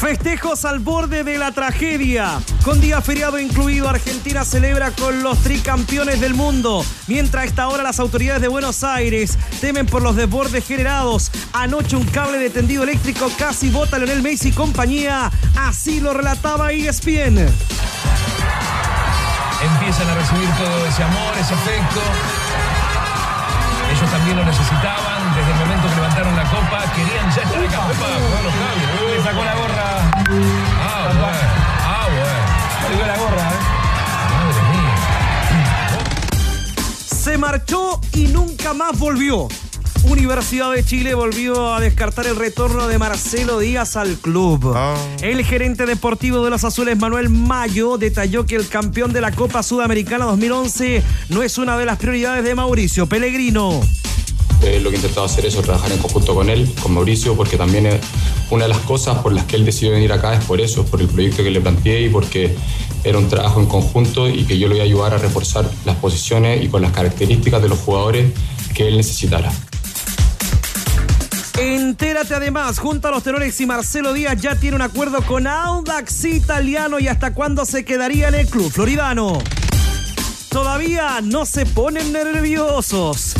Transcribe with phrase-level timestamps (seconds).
[0.00, 2.40] Festejos al borde de la tragedia.
[2.64, 6.84] Con día feriado incluido, Argentina celebra con los tricampeones del mundo.
[7.06, 11.30] Mientras a esta hora las autoridades de Buenos Aires temen por los desbordes generados.
[11.52, 15.30] Anoche un cable de tendido eléctrico casi bota a Leonel Messi y compañía.
[15.56, 17.38] Así lo relataba ESPN.
[19.64, 22.00] Empiezan a recibir todo ese amor, ese afecto.
[23.90, 25.34] Ellos también lo necesitaban.
[25.34, 27.86] Desde el momento que levantaron la copa, querían ya estar acá.
[27.86, 28.08] Opa,
[28.42, 29.16] los cambios.
[29.16, 29.73] Le sacó la gorra.
[30.26, 31.38] Ah, bueno.
[31.80, 33.06] Ah, bueno.
[33.06, 33.74] La gorra, ¿eh?
[37.06, 39.48] Se marchó y nunca más volvió.
[40.04, 44.76] Universidad de Chile volvió a descartar el retorno de Marcelo Díaz al club.
[45.22, 49.62] El gerente deportivo de los Azules, Manuel Mayo, detalló que el campeón de la Copa
[49.62, 53.80] Sudamericana 2011 no es una de las prioridades de Mauricio Pellegrino.
[54.62, 57.56] Eh, lo que he intentado hacer es trabajar en conjunto con él, con Mauricio, porque
[57.56, 57.88] también
[58.50, 60.90] una de las cosas por las que él decidió venir acá es por eso, es
[60.90, 62.54] por el proyecto que le planteé y porque
[63.04, 65.96] era un trabajo en conjunto y que yo le iba a ayudar a reforzar las
[65.96, 68.32] posiciones y con las características de los jugadores
[68.74, 69.52] que él necesitara.
[71.58, 76.24] Entérate además, junto a los tenores y Marcelo Díaz ya tiene un acuerdo con Audax
[76.24, 79.38] Italiano y hasta cuándo se quedaría en el club floridano.
[80.48, 83.34] Todavía no se ponen nerviosos.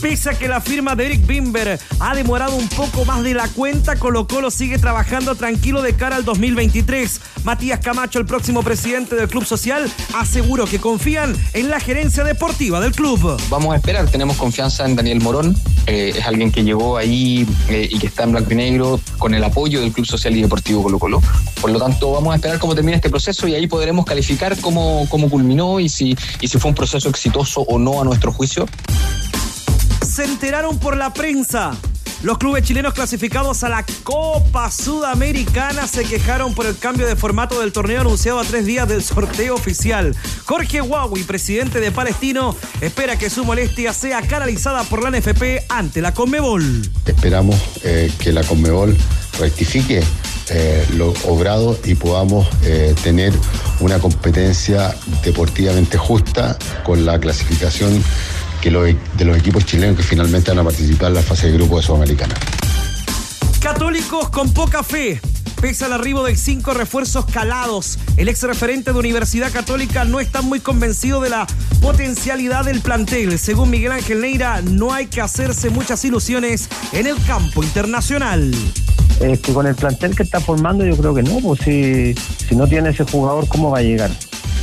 [0.00, 3.48] Pese a que la firma de Eric Bimber ha demorado un poco más de la
[3.48, 7.20] cuenta, Colo Colo sigue trabajando tranquilo de cara al 2023.
[7.42, 12.78] Matías Camacho, el próximo presidente del Club Social, aseguró que confían en la gerencia deportiva
[12.80, 13.40] del club.
[13.50, 17.88] Vamos a esperar, tenemos confianza en Daniel Morón, eh, es alguien que llegó ahí eh,
[17.90, 20.84] y que está en blanco y negro con el apoyo del Club Social y Deportivo
[20.84, 21.22] Colo Colo.
[21.60, 25.06] Por lo tanto, vamos a esperar cómo termina este proceso y ahí podremos calificar cómo,
[25.08, 28.66] cómo culminó y si, y si fue un proceso exitoso o no a nuestro juicio
[30.18, 31.70] se enteraron por la prensa.
[32.24, 37.60] Los clubes chilenos clasificados a la Copa Sudamericana se quejaron por el cambio de formato
[37.60, 40.16] del torneo anunciado a tres días del sorteo oficial.
[40.44, 46.02] Jorge Huawei, presidente de Palestino, espera que su molestia sea canalizada por la NFP ante
[46.02, 46.82] la Conmebol.
[47.06, 47.54] Esperamos
[47.84, 48.96] eh, que la Conmebol
[49.38, 50.02] rectifique
[50.50, 53.32] eh, lo obrado y podamos eh, tener
[53.78, 58.02] una competencia deportivamente justa con la clasificación
[58.60, 61.54] que lo, de los equipos chilenos que finalmente van a participar en la fase de
[61.54, 62.34] grupo de Sudamericana.
[63.60, 65.20] Católicos con poca fe.
[65.60, 70.40] Pese al arribo de cinco refuerzos calados, el ex referente de Universidad Católica no está
[70.40, 71.48] muy convencido de la
[71.80, 73.36] potencialidad del plantel.
[73.40, 78.54] Según Miguel Ángel Neira, no hay que hacerse muchas ilusiones en el campo internacional.
[79.20, 82.14] Es que con el plantel que está formando yo creo que no, pues si,
[82.46, 84.12] si no tiene ese jugador, ¿cómo va a llegar?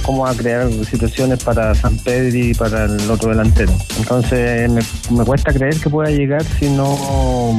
[0.06, 3.74] Cómo va a crear situaciones para San Pedro y para el otro delantero.
[3.98, 4.82] Entonces me,
[5.18, 6.88] me, cuesta creer que pueda llegar si no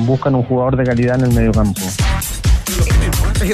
[0.07, 1.83] buscan un jugador de calidad en el medio campo.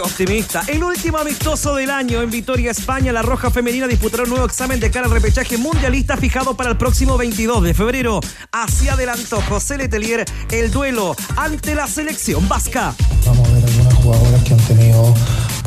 [0.01, 0.63] Optimista.
[0.69, 4.81] El último amistoso del año en Vitoria, España, la Roja Femenina disputará un nuevo examen
[4.81, 8.21] de cara al repechaje mundialista fijado para el próximo 22 de febrero.
[8.53, 12.95] Así adelantó José Letelier el duelo ante la selección vasca.
[13.27, 15.15] Vamos a ver algunas jugadoras que han tenido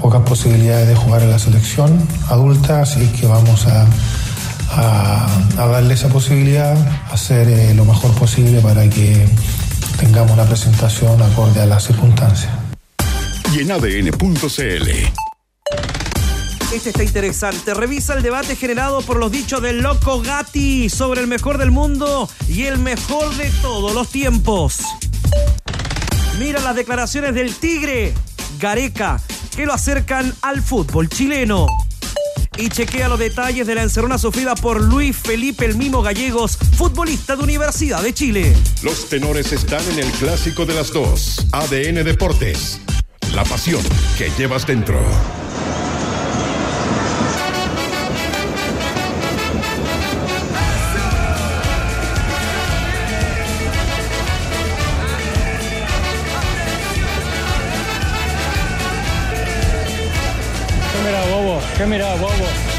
[0.06, 3.88] pocas posibilidades de jugar en la selección adulta, así que vamos a,
[4.70, 5.28] a,
[5.58, 6.78] a darle esa posibilidad,
[7.10, 9.28] hacer eh, lo mejor posible para que
[9.98, 12.54] tengamos una presentación acorde a las circunstancias.
[13.52, 14.90] Y en ADN.cl.
[16.72, 17.74] Este está interesante.
[17.74, 22.30] Revisa el debate generado por los dichos del loco Gatti sobre el mejor del mundo
[22.48, 24.82] y el mejor de todos los tiempos.
[26.38, 28.14] Mira las declaraciones del Tigre
[28.60, 29.20] Gareca
[29.56, 31.68] que lo acercan al fútbol chileno.
[32.58, 37.36] Y chequea los detalles de la encerrona sufrida por Luis Felipe El Mimo Gallegos, futbolista
[37.36, 38.56] de Universidad de Chile.
[38.82, 41.46] Los tenores están en el clásico de las dos.
[41.52, 42.80] ADN Deportes.
[43.34, 43.82] La pasión
[44.18, 45.00] que llevas dentro.
[61.86, 62.75] ¿Qué bobo?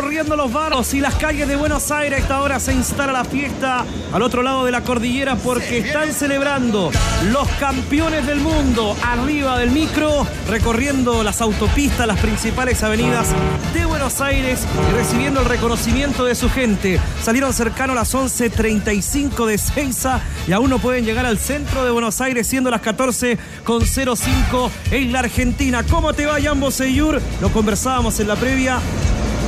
[0.00, 2.20] Recorriendo los barrios y las calles de Buenos Aires.
[2.20, 6.14] A esta hora se instala la fiesta al otro lado de la cordillera porque están
[6.14, 6.90] celebrando
[7.30, 13.28] los campeones del mundo arriba del micro, recorriendo las autopistas, las principales avenidas
[13.74, 16.98] de Buenos Aires y recibiendo el reconocimiento de su gente.
[17.22, 21.90] Salieron cercano a las 11.35 de Seiza y aún no pueden llegar al centro de
[21.90, 25.82] Buenos Aires siendo las 14 con 05 en la Argentina.
[25.82, 27.20] ¿Cómo te va, Jambo Seyur?
[27.42, 28.80] Lo conversábamos en la previa.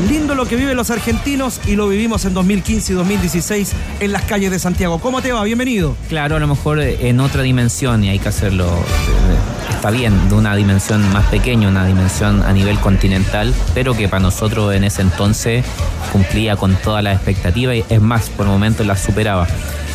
[0.09, 4.23] Lindo lo que viven los argentinos y lo vivimos en 2015 y 2016 en las
[4.23, 4.99] calles de Santiago.
[4.99, 5.45] ¿Cómo te va?
[5.45, 5.97] Bienvenido.
[6.09, 8.67] Claro, a lo mejor en otra dimensión y hay que hacerlo.
[9.83, 14.21] Está bien, de una dimensión más pequeña, una dimensión a nivel continental, pero que para
[14.23, 15.65] nosotros en ese entonces
[16.13, 19.49] cumplía con todas las expectativas y es más, por momentos las superaba.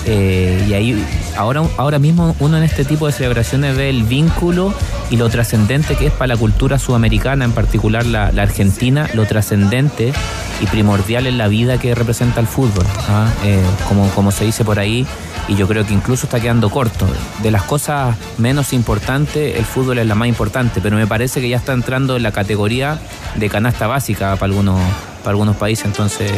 [0.06, 1.06] Eh, y ahí,
[1.38, 4.74] ahora, ahora mismo uno en este tipo de celebraciones ve el vínculo
[5.10, 9.26] y lo trascendente que es para la cultura sudamericana, en particular la, la argentina, lo
[9.26, 10.12] trascendente
[10.60, 12.86] y primordial en la vida que representa el fútbol.
[13.08, 13.32] ¿ah?
[13.46, 15.08] Eh, como, como se dice por ahí,
[15.48, 17.08] y yo creo que incluso está quedando corto.
[17.42, 21.50] De las cosas menos importantes, el fútbol es la más importante, pero me parece que
[21.50, 23.00] ya está entrando en la categoría
[23.36, 24.80] de canasta básica para algunos,
[25.28, 26.32] para algunos países, entonces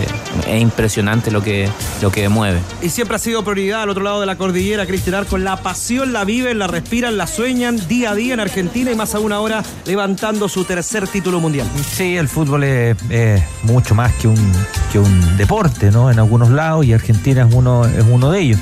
[0.47, 1.69] es impresionante lo que,
[2.01, 2.59] lo que mueve.
[2.81, 5.37] Y siempre ha sido prioridad al otro lado de la cordillera, Cristian Arco.
[5.37, 9.13] La pasión la viven, la respiran, la sueñan día a día en Argentina y más
[9.13, 11.67] aún ahora levantando su tercer título mundial.
[11.87, 14.51] Sí, el fútbol es, es mucho más que un,
[14.91, 16.09] que un deporte, ¿no?
[16.09, 18.59] En algunos lados y Argentina es uno, es uno de ellos.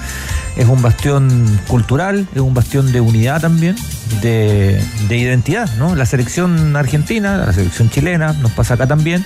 [0.57, 3.75] Es un bastión cultural, es un bastión de unidad también,
[4.21, 5.95] de, de identidad, ¿no?
[5.95, 9.23] La selección argentina, la selección chilena, nos pasa acá también,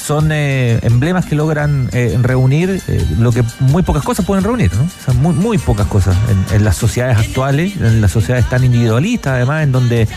[0.00, 4.72] son eh, emblemas que logran eh, reunir eh, lo que muy pocas cosas pueden reunir,
[4.74, 4.84] ¿no?
[4.84, 8.64] O sea, muy, muy pocas cosas en, en las sociedades actuales, en las sociedades tan
[8.64, 10.08] individualistas, además, en donde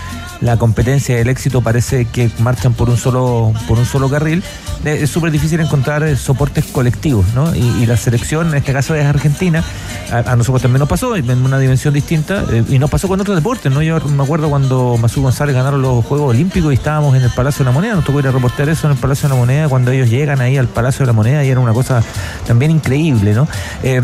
[0.44, 4.44] la competencia y el éxito parece que marchan por un solo, por un solo carril,
[4.86, 7.56] eh, es súper difícil encontrar eh, soportes colectivos, ¿no?
[7.56, 9.64] Y, la selección, en este caso es Argentina,
[10.10, 13.36] a, nosotros también nos pasó en una dimensión distinta eh, y nos pasó con otros
[13.36, 13.82] deportes, ¿no?
[13.82, 17.60] Yo me acuerdo cuando Masú González ganaron los Juegos Olímpicos y estábamos en el Palacio
[17.60, 19.70] de la Moneda, nos tocó ir a reportar eso en el Palacio de la Moneda
[19.70, 22.04] cuando ellos llegan ahí al Palacio de la Moneda y era una cosa
[22.48, 23.48] también increíble, ¿no?
[23.84, 24.02] Eh,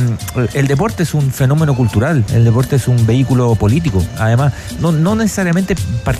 [0.53, 5.15] el deporte es un fenómeno cultural, el deporte es un vehículo político, además, no, no
[5.15, 5.75] necesariamente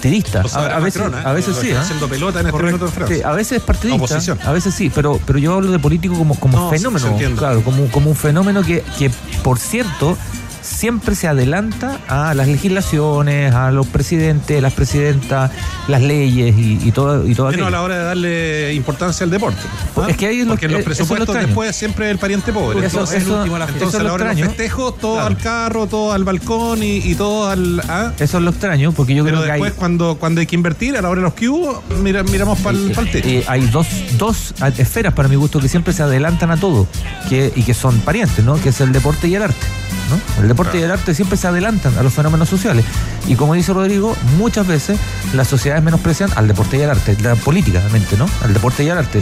[0.10, 0.42] partidista.
[0.44, 1.24] O sea, a, a veces, Macron, ¿eh?
[1.26, 1.70] a veces sí.
[1.70, 1.78] ¿eh?
[1.78, 3.18] haciendo pelota en este minuto en Francia.
[3.18, 4.40] Sí, a veces es partidista, Oposición.
[4.44, 7.88] a veces sí, pero, pero yo hablo de político como, como No, fenómeno, claro, como,
[7.92, 9.12] como un fenómeno que, que,
[9.44, 10.18] por cierto,
[10.62, 15.52] siempre se adelanta a las legislaciones, a los presidentes, las presidentas,
[15.88, 19.30] las leyes y, y todo, y todo Menos a la hora de darle importancia al
[19.32, 19.60] deporte.
[19.98, 20.06] ¿ah?
[20.10, 21.48] Es que ahí es lo Porque en que- los lo presupuestos extraño.
[21.48, 22.80] después siempre es el pariente pobre.
[22.80, 24.30] Eso- entonces, eso- el último a la eso entonces es a lo la hora de
[24.30, 24.58] los extraño.
[24.58, 25.28] festejos, todo Claro.
[25.28, 27.82] al carro, todo al balcón y, y todo al.
[27.88, 28.12] ¿ah?
[28.20, 30.56] Eso es lo extraño, porque yo Pero creo que hay, después, cuando, cuando hay que
[30.56, 33.28] invertir, a la hora de los que hubo, mira, miramos para el techo.
[33.28, 36.88] eh, hay dos, dos esferas para mi gusto que siempre se adelantan a todo
[37.30, 38.60] que, y que son parientes, ¿no?
[38.62, 39.66] Que es el deporte y el arte.
[40.10, 40.42] ¿No?
[40.42, 42.86] El deporte y el arte siempre se adelantan a los fenómenos sociales.
[43.28, 45.00] Y como dice Rodrigo, muchas veces
[45.34, 48.28] las sociedades menosprecian al deporte y al arte, la políticamente, ¿no?
[48.44, 49.22] Al deporte y al arte.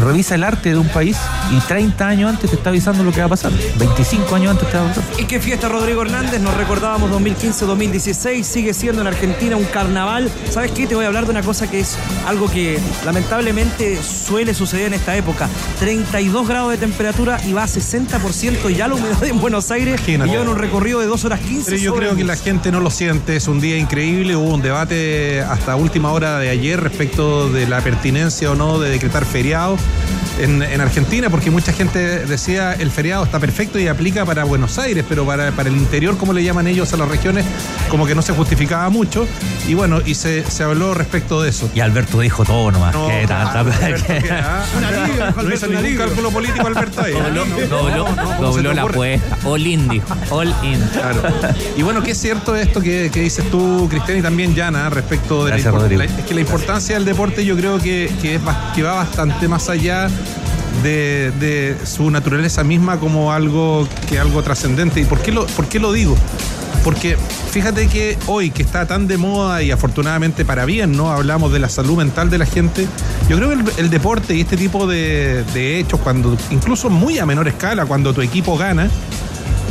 [0.00, 1.16] Revisa el arte de un país
[1.50, 3.52] y 30 años antes te está avisando lo que va a pasar.
[3.78, 5.04] 25 años antes te va a pasar.
[5.18, 10.30] Y qué fiesta Rodrigo Hernández, nos recordábamos 2015-2016, sigue siendo en Argentina un carnaval.
[10.50, 10.86] ¿Sabes qué?
[10.86, 11.96] Te voy a hablar de una cosa que es
[12.26, 15.48] algo que lamentablemente suele suceder en esta época.
[15.78, 20.30] 32 grados de temperatura y va a 60% ya la humedad en Buenos Aires y
[20.30, 21.64] llevan un recorrido de 2 horas 15.
[21.70, 24.62] Pero yo creo que la gente no lo siente, es un día increíble, hubo un
[24.62, 29.76] debate hasta última hora de ayer respecto de la pertinencia o no de decretar feriado
[30.40, 34.78] en, en Argentina, porque mucha gente decía el feriado está perfecto y aplica para Buenos
[34.78, 37.44] Aires, pero para, para el interior, como le llaman ellos a las regiones,
[37.90, 39.26] como que no se justificaba mucho,
[39.66, 41.68] y bueno, y se, se habló respecto de eso.
[41.74, 42.94] Y Alberto dijo todo nomás.
[42.94, 44.32] No, que tanta- Alberto, que- que,
[45.42, 47.12] no hizo ningún cálculo político Alberto ahí.
[47.12, 49.38] Dobló, No, no, dobló- no, no, ¿cómo se dobló te la apuesta.
[49.44, 50.06] All in, dijo.
[50.30, 50.78] All in.
[50.92, 51.22] Claro.
[51.76, 55.44] Y bueno, que es cierto esto que, que dices tú, Cristian, y también Jana, respecto
[55.44, 58.40] de la, Gracias, la- es que la importancia del deporte yo creo que, que, es,
[58.74, 60.08] que va bastante más allá
[60.82, 65.00] de, de su naturaleza misma como algo que algo trascendente.
[65.00, 66.16] ¿Y por qué, lo, por qué lo digo?
[66.84, 67.16] Porque
[67.50, 71.10] fíjate que hoy que está tan de moda y afortunadamente para bien, ¿no?
[71.10, 72.86] Hablamos de la salud mental de la gente.
[73.28, 77.18] Yo creo que el, el deporte y este tipo de, de hechos, cuando incluso muy
[77.18, 78.88] a menor escala, cuando tu equipo gana,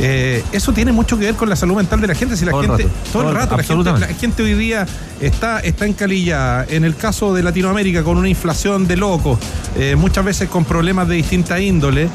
[0.00, 2.36] eh, eso tiene mucho que ver con la salud mental de la gente.
[2.36, 2.94] Si la Todo el gente, rato.
[3.12, 4.12] todo el rato, la gente, absolutamente.
[4.12, 4.86] la gente hoy día
[5.20, 6.66] está, está encalillada.
[6.68, 9.38] En el caso de Latinoamérica, con una inflación de locos,
[9.76, 12.08] eh, muchas veces con problemas de distinta índole.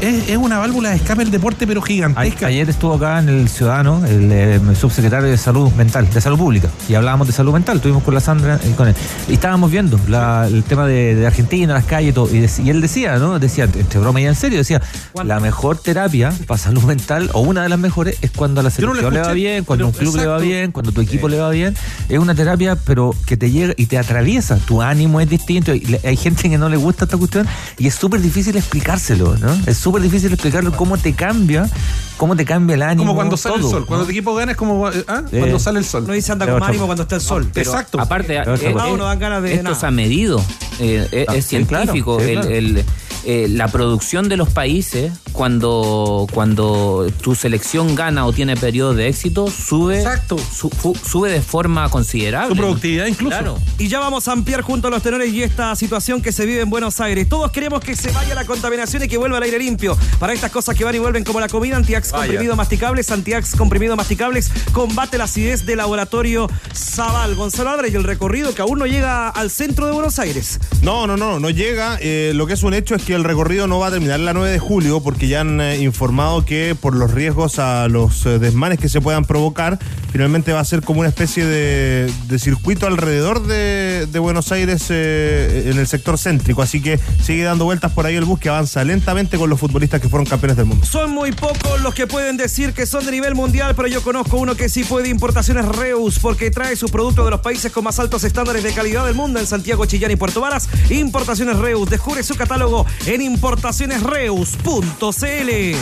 [0.00, 2.46] Es, es una válvula de escape el deporte, pero A- gigantesca.
[2.46, 6.68] Ayer estuvo acá en el Ciudadano el, eh, subsecretario de Salud Mental, de Salud Pública,
[6.88, 8.94] y hablábamos de salud mental, estuvimos con la Sandra y con él.
[9.28, 12.80] Y estábamos viendo la- el tema de, de Argentina, las calles y todo, y, él
[12.80, 13.38] decía, ¿no?
[13.38, 14.82] Decía, entre broma y en serio, decía,
[15.24, 18.70] la mejor terapia para salud mental, o una de las mejores, es cuando a la
[18.70, 21.00] Yo no selección le va bien, cuando pero un club le va bien, cuando tu
[21.00, 21.74] equipo le va bien.
[22.08, 24.56] Es una terapia, pero que te llega y te atraviesa.
[24.58, 25.74] Tu ánimo es distinto.
[25.74, 27.46] y le- hay gente que no le gusta esta cuestión
[27.78, 29.56] y es súper difícil explicárselo, ¿no?
[29.66, 31.70] Es súper difícil explicarlo cómo te cambia,
[32.16, 33.02] cómo te cambia el ánimo.
[33.04, 33.80] como cuando sale todo, el sol.
[33.82, 33.86] ¿no?
[33.86, 35.22] Cuando tu equipo gana es como eh, ¿ah?
[35.30, 35.38] Eh.
[35.38, 36.04] cuando sale el sol.
[36.08, 37.48] No dice anda Es con ánimo cuando está el sol.
[37.54, 38.00] Pero Exacto.
[38.00, 39.76] aparte, eh, eh, No, dan ganas de esto nada.
[39.76, 40.44] se ha medido,
[40.80, 42.18] eh, es, Ah, es sí, claro, científico.
[42.18, 42.50] sí, el- claro.
[42.50, 42.84] el,
[43.26, 49.08] eh, la producción de los países, cuando, cuando tu selección gana o tiene periodos de
[49.08, 50.36] éxito, sube, Exacto.
[50.38, 52.50] su- fu- sube de forma considerable.
[52.50, 53.36] Su productividad incluso.
[53.36, 53.58] Claro.
[53.78, 56.60] Y ya vamos a ampliar junto a los tenores y esta situación que se vive
[56.60, 57.28] en Buenos Aires.
[57.28, 59.96] Todos queremos que se vaya la contaminación y que vuelva al aire limpio.
[60.18, 63.96] Para estas cosas que van y vuelven como la comida, Antiax comprimido masticables, Antiax comprimido
[63.96, 67.34] masticables, combate la acidez de laboratorio Zaval.
[67.34, 70.60] Gonzalo Álvarez y el recorrido que aún no llega al centro de Buenos Aires.
[70.82, 71.98] No, no, no, no llega.
[72.00, 74.32] Eh, lo que es un hecho es que el recorrido no va a terminar la
[74.32, 78.38] 9 de julio porque ya han eh, informado que por los riesgos a los eh,
[78.38, 79.78] desmanes que se puedan provocar,
[80.12, 85.70] finalmente va a ser como una especie de, circuito alrededor de, de Buenos Aires eh,
[85.70, 86.62] en el sector céntrico.
[86.62, 90.00] Así que sigue dando vueltas por ahí el bus que avanza lentamente con los futbolistas
[90.00, 90.84] que fueron campeones del mundo.
[90.84, 94.36] Son muy pocos los que pueden decir que son de nivel mundial, pero yo conozco
[94.36, 97.98] uno que sí puede importaciones Reus, porque trae sus productos de los países con más
[97.98, 100.68] altos estándares de calidad del mundo en Santiago, Chillán y Puerto Varas.
[100.90, 101.88] Importaciones Reus.
[101.88, 105.76] Descubre su catálogo en importacionesreus.cl.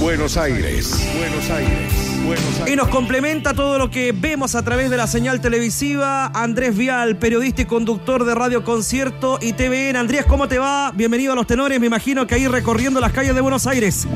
[0.00, 1.92] Buenos Aires, Buenos Aires,
[2.26, 2.72] Buenos Aires.
[2.72, 6.26] Y nos complementa todo lo que vemos a través de la señal televisiva.
[6.34, 9.94] Andrés Vial, periodista y conductor de Radio Concierto y TVN.
[9.96, 10.90] Andrés, ¿cómo te va?
[10.92, 11.78] Bienvenido a Los Tenores.
[11.78, 14.08] Me imagino que ahí recorriendo las calles de Buenos Aires.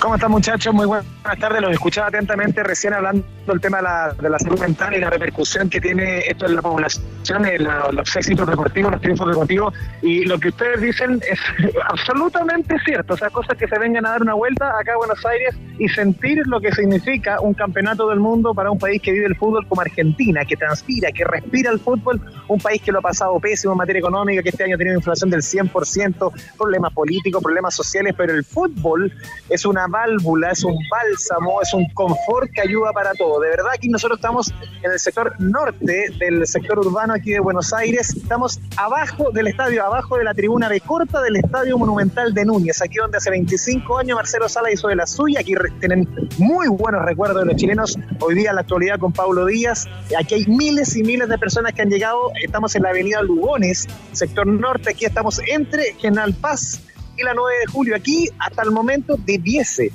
[0.00, 0.72] ¿Cómo están muchachos?
[0.72, 1.06] Muy buenas
[1.40, 1.60] tardes.
[1.60, 5.10] Los escuchaba atentamente recién hablando del tema de la, de la salud mental y la
[5.10, 9.74] repercusión que tiene esto en la población, en la- los éxitos deportivos, los triunfos deportivos.
[10.00, 11.40] Y lo que ustedes dicen es
[11.90, 13.14] absolutamente cierto.
[13.14, 15.88] O sea, cosas que se vengan a dar una vuelta acá a Buenos Aires y
[15.88, 19.66] sentir lo que significa un campeonato del mundo para un país que vive el fútbol
[19.66, 23.72] como Argentina, que transpira, que respira el fútbol, un país que lo ha pasado pésimo
[23.72, 28.14] en materia económica, que este año ha tenido inflación del 100%, problemas políticos, problemas sociales,
[28.16, 29.12] pero el fútbol
[29.48, 33.40] es una válvula, es un bálsamo, es un confort que ayuda para todo.
[33.40, 34.52] De verdad, aquí nosotros estamos
[34.82, 39.84] en el sector norte del sector urbano aquí de Buenos Aires, estamos abajo del estadio,
[39.84, 43.98] abajo de la tribuna de corta del Estadio Monumental de Núñez, aquí donde hace 25
[43.98, 47.98] años Marcelo Sala hizo de la suya, aquí tienen muy buenos recuerdos de los chilenos,
[48.20, 49.86] hoy día en la actualidad con Pablo Díaz,
[50.18, 53.86] aquí hay miles y miles de personas que han llegado, estamos en la avenida Lugones,
[54.12, 56.80] sector norte, aquí estamos entre General Paz
[57.18, 57.96] y la 9 de julio.
[57.96, 59.92] Aquí, hasta el momento, debiese,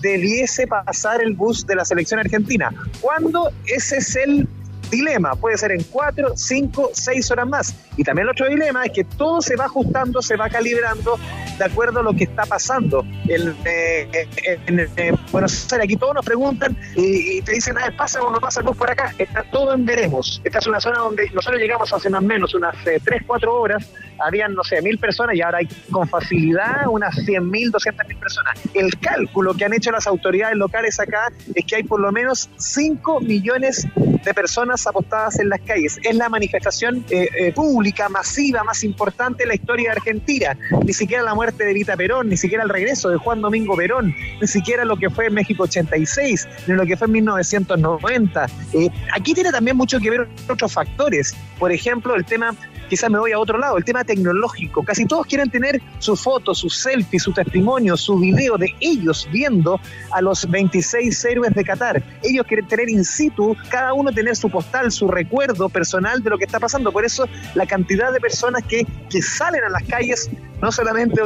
[0.00, 2.70] debiese pasar el bus de la selección argentina.
[3.00, 3.50] ¿Cuándo?
[3.66, 4.48] Ese es el
[4.94, 5.34] dilema.
[5.34, 7.74] Puede ser en cuatro, cinco, seis horas más.
[7.96, 11.18] Y también el otro dilema es que todo se va ajustando, se va calibrando
[11.58, 13.04] de acuerdo a lo que está pasando.
[13.28, 14.28] En, eh,
[14.66, 18.40] en, eh, Buenos Aires, aquí todos nos preguntan y, te dicen, ah, pasa o no
[18.40, 19.14] pasa el bus por acá.
[19.18, 20.40] Está todo en veremos.
[20.44, 23.54] Esta es una zona donde nosotros llegamos hace más o menos unas eh, tres, cuatro
[23.54, 23.86] horas.
[24.24, 28.16] Habían, no sé, mil personas y ahora hay con facilidad unas 100 mil, 200 mil
[28.16, 28.58] personas.
[28.72, 32.48] El cálculo que han hecho las autoridades locales acá es que hay por lo menos
[32.56, 35.98] 5 millones de personas apostadas en las calles.
[36.02, 40.56] Es la manifestación eh, eh, pública masiva más importante de la historia de Argentina.
[40.84, 44.14] Ni siquiera la muerte de Evita Perón, ni siquiera el regreso de Juan Domingo Perón,
[44.40, 48.46] ni siquiera lo que fue en México 86, ni lo que fue en 1990.
[48.72, 51.34] Eh, aquí tiene también mucho que ver otros factores.
[51.58, 52.54] Por ejemplo, el tema
[52.88, 54.82] quizás me voy a otro lado, el tema tecnológico.
[54.82, 59.80] Casi todos quieren tener su foto, su selfie, su testimonio, su video de ellos viendo
[60.10, 62.02] a los 26 héroes de Qatar.
[62.22, 66.38] Ellos quieren tener in situ, cada uno tener su postal, su recuerdo personal de lo
[66.38, 66.92] que está pasando.
[66.92, 71.20] Por eso la cantidad de personas que, que salen a las calles, no solamente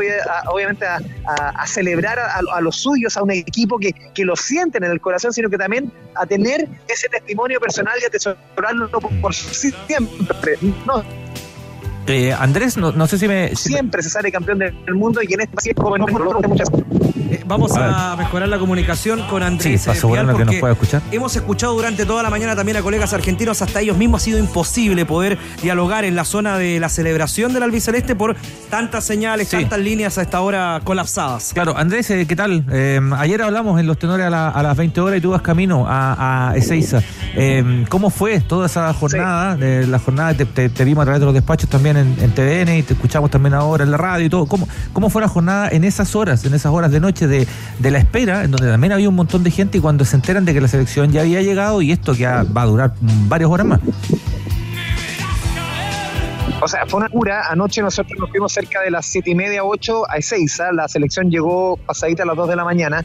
[0.51, 5.01] obviamente a, celebrar a, los suyos, a un equipo que, que lo sienten en el
[5.01, 10.59] corazón, sino que también a tener ese testimonio personal y atesorarlo por siempre.
[10.87, 11.05] No,
[12.09, 13.55] Eh, Andrés, no, sé si me.
[13.55, 15.75] si me- siempre se sale campeón del mundo y en este país
[16.49, 16.69] muchas
[17.49, 19.81] Vamos a, mejorar la comunicación con Andrés.
[19.81, 21.03] Sí, para asegurarnos Vial, que nos porque pueda escuchar.
[21.13, 24.39] Hemos escuchado durante toda la mañana también a colegas argentinos, hasta ellos mismos ha sido
[24.39, 28.37] imposible poder dialogar en la zona de la celebración del albiceleste por
[28.71, 31.53] tantas señales, tantas líneas a esta hora colapsadas.
[31.55, 32.65] Claro, Andrés, eh, ¿qué tal?
[32.71, 35.43] Eh, ayer hablamos en los tenores a, la- a las 20 horas y tú vas
[35.43, 37.01] camino a, a Ezeiza.
[37.35, 39.57] Eh, ¿Cómo fue toda esa jornada?
[39.59, 42.77] La jornada te, te- te vimos a través de los despachos también en, en TVN
[42.79, 44.47] y te escuchamos también ahora en la radio y todo.
[44.47, 47.38] ¿Cómo, ¿Cómo fue la jornada en esas horas, en esas horas de noche de,
[47.79, 50.45] de la espera, en donde también había un montón de gente y cuando se enteran
[50.45, 53.67] de que la selección ya había llegado y esto que va a durar varias horas
[53.67, 53.81] más?
[56.61, 57.45] O sea, fue una cura.
[57.49, 60.73] Anoche nosotros nos fuimos cerca de las siete y media, ocho a Ezeiza.
[60.73, 63.05] La selección llegó pasadita a las 2 de la mañana.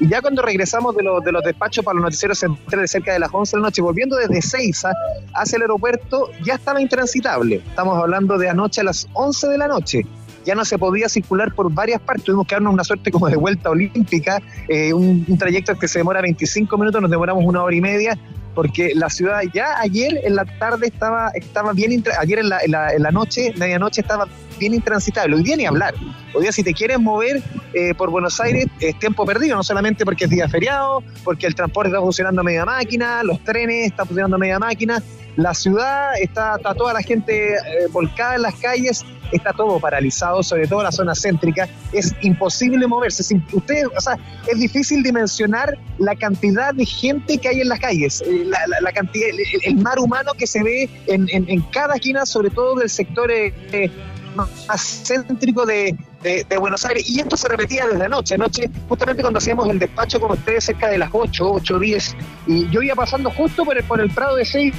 [0.00, 3.18] Y ya cuando regresamos de, los de los despachos para los noticieros centrales cerca de
[3.18, 4.92] las 11 de la noche, volviendo desde Ezeiza
[5.34, 7.56] hacia el aeropuerto, ya estaba intransitable.
[7.56, 10.06] Estamos hablando de anoche a las 11 de la noche.
[10.44, 13.36] Ya no se podía circular por varias partes, tuvimos que darnos una suerte como de
[13.36, 17.74] vuelta olímpica, eh, un, un trayecto que se demora 25 minutos, nos demoramos una hora
[17.74, 18.18] y media,
[18.54, 22.70] porque la ciudad ya ayer en la tarde estaba, estaba bien, ayer en la, en
[22.70, 24.26] la- en la noche, medianoche estaba
[24.60, 25.94] bien intransitable, hoy día ni hablar.
[26.34, 30.04] Hoy día si te quieres mover eh, por Buenos Aires es tiempo perdido, no solamente
[30.04, 34.06] porque es día feriado, porque el transporte está funcionando a media máquina, los trenes están
[34.06, 35.02] funcionando a media máquina,
[35.36, 37.58] la ciudad está, está toda la gente eh,
[37.90, 43.22] volcada en las calles, está todo paralizado, sobre todo la zona céntrica, es imposible moverse.
[43.22, 47.68] Es im- Ustedes, o sea, es difícil dimensionar la cantidad de gente que hay en
[47.68, 49.28] las calles, eh, la, la- la cantidad,
[49.64, 53.30] el, mar humano que se ve en, en- en cada esquina, sobre todo del sector
[53.32, 53.90] eh, eh,
[54.36, 57.08] más céntrico de, de- de Buenos Aires.
[57.08, 58.34] Y esto se repetía desde anoche.
[58.34, 62.70] Anoche, justamente cuando hacíamos el despacho con ustedes cerca de las 8, 8, 10, y
[62.70, 64.74] yo iba pasando justo por el, por el Prado de 6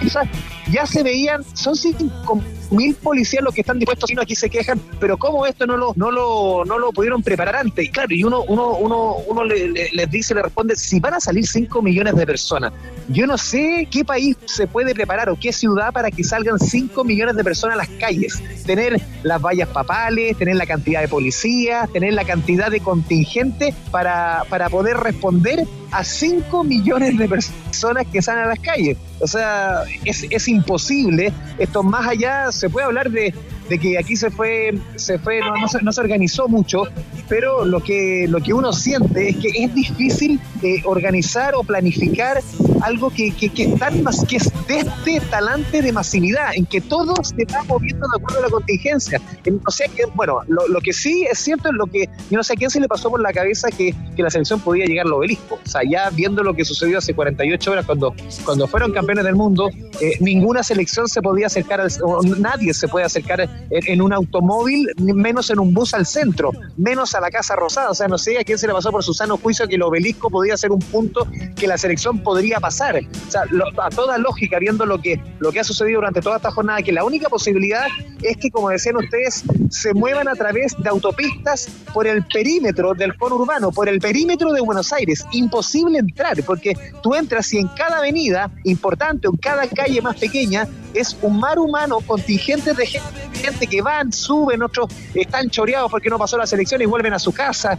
[0.00, 0.28] quizás
[0.70, 4.48] ya se veían, son cinco mil policías los que están dispuestos, y no aquí se
[4.50, 7.84] quejan, pero cómo esto no lo, no lo, no lo pudieron preparar antes.
[7.86, 11.14] Y claro, y uno, uno, uno, uno le- le- les dice, le responde, si van
[11.14, 12.72] a salir 5 millones de personas,
[13.08, 17.04] yo no sé qué país se puede preparar o qué ciudad para que salgan 5
[17.04, 18.42] millones de personas a las calles.
[18.66, 24.42] Tener las vallas papales, tener la cantidad de policías, tener la cantidad de contingente para,
[24.48, 28.98] para poder responder a 5 millones de personas que salen a las calles.
[29.20, 31.32] O sea, es, es imposible.
[31.58, 33.32] Esto más allá, se puede hablar de,
[33.68, 36.84] de que aquí se fue, se fue, no, no se, no se organizó mucho,
[37.28, 42.40] pero lo que, lo que uno siente es que es difícil eh, organizar o planificar
[42.82, 46.64] algo que, que, que es tan más, que es de este talante de masividad, en
[46.66, 49.20] que todo se va moviendo de acuerdo a la contingencia.
[49.44, 52.36] En- O sea que, bueno, lo, lo que sí es cierto es lo que, yo
[52.36, 54.86] no sé a quién se le pasó por la cabeza que, que la selección podía
[54.86, 55.58] llegar al obelisco.
[55.64, 59.34] O sea, ya viendo lo que sucedió hace 48 horas cuando, cuando fueron campeones del
[59.34, 59.68] mundo,
[60.00, 64.88] eh, ninguna selección se podía acercar, al- o nadie se puede acercar en, un automóvil,
[64.98, 67.90] menos en un bus al centro, menos a la Casa Rosada.
[67.90, 69.82] O sea, no sé a quién se le pasó por su sano juicio que el
[69.82, 72.96] obelisco podía ser un punto que la selección podría pasar.
[72.96, 73.42] O sea,
[73.82, 76.92] a toda lógica, viendo lo que, lo que ha sucedido durante toda esta jornada, que
[76.92, 77.86] la única posibilidad
[78.22, 83.16] es que, como decían ustedes, se muevan a través de autopistas por el perímetro del
[83.16, 85.24] conurbano, por el perímetro de Buenos Aires.
[85.32, 90.66] Imposible entrar, porque tú entras y en cada avenida importante, en cada calle más pequeña,
[90.94, 96.08] es un mar humano, contingentes de gente, gente que van, suben, otros están choreados porque
[96.10, 97.78] no pasó la selección y vuelven a su casa.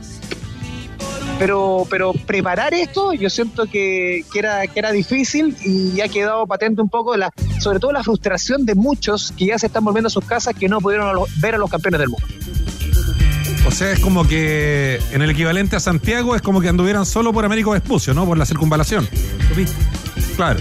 [1.38, 6.45] Pero, pero preparar esto, yo siento que, que era, que era difícil y ha quedado
[6.45, 10.08] patente un poco, la, sobre todo la frustración de muchos que ya se están volviendo
[10.08, 12.28] a sus casas que no pudieron a lo- ver a los campeones del mundo.
[13.65, 17.32] O sea, es como que en el equivalente a Santiago es como que anduvieran solo
[17.32, 18.26] por Américo Vespucio, ¿no?
[18.26, 19.08] Por la circunvalación.
[20.36, 20.60] Claro.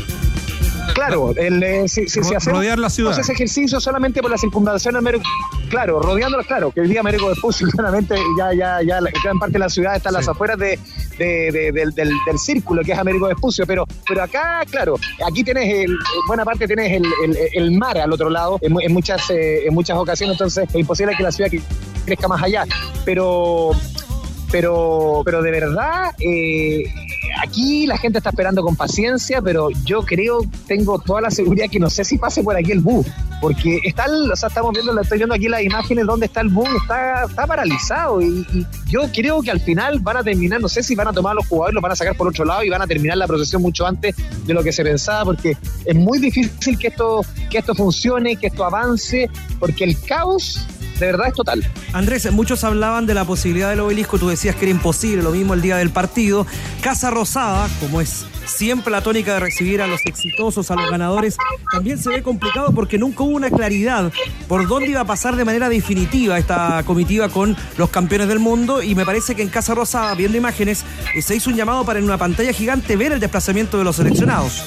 [0.94, 3.18] Claro, el, eh, si, si- si Ro- hacemos rodear la ciudad.
[3.18, 5.24] ese ejercicio solamente por la circunvalación de Américo,
[5.70, 9.58] claro, rodeándola, claro, que el día Américo Vespucio, claramente ya, ya, ya gran parte de
[9.60, 10.78] la ciudad está a las afueras de,
[11.18, 14.96] de- de- del, del- del círculo que es Américo Vespucio, pero, pero acá, claro,
[15.26, 15.96] aquí tienes el,
[16.26, 19.74] buena parte tienes el, el- el mar al otro lado en, en muchas, eh, en
[19.74, 21.50] muchas ocasiones, entonces es imposible que la ciudad
[22.04, 22.64] crezca más allá,
[23.04, 23.70] pero
[24.50, 26.84] pero, pero de verdad, eh,
[27.42, 31.78] aquí la gente está esperando con paciencia, pero yo creo, tengo toda la seguridad que
[31.78, 33.06] no sé si pase por aquí el bus,
[33.40, 36.48] porque está, el- o sea, estamos viendo, estoy viendo aquí las imágenes donde está el
[36.48, 40.68] bus, está, está paralizado y, y yo creo que al final van a terminar, no
[40.68, 42.70] sé si van a tomar los jugadores, los van a sacar por otro lado y
[42.70, 44.14] van a terminar la procesión mucho antes
[44.46, 48.46] de lo que se pensaba, porque es muy difícil que esto, que esto funcione, que
[48.48, 49.28] esto avance,
[49.60, 50.60] porque el caos
[50.98, 51.64] de verdad es total.
[51.92, 55.54] Andrés, muchos hablaban de la posibilidad del obelisco, tú decías que era imposible, lo mismo
[55.54, 56.46] el día del partido.
[56.80, 61.36] Casa Rosada, como es siempre la tónica de recibir a los exitosos, a los ganadores,
[61.70, 64.12] también se ve complicado porque nunca hubo una claridad
[64.48, 68.82] por dónde iba a pasar de manera definitiva esta comitiva con los campeones del mundo
[68.82, 70.84] y me parece que en Casa Rosada, viendo imágenes,
[71.14, 73.96] eh, se hizo un llamado para en una pantalla gigante ver el desplazamiento de los
[73.96, 74.62] seleccionados.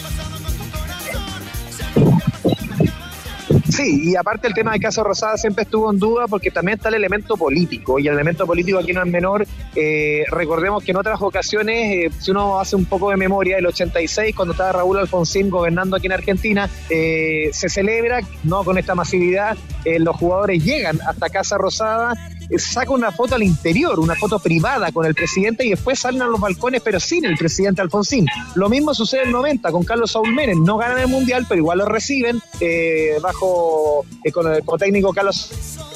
[3.71, 6.89] Sí, y aparte el tema de Casa Rosada siempre estuvo en duda porque también está
[6.89, 9.47] el elemento político, y el elemento político aquí no es menor.
[9.75, 13.65] Eh, recordemos que en otras ocasiones, eh, si uno hace un poco de memoria, el
[13.65, 18.93] 86, cuando estaba Raúl Alfonsín gobernando aquí en Argentina, eh, se celebra, no con esta
[18.93, 22.13] masividad, eh, los jugadores llegan hasta Casa Rosada,
[22.57, 26.27] saca una foto al interior, una foto privada con el presidente y después salen a
[26.27, 28.25] los balcones, pero sin el presidente Alfonsín.
[28.55, 31.59] Lo mismo sucede en el 90 con Carlos Saúl Menem, no ganan el mundial, pero
[31.59, 35.51] igual lo reciben eh, bajo eh, con el técnico Carlos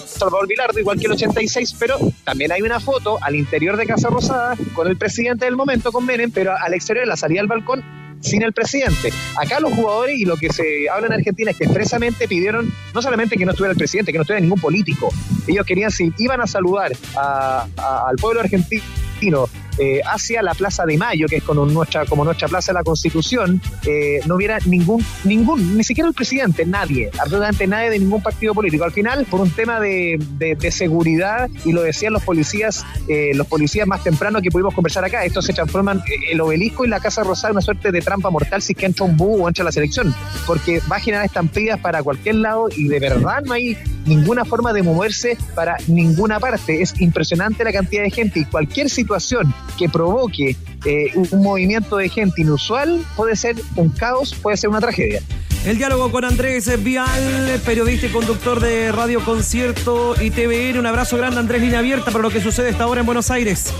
[0.05, 4.09] Salvador Vilardo, igual que el 86, pero también hay una foto al interior de Casa
[4.09, 7.83] Rosada con el presidente del momento, con Menem, pero al exterior, la salida del balcón,
[8.25, 9.11] sin el presidente.
[9.37, 13.01] Acá los jugadores y lo que se habla en Argentina es que expresamente pidieron no
[13.01, 15.09] solamente que no estuviera el presidente, que no estuviera ningún político.
[15.47, 17.67] Ellos querían, si iban a saludar a-
[18.09, 22.47] al pueblo argentino eh, hacia la Plaza de Mayo, que es como nuestra, como nuestra
[22.47, 27.67] Plaza de la Constitución, eh, no hubiera ningún, ningún, ni siquiera el presidente, nadie, absolutamente
[27.67, 28.83] nadie de ningún partido político.
[28.83, 33.31] Al final, por un tema de, de- de seguridad, y lo decían los policías, eh,
[33.35, 36.87] los policías más temprano que pudimos conversar acá, esto se transforman eh, el obelisco y
[36.87, 39.47] la Casa Rosada una suerte de trampa mortal si es que entra un búho o
[39.47, 40.13] entra la selección,
[40.47, 44.71] porque va a generar estampidas para cualquier lado y de verdad no hay ninguna forma
[44.73, 46.81] de moverse para ninguna parte.
[46.81, 52.09] Es impresionante la cantidad de gente y cualquier situación que provoque eh, un, movimiento de
[52.09, 55.21] gente inusual puede ser un caos, puede ser una tragedia.
[55.65, 60.77] El diálogo con Andrés Vial, periodista y conductor de Radio Concierto y TVN.
[60.77, 63.73] Un abrazo grande, Andrés Línea Abierta, para lo que sucede esta hora en Buenos Aires.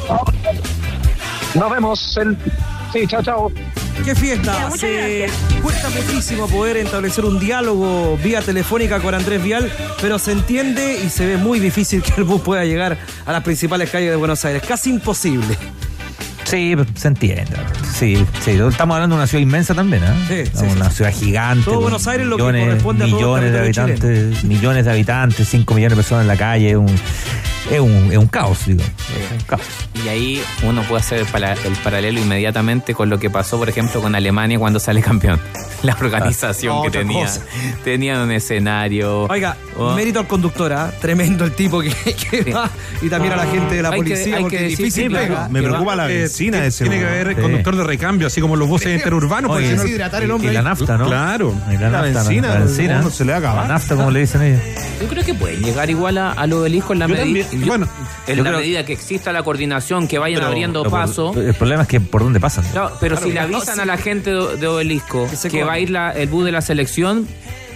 [1.54, 2.18] Nos vemos.
[2.18, 2.38] El...
[2.96, 3.52] Sí, chao, chao.
[4.06, 4.72] ¡Qué fiesta!
[4.72, 5.28] Se
[5.62, 11.10] cuesta muchísimo poder establecer un diálogo vía telefónica con Andrés Vial, pero se entiende y
[11.10, 14.46] se ve muy difícil que el bus pueda llegar a las principales calles de Buenos
[14.46, 14.64] Aires.
[14.66, 15.58] Casi imposible.
[16.46, 17.46] Sí, se entiende.
[17.94, 18.52] Sí, sí.
[18.52, 20.46] Estamos hablando de una ciudad inmensa también, ¿eh?
[20.46, 21.66] Sí, sí, una ciudad gigante.
[21.66, 24.92] Todo Buenos Aires lo que millones, corresponde a todo el millones de habitantes, millones de
[24.92, 26.96] habitantes, 5 millones de personas en la calle, es un,
[27.72, 28.82] es un, es un caos, digo.
[28.82, 29.62] Es un caos.
[30.04, 33.68] Y ahí uno puede hacer el, para- el paralelo inmediatamente con lo que pasó, por
[33.68, 35.40] ejemplo, con Alemania cuando sale campeón.
[35.84, 37.26] La organización que Otra tenía.
[37.26, 37.42] cosa.
[37.84, 39.24] Tenían un escenario.
[39.24, 39.94] Oiga, Oh.
[39.94, 40.90] mérito al conductor, ¿ah?
[41.02, 41.90] tremendo el tipo que,
[42.32, 42.70] que va.
[43.02, 45.18] Y también a la gente de la que- policía, porque que es decir, difícil.
[45.18, 45.34] sí.
[45.52, 47.42] Me que preocupa va- la Eh, benzina de ese Tiene que haber Sí.
[47.42, 49.50] conductor de recambio, así como los buses interurbanos.
[49.52, 51.06] Oye, porque si no- deshidratar el hombre Y la nafta, ¿no?
[51.08, 51.54] Claro.
[51.70, 53.02] Y la, La nafta, benzina, la benzina.
[53.02, 53.64] no se le a acabar.
[53.64, 54.62] La nafta, como le dicen ellos.
[55.02, 57.48] Yo creo que pueden llegar igual a- al obelisco en la medida.
[57.66, 57.88] Bueno,
[58.28, 61.34] en la creo- medida que exista la coordinación, que vayan Pero- abriendo pero paso.
[61.40, 62.66] El problema es que por dónde pasan.
[62.72, 63.82] Claro, pero si le avisan sí.
[63.82, 66.62] a la gente de, de Obelisco Que va a ir la- el bus de la
[66.62, 67.28] selección,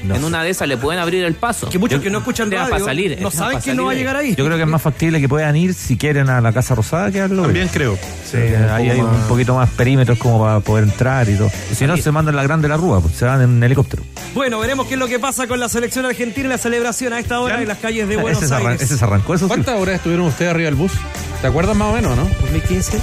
[0.03, 0.27] No en sé.
[0.27, 1.69] una de esas le pueden abrir el paso.
[1.69, 3.95] Que muchos que no escuchan radio para salir, no saben para que no va a
[3.95, 4.35] llegar ahí.
[4.35, 7.11] Yo creo que es más factible que puedan ir si quieren a la Casa Rosada
[7.11, 7.97] que a lo también creo.
[8.29, 11.49] Sí, ahí hay un poquito más perímetros como para poder entrar y todo.
[11.71, 14.03] Y si no, se mandan la grande la rúa, pues se van en helicóptero.
[14.33, 17.19] Bueno, veremos qué es lo que pasa con la selección argentina y la celebración a
[17.19, 17.61] esta hora Ya.
[17.63, 18.81] en las calles de Buenos ese, se arran- Aires.
[18.83, 19.49] ese se arrancó, eso sí.
[19.49, 20.91] ¿Cuántas horas estuvieron ustedes arriba del bus?
[21.41, 22.23] ¿Te acuerdas más o menos, no?
[22.41, 22.99] 2015.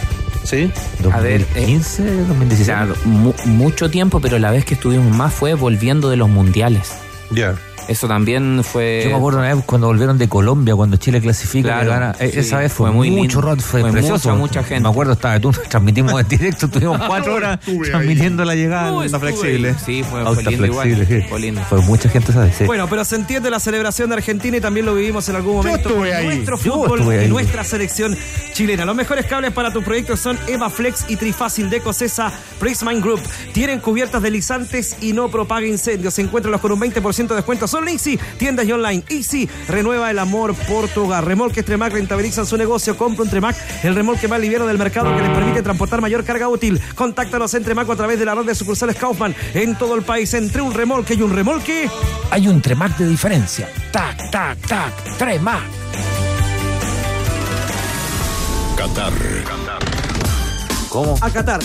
[0.46, 0.70] Sí.
[1.12, 2.66] A ver, eh, 2015, 2016.
[2.68, 6.92] Claro, mu- mucho tiempo, pero la vez que estuvimos más fue volviendo de los mundiales.
[7.30, 7.56] Ya.
[7.88, 9.02] Eso también fue.
[9.04, 12.16] Yo me acuerdo una vez cuando volvieron de Colombia, cuando Chile clasifica, Claro, gana.
[12.18, 13.52] Eh, sí, esa vez fue, fue muy mucho lindo.
[13.54, 14.30] rato, fue, Fue precioso.
[14.30, 14.82] mucha, mucha gente.
[14.82, 18.90] Me acuerdo, estaba tú, transmitimos en directo, estuvimos cuatro horas transmitiendo la llegada.
[18.90, 19.74] No, Está flexible.
[19.84, 21.22] Sí, fue, Ah, fue está lindo flexible, igual.
[21.22, 21.28] sí.
[21.28, 21.60] Fue lindo.
[21.68, 22.56] Fue mucha gente, ¿sabes?
[22.56, 22.64] Sí.
[22.64, 25.76] Bueno, pero se entiende la celebración de Argentina y también lo vivimos en algún momento
[25.88, 26.26] estuve con ahí.
[26.26, 27.28] nuestro Yo fútbol estuve y ahí.
[27.28, 28.16] nuestra selección
[28.52, 28.84] chilena.
[28.84, 33.20] Los mejores cables para tus proyectos son Eva Flex y Trifácil de Cosesa Prismine Group.
[33.52, 36.18] Tienen cubiertas deslizantes y no propaga incendios.
[36.18, 39.04] Encuéntralos con un 20% de descuento solo Easy, tiendas y online.
[39.08, 41.24] Easy renueva el amor por tu hogar.
[41.24, 42.96] Remolques Tremac rentabilizan su negocio.
[42.96, 46.48] Compra un Tremac, el remolque más liviano del mercado que les permite transportar mayor carga
[46.48, 46.80] útil.
[46.94, 50.32] Contáctalos en Tremac a través de la red de sucursales Kaufman en todo el país.
[50.34, 51.90] Entre un remolque y un remolque.
[52.30, 53.68] Hay un Tremac de diferencia.
[53.92, 55.18] Tac, tac, tac.
[55.18, 55.60] Tremac.
[58.76, 59.12] Qatar.
[60.88, 61.16] ¿Cómo?
[61.20, 61.60] a Qatar.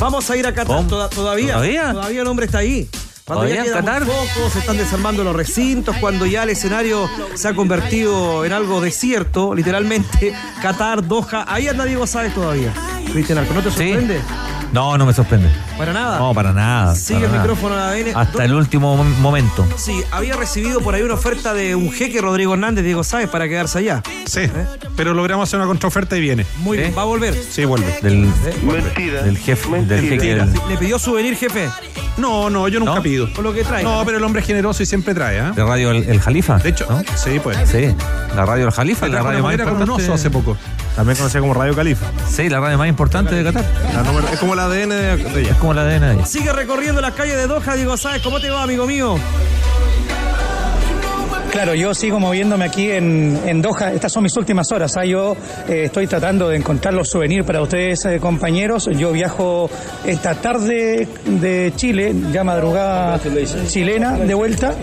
[0.00, 0.88] Vamos a ir a Qatar ¿Cómo?
[0.88, 1.54] Toda- todavía.
[1.54, 2.20] ¿Todavía?
[2.20, 2.88] el hombre está ahí.
[3.26, 4.04] Cuando ¿Todavía ya muy Qatar?
[4.04, 8.82] poco, se están desarmando los recintos, cuando ya el escenario se ha convertido en algo
[8.82, 12.74] desierto, literalmente, Qatar, Doha, ahí anda Diego Sáez todavía.
[13.12, 13.94] Cristian Arco, ¿no te Sí.
[14.74, 15.48] No, no me sorprende.
[15.78, 16.18] Para nada.
[16.18, 16.94] No, para nada.
[16.96, 17.42] Sigue para el nada.
[17.44, 18.16] micrófono a la ADN.
[18.16, 19.64] Hasta el último mom- momento.
[19.76, 23.48] Sí, había recibido por ahí una oferta de un jeque Rodrigo Hernández, Diego Sáez, para
[23.48, 24.02] quedarse allá.
[24.26, 24.40] Sí,
[24.96, 26.44] pero logramos hacer una contraoferta y viene.
[26.58, 27.34] Muy bien, va a volver.
[27.34, 27.98] Sí, vuelve.
[28.02, 28.28] Del,
[28.64, 29.22] Mentira.
[29.22, 29.82] del jefe.
[29.84, 31.70] Del jeque del- ¿Le pidió souvenir, jefe?
[32.16, 33.02] No, no, yo nunca ¿No?
[33.02, 33.32] pido.
[33.32, 33.82] Por lo que trae.
[33.84, 35.52] No, pero el hombre es generoso y siempre trae, ¿ah?
[35.54, 36.58] de radio El, el Jalifa.
[36.58, 37.56] De hecho, sí, pues.
[37.70, 37.94] Sí,
[38.34, 40.02] la radio El Jalifa, la radio más polera con un importante.
[40.04, 40.56] oso hace poco.
[40.96, 42.06] También conocida como Radio Califa.
[42.28, 43.64] Sí, la radio más importante de Qatar.
[43.92, 45.50] La número- es como el ADN de, de ella.
[45.50, 46.26] Es como la ADN de ella.
[46.26, 48.22] Sigue recorriendo las calles de Doha, Diego Sáez.
[48.22, 49.16] ¿Cómo te va, amigo mío?
[51.50, 53.92] Claro, yo sigo moviéndome aquí en, en Doha.
[53.92, 54.96] Estas son mis últimas horas.
[54.96, 55.04] ¿ah?
[55.04, 55.36] Yo
[55.68, 58.88] eh, estoy tratando de encontrar los souvenirs para ustedes, eh, compañeros.
[58.96, 59.70] Yo viajo
[60.04, 63.20] esta tarde de Chile, ya madrugada
[63.68, 64.74] chilena, de vuelta.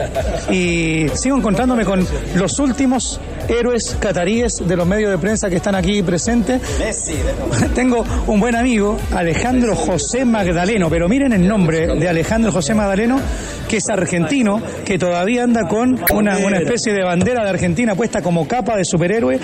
[0.50, 3.20] Y sigo encontrándome con los últimos
[3.52, 6.62] héroes cataríes de los medios de prensa que están aquí presentes.
[7.76, 13.20] Tengo un buen amigo, Alejandro José Magdaleno, pero miren el nombre de Alejandro José Magdaleno,
[13.68, 18.22] que es argentino, que todavía anda con una, una especie de bandera de Argentina puesta
[18.22, 19.40] como capa de superhéroe.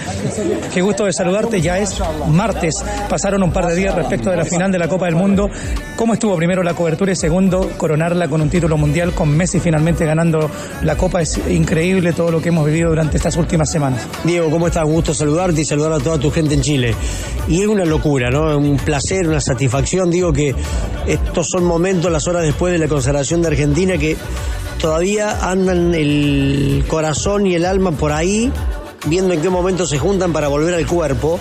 [0.73, 4.45] Qué gusto de saludarte, ya es martes, pasaron un par de días respecto de la
[4.45, 5.49] final de la Copa del Mundo.
[5.95, 10.05] ¿Cómo estuvo primero la cobertura y segundo coronarla con un título mundial con Messi finalmente
[10.05, 10.49] ganando
[10.83, 11.21] la Copa?
[11.21, 13.96] Es increíble todo lo que hemos vivido durante estas últimas semanas.
[14.23, 14.85] Diego, ¿cómo estás?
[14.85, 16.95] Un gusto saludarte y saludar a toda tu gente en Chile.
[17.47, 18.57] Y es una locura, ¿no?
[18.57, 20.11] Un placer, una satisfacción.
[20.11, 20.53] Digo que
[21.07, 24.17] estos son momentos, las horas después de la consagración de Argentina, que
[24.79, 28.51] todavía andan el corazón y el alma por ahí,
[29.05, 31.39] viendo en qué momento se juntan para volver al cuerpo.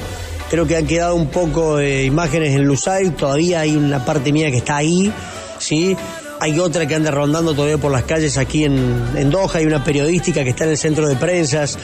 [0.49, 4.51] Creo que han quedado un poco de imágenes en Lusail, todavía hay una parte mía
[4.51, 5.13] que está ahí,
[5.59, 5.97] ¿sí?
[6.39, 9.83] Hay otra que anda rondando todavía por las calles aquí en, en Doha, hay una
[9.83, 11.79] periodística que está en el centro de prensas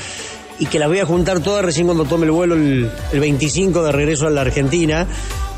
[0.62, 3.82] y que las voy a juntar todas recién cuando tome el vuelo el, el 25
[3.82, 5.08] de regreso a la Argentina,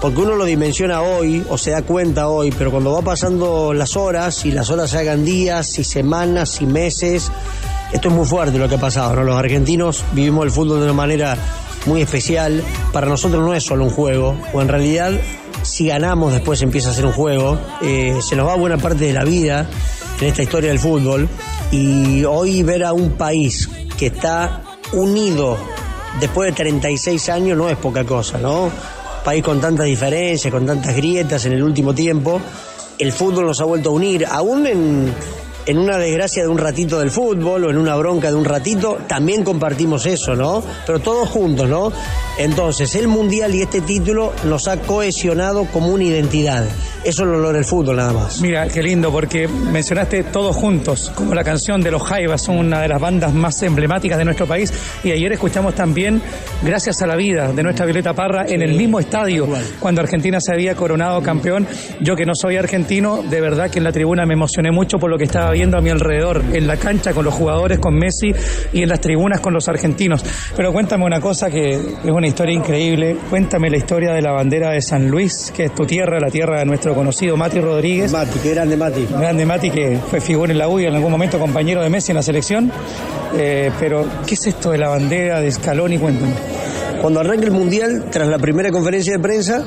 [0.01, 3.97] porque uno lo dimensiona hoy o se da cuenta hoy, pero cuando va pasando las
[3.97, 7.31] horas y las horas se hagan días y semanas y meses,
[7.93, 9.25] esto es muy fuerte lo que ha pasado, ¿no?
[9.25, 11.37] Los argentinos vivimos el fútbol de una manera
[11.85, 15.13] muy especial, para nosotros no es solo un juego, o en realidad
[15.61, 19.13] si ganamos después empieza a ser un juego, Eh, se nos va buena parte de
[19.13, 19.69] la vida
[20.19, 21.29] en esta historia del fútbol.
[21.71, 25.59] Y hoy ver a un país que está unido
[26.21, 28.71] después de 36 años no es poca cosa, ¿no?
[29.25, 32.41] País con tantas diferencias, con tantas grietas en el último tiempo,
[32.99, 35.15] el fútbol nos ha vuelto a unir, aún en,
[35.67, 38.99] en una desgracia de un ratito del fútbol o en una bronca de un ratito,
[39.09, 40.63] también compartimos eso, ¿no?
[40.87, 41.91] Pero todos juntos, ¿no?
[42.39, 46.65] Entonces, el Mundial y este título nos ha cohesionado como una identidad.
[47.05, 48.41] Eso lo logra el fútbol nada más.
[48.41, 52.89] Mira, qué lindo, porque mencionaste todos juntos, como la canción de los Jaivas, una de
[52.89, 54.73] las bandas más emblemáticas de nuestro país.
[55.05, 56.23] Y ayer escuchamos también
[56.63, 59.47] Gracias a la Vida de nuestra Violeta Parra en el mismo estadio,
[59.81, 61.67] cuando Argentina se había coronado campeón.
[62.01, 65.11] Yo que no soy argentino, de verdad que en la tribuna me emocioné mucho por
[65.11, 68.33] lo que estaba viendo a mi alrededor, en la cancha con los jugadores, con Messi
[68.73, 70.25] y en las tribunas con los argentinos.
[70.57, 73.17] Pero cuéntame una cosa que es una historia increíble.
[73.31, 76.59] Cuéntame la historia de la bandera de San Luis, que es tu tierra, la tierra
[76.59, 78.13] de nuestro conocido Mati Rodríguez.
[78.13, 79.07] Mati, qué grande Mati.
[79.11, 82.13] Grande Mati, que fue figura en la U y en algún momento compañero de Messi
[82.13, 82.71] en la selección.
[83.37, 85.99] Eh, pero, ¿qué es esto de la bandera de Scaloni?
[85.99, 86.35] Cuéntame.
[87.01, 89.65] Cuando arranca el Mundial, tras la primera conferencia de prensa,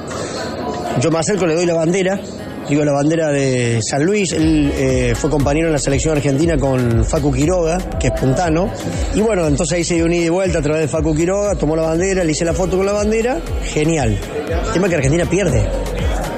[1.00, 2.20] yo me acerco, le doy la bandera,
[2.70, 7.06] digo la bandera de San Luis, él eh, fue compañero en la selección argentina con
[7.06, 8.72] Facu Quiroga, que es puntano,
[9.16, 11.56] y bueno, entonces ahí se dio un ida y vuelta a través de Facu Quiroga,
[11.56, 14.18] tomó la bandera, le hice la foto con la bandera, genial.
[14.48, 15.66] El tema es que Argentina pierde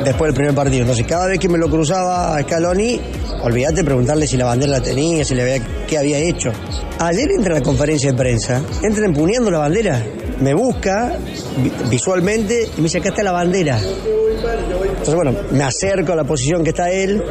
[0.03, 2.99] después del primer partido, entonces cada vez que me lo cruzaba a Scaloni,
[3.43, 6.51] olvídate preguntarle si la bandera la tenía, si le había, qué había hecho.
[6.99, 10.03] Ayer entra a la conferencia de prensa, entra empuñando la bandera,
[10.39, 11.13] me busca
[11.57, 13.79] vi- visualmente y me dice, acá está la bandera.
[13.79, 17.21] Entonces, bueno, me acerco a la posición que está él,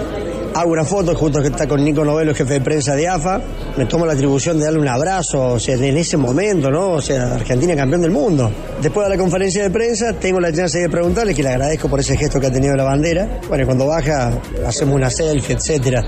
[0.59, 3.40] hago una foto, justo que está con Nico Novelo, jefe de prensa de AFA,
[3.77, 6.94] me tomo la atribución de darle un abrazo, o sea, en ese momento, ¿no?
[6.94, 8.51] O sea, Argentina campeón del mundo.
[8.83, 12.01] Después de la conferencia de prensa, tengo la chance de preguntarle, que le agradezco por
[12.01, 13.40] ese gesto que ha tenido la bandera.
[13.47, 14.33] Bueno, y cuando baja,
[14.66, 16.05] hacemos una selfie, etcétera.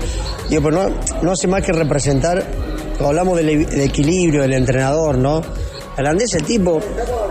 [0.49, 2.43] Digo, pero no, no hace más que representar,
[2.99, 5.41] hablamos del, equilibrio del entrenador, ¿no?
[5.97, 6.81] Holandés el tipo,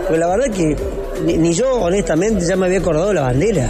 [0.07, 0.75] pero la verdad que
[1.23, 3.69] ni, ni yo honestamente ya me había acordado de la bandera.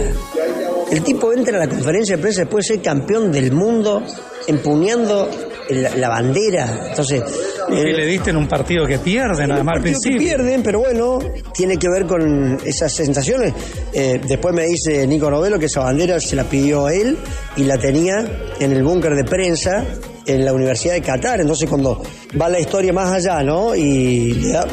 [0.92, 4.02] El tipo entra a la conferencia de prensa después de ser campeón del mundo
[4.46, 5.26] empuñando
[5.70, 6.88] la, la bandera.
[6.90, 7.22] Entonces,
[7.70, 10.62] Y que le diste en un partido que pierde, nada más al partido que pierden,
[10.62, 11.18] pero bueno,
[11.54, 13.54] tiene que ver con esas sensaciones.
[13.94, 17.16] Eh, después me dice Nico Novelo que esa bandera se la pidió él
[17.56, 18.26] y la tenía
[18.60, 19.86] en el búnker de prensa
[20.26, 22.02] en la Universidad de Qatar, entonces cuando
[22.40, 23.74] va la historia más allá, ¿no?
[23.74, 24.66] Y le da,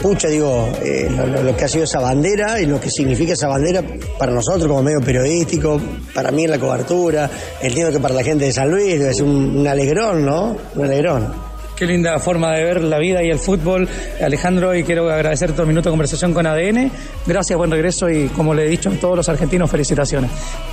[0.00, 1.10] pucha, digo, eh,
[1.44, 3.82] lo, que ha sido esa bandera y lo que significa esa bandera
[4.18, 5.80] para nosotros como medio periodístico,
[6.14, 9.58] para mí en la cobertura, entiendo que para la gente de San Luis ser un,
[9.58, 10.56] un alegrón, ¿no?
[10.74, 11.47] Un alegrón.
[11.78, 13.88] Qué linda forma de ver la vida y el fútbol,
[14.20, 16.90] Alejandro, y quiero agradecer el minuto de conversación con ADN.
[17.24, 20.28] Gracias, buen regreso y como le he dicho a todos los argentinos, felicitaciones.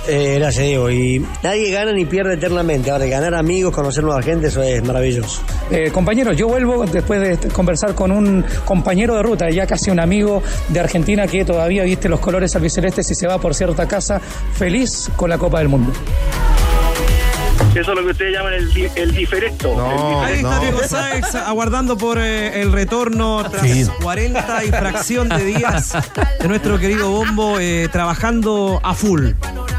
[0.08, 0.90] Eh, gracias, Diego.
[0.90, 2.90] Y nadie gana ni pierde eternamente.
[2.90, 5.42] Ahora, ganar amigos, conocer nueva gente, eso es maravilloso.
[5.70, 9.90] Eh, compañeros, yo vuelvo después de este- conversar con un compañero de ruta, ya casi
[9.90, 13.86] un amigo de Argentina que todavía viste los colores albicelestes y se va por cierta
[13.86, 14.18] casa
[14.54, 15.92] feliz con la Copa del Mundo.
[17.76, 19.76] Eso es lo que ustedes llaman el, di- el diferecto.
[20.22, 23.86] Ahí está Diego Sáez aguardando por eh, el retorno tras Sí.
[24.02, 25.92] 40 y fracción de días
[26.40, 29.32] de nuestro querido Bombo eh, trabajando a full.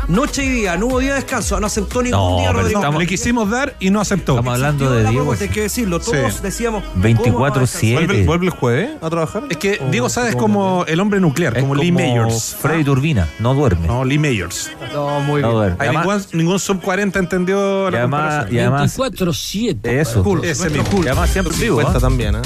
[0.07, 2.79] Noche y día, no hubo día de descanso, no aceptó ningún No, día Rodrigo.
[2.79, 4.33] estamos- Le quisimos dar y no aceptó.
[4.33, 5.33] Estamos hablando de Diego.
[5.37, 6.39] hay que decirlo, todos Sí.
[6.41, 7.93] decíamos 24-7.
[7.93, 9.43] ¿Vuelve, vuelve el jueves a trabajar?
[9.49, 12.55] Es que Diego Sáez es como el hombre nuclear, Es como Lee Mayors.
[12.61, 13.85] Freddy Turbina, no duerme.
[13.87, 14.71] No, Lee Mayors.
[14.93, 15.75] No, muy No bien.
[15.79, 18.55] Hay Además- ningún, ningún sub 40 entendió Y la además, comparación.
[18.55, 19.77] y además 24-7.
[19.99, 20.21] eso.
[20.21, 20.67] Hulk, Ese.
[20.69, 21.05] Hulk.
[21.05, 21.77] Y además siempre en vivo.
[21.77, 22.01] 50 ¿ah?
[22.01, 22.41] también, ¿eh?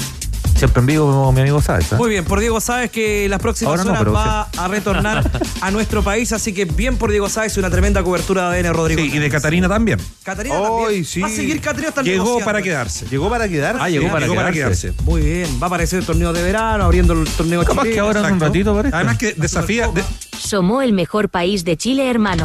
[0.56, 1.92] Siempre en vivo como mi amigo Sáez.
[1.92, 1.96] ¿ah?
[1.96, 5.28] Muy bien, por Diego Sáez que las próximas Ahora horas va a retornar
[5.60, 9.00] a nuestro país, así que bien por Diego Sáez, una tremenda cobertura de ADN Rodrigo.
[9.02, 9.98] Sí, y de Catarina también.
[10.22, 11.04] Catarina también.
[11.04, 11.20] sí.
[11.20, 13.06] Va a seguir Catarina hasta Llegó para quedarse.
[13.10, 13.76] Llegó para quedar.
[13.80, 14.92] Ah, llegó para quedarse.
[15.02, 18.28] Muy bien, va a aparecer el torneo de verano, abriendo el torneo Capaz que ahora
[18.28, 18.94] en un ratito aparece.
[18.94, 20.04] Además que desafía, de-
[20.38, 22.44] Somos el mejor país de Chile, hermano.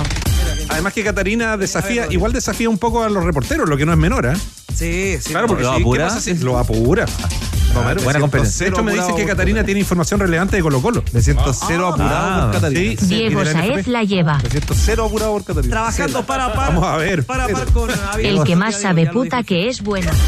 [0.69, 3.97] Además que Catarina desafía, igual desafía un poco a los reporteros, lo que no es
[3.97, 4.33] menor, ¿eh?
[4.75, 5.29] Sí, sí.
[5.31, 6.07] Claro, porque ¿Lo sí, ¿qué apura?
[6.07, 7.05] pasa si lo apura?
[7.83, 8.65] No, buena competencia.
[8.65, 11.03] De hecho, me dice que Catarina tiene información relevante de Colo Colo.
[11.11, 11.93] Me siento cero Ah.
[11.93, 12.91] apurado Ah, por Catarina.
[12.99, 14.37] Sí, sí, Diego Saez la lleva.
[14.43, 15.71] Me siento cero apurado por Catarina.
[15.71, 16.67] Trabajando para par.
[16.73, 17.23] Vamos a ver.
[17.25, 18.33] Para par con Javier.
[18.33, 20.11] El que más sabe puta que es bueno.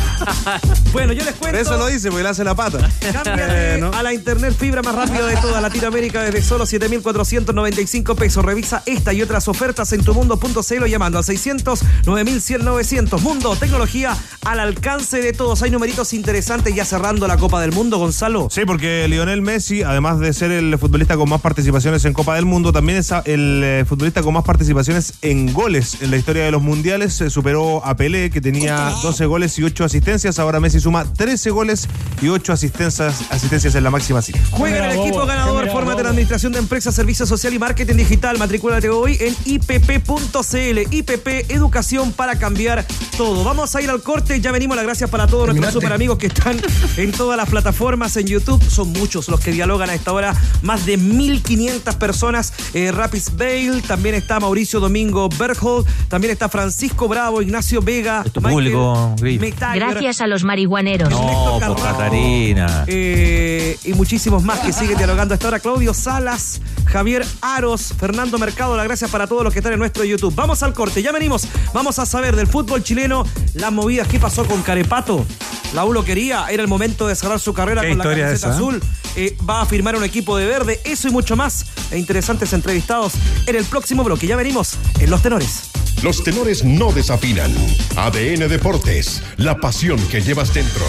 [0.92, 1.58] Bueno, yo les cuento.
[1.60, 2.80] eso lo dice, porque le hace la pata.
[3.14, 3.92] Cámbiate Bueno.
[3.98, 8.44] a la internet fibra más rápida de toda Latinoamérica desde solo 7.495 pesos.
[8.44, 13.22] Revisa esta y otras ofertas en tumundo.cl llamando al 600 9100 900.
[13.22, 15.62] Mundo, tecnología al alcance de todos.
[15.62, 18.50] Hay numeritos interesantes ya cerrando la Copa del Mundo, Gonzalo.
[18.52, 22.46] Sí, porque Lionel Messi, además de ser el futbolista con más participaciones en Copa del
[22.46, 26.52] Mundo, también es el eh, futbolista con más participaciones en goles en la historia de
[26.52, 27.14] los mundiales.
[27.14, 30.38] Se superó a Pelé, que tenía 12 goles y 8 asistencias.
[30.38, 31.88] Ahora Messi suma 13 goles
[32.22, 34.40] y 8 asistencias, asistencias en la máxima cita.
[34.52, 36.08] Juega en el equipo ganador, fórmate en.
[36.08, 38.38] Administración de Empresas, Servicios Social y Marketing Digital.
[38.38, 40.94] Matricúlate hoy en ipp.cl.
[40.94, 43.46] IPP, educación para cambiar todo.
[43.46, 44.42] Vamos a ir al corte.
[44.42, 44.76] Ya venimos.
[44.76, 46.60] Las gracias para todos nuestros super amigos que están
[46.98, 48.60] en todas las plataformas, en YouTube.
[48.68, 50.34] Son muchos los que dialogan a esta hora.
[50.64, 52.52] Más de 1.500 personas.
[52.74, 58.24] Eh, Rapis Bale, también está Mauricio Domingo Berghold, también está Francisco Bravo, Ignacio Vega.
[58.24, 59.42] tu público, Grillo.
[59.42, 61.12] Metayer, Gracias a los marihuaneros.
[61.12, 62.86] No, por Catarina.
[62.88, 65.60] eh, y muchísimos más que siguen dialogando a esta hora.
[65.60, 70.04] Claudio Salas, Javier Aros, Fernando Mercado, las gracias para todos los que están en nuestro
[70.04, 70.34] YouTube.
[70.34, 71.48] Vamos al corte, ya venimos.
[71.76, 74.08] Vamos a saber del fútbol chileno, las movidas.
[74.08, 75.28] ¿Qué pasó con Carepato?
[75.76, 78.48] La U lo quería, era el momento de cerrar su carrera con la camiseta esa,
[78.50, 78.52] ¿eh?
[78.52, 78.82] azul.
[79.16, 81.66] Eh, va a firmar un equipo de verde, eso y mucho más.
[81.92, 83.14] E interesantes entrevistados
[83.46, 84.28] en el próximo bloque.
[84.28, 85.70] Ya venimos en Los Tenores.
[86.04, 87.54] Los tenores no desafinan.
[87.98, 90.86] ADN Deportes, la pasión que llevas dentro.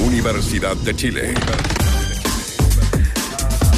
[0.00, 1.34] Universidad de Chile.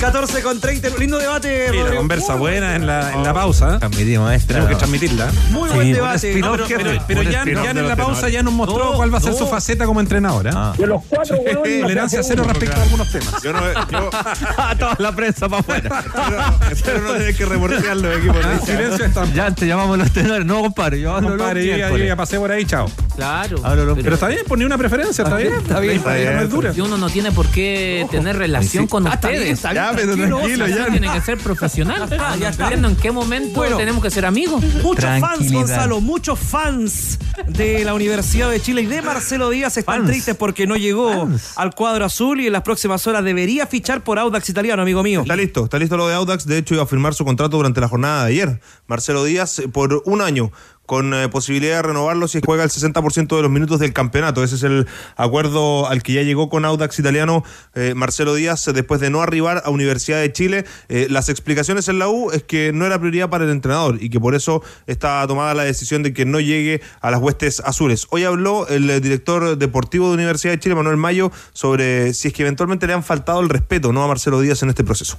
[0.00, 1.68] 14 con 30, lindo debate.
[1.68, 1.96] Rodrigo.
[1.96, 3.78] conversa Muy buena en la, en la pausa.
[3.78, 4.48] Transmitimos esta.
[4.48, 5.30] Tenemos que transmitirla.
[5.50, 6.34] Muy Sí, buen debate.
[6.36, 8.42] No, pero- Pero, pero- pero un ya, spin-off ya de en los la pausa ya
[8.42, 9.38] nos mostró No, cuál va a ser no.
[9.38, 10.46] su faceta como entrenador.
[10.46, 10.50] ¿eh?
[10.54, 10.74] Ah.
[10.76, 13.42] De los cuatro, huevones, Tolerancia cero respecto a algunos temas.
[13.42, 14.10] Yo no, yo
[14.78, 16.04] Toda la prensa para afuera.
[16.04, 18.36] espero, espero no tener que reportear los equipos.
[18.44, 19.24] Ah, silencio está.
[19.32, 20.44] Ya te llamamos los tenores.
[20.46, 21.00] No, compadre.
[21.00, 22.90] Yo hablo Compadre, yo ya, yo ya pasé por ahí, chao.
[23.16, 23.58] Claro.
[23.64, 25.54] Hablo los Pero está bien, ponía una preferencia, está bien.
[25.54, 26.72] Está bien, La idea no es dura.
[26.76, 29.58] Y uno no tiene por qué tener relación con Ah, está bien, ustedes.
[29.58, 30.86] está bien, Tranquilo, tranquilo, ya.
[30.90, 32.02] Tiene que ser profesional.
[32.02, 32.72] está, ya está.
[32.72, 33.76] en qué momento Bueno.
[33.76, 34.62] tenemos que ser amigos.
[34.82, 35.52] Muchos fans.
[35.52, 40.10] Gonzalo, muchos fans de la Universidad de Chile y de Marcelo Díaz están Fans.
[40.10, 41.52] tristes porque no llegó Fans.
[41.56, 45.22] al cuadro azul y en las próximas horas debería fichar por Audax Italiano, amigo mío.
[45.22, 46.46] Está listo, está listo lo de Audax.
[46.46, 48.60] De hecho, iba a firmar su contrato durante la jornada de ayer.
[48.86, 50.50] Marcelo Díaz eh, por un año,
[50.86, 54.42] con eh, posibilidad de renovarlo si juega el 60% de los minutos del campeonato.
[54.42, 57.44] Ese es el acuerdo al que ya llegó con Audax Italiano
[57.74, 60.64] eh, Marcelo Díaz después de no arribar a Universidad de Chile.
[60.88, 64.08] Eh, las explicaciones en la U es que no era prioridad para el entrenador y
[64.10, 68.06] que por eso está tomada la decisión de que no llegue a las huestes azules.
[68.10, 72.42] Hoy habló el director deportivo de Universidad de Chile, Manuel Mayo, sobre si es que
[72.42, 74.04] eventualmente le han faltado el respeto ¿no?
[74.04, 75.18] a Marcelo Díaz en este proceso.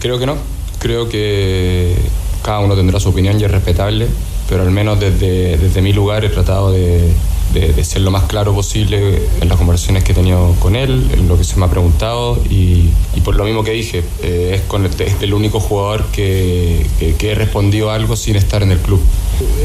[0.00, 0.36] Creo que no.
[0.78, 1.94] Creo que
[2.42, 4.06] cada uno tendrá su opinión y es respetable,
[4.48, 7.12] pero al menos desde, desde mi lugar he tratado de,
[7.52, 11.08] de- de ser lo más claro posible en las conversaciones que he tenido con él,
[11.12, 14.52] en lo que se me ha preguntado y, y por lo mismo que dije, eh,
[14.56, 18.62] es, con este- es el único jugador que, que- que he respondido algo sin estar
[18.62, 19.00] en el club.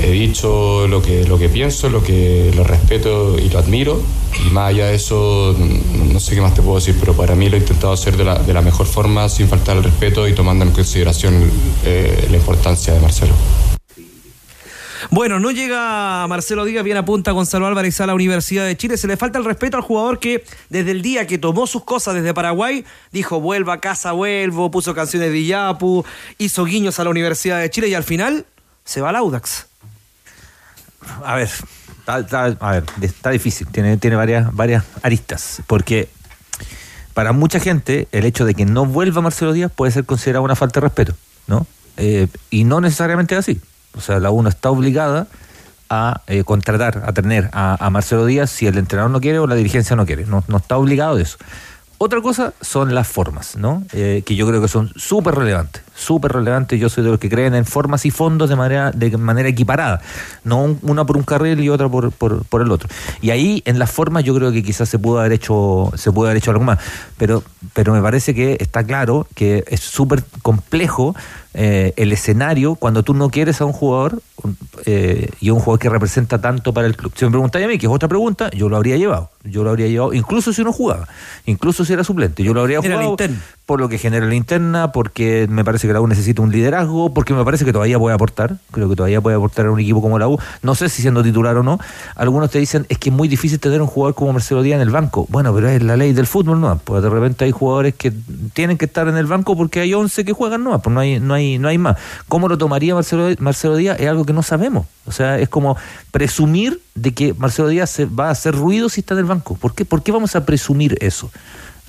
[0.01, 4.01] He dicho lo que, lo que pienso, lo que lo respeto y lo admiro
[4.47, 5.55] y más allá de eso
[6.11, 8.23] no sé qué más te puedo decir, pero para mí lo he intentado hacer de
[8.23, 11.49] la, de la mejor forma sin faltar el respeto y tomando en consideración
[11.85, 13.33] eh, la importancia de Marcelo.
[15.09, 18.97] Bueno, no llega Marcelo Díaz, bien apunta Gonzalo Álvarez a la Universidad de Chile.
[18.97, 22.15] Se le falta el respeto al jugador que desde el día que tomó sus cosas
[22.15, 26.05] desde Paraguay, dijo vuelvo a casa, vuelvo, puso canciones de Iyapu,
[26.37, 28.45] hizo guiños a la Universidad de Chile y al final
[28.85, 29.67] se va al Audax.
[31.25, 31.49] A ver,
[32.07, 36.07] está, a ver, está difícil, tiene, tiene varias, varias aristas, porque
[37.13, 40.55] para mucha gente el hecho de que no vuelva Marcelo Díaz puede ser considerado una
[40.55, 41.13] falta de respeto,
[41.47, 41.67] ¿no?
[41.97, 43.61] Eh, y no necesariamente es así.
[43.97, 45.27] O sea, la UNO está obligada
[45.89, 49.47] a eh, contratar, a tener a, a Marcelo Díaz si el entrenador no quiere o
[49.47, 50.25] la dirigencia no quiere.
[50.25, 51.37] No, está obligado de eso.
[51.99, 53.83] Otra cosa son las formas, ¿no?
[53.93, 56.79] Eh, que yo creo que son súper relevantes, súper relevantes.
[56.79, 60.01] Yo soy de los que creen en formas y fondos de manera, de manera equiparada,
[60.43, 62.89] no un- una por un carril y otra por, por, por el otro.
[63.21, 66.25] Y ahí en las formas yo creo que quizás se pudo haber hecho, se pudo
[66.27, 66.79] haber hecho algo más,
[67.17, 71.15] pero, pero me parece que está claro que es súper complejo
[71.55, 74.21] eh, el escenario cuando tú no quieres a un jugador
[74.85, 77.13] eh, y a un jugador que representa tanto para el club.
[77.15, 79.29] Si me preguntáis a mí, que es otra pregunta, yo lo habría llevado.
[79.43, 81.07] Yo lo habría llevado, incluso si no jugaba,
[81.45, 82.43] incluso si era suplente.
[82.43, 83.11] Yo lo habría jugado
[83.65, 87.13] por lo que genera la interna, porque me parece que la U necesita un liderazgo,
[87.13, 88.57] porque me parece que todavía puede aportar.
[88.71, 90.37] Creo que todavía puede aportar a un equipo como la U.
[90.61, 91.79] No sé si siendo titular o no.
[92.15, 94.81] Algunos te dicen es que es muy difícil tener un jugador como Marcelo Díaz en
[94.81, 95.25] el banco.
[95.29, 96.77] Bueno, pero es la ley del fútbol, ¿no?
[96.83, 98.11] Pues de repente hay jugadores que
[98.53, 101.19] tienen que estar en el banco porque hay 11 que juegan, no, pues no hay,
[101.19, 101.97] no hay, no hay más.
[102.27, 103.99] ¿Cómo lo tomaría Marcelo, Marcelo Díaz?
[103.99, 104.85] Es algo que no sabemos.
[105.05, 105.75] O sea, es como
[106.11, 109.55] presumir de que Marcelo Díaz va a hacer ruido si está en el banco.
[109.55, 111.31] ¿Por qué, ¿Por qué vamos a presumir eso?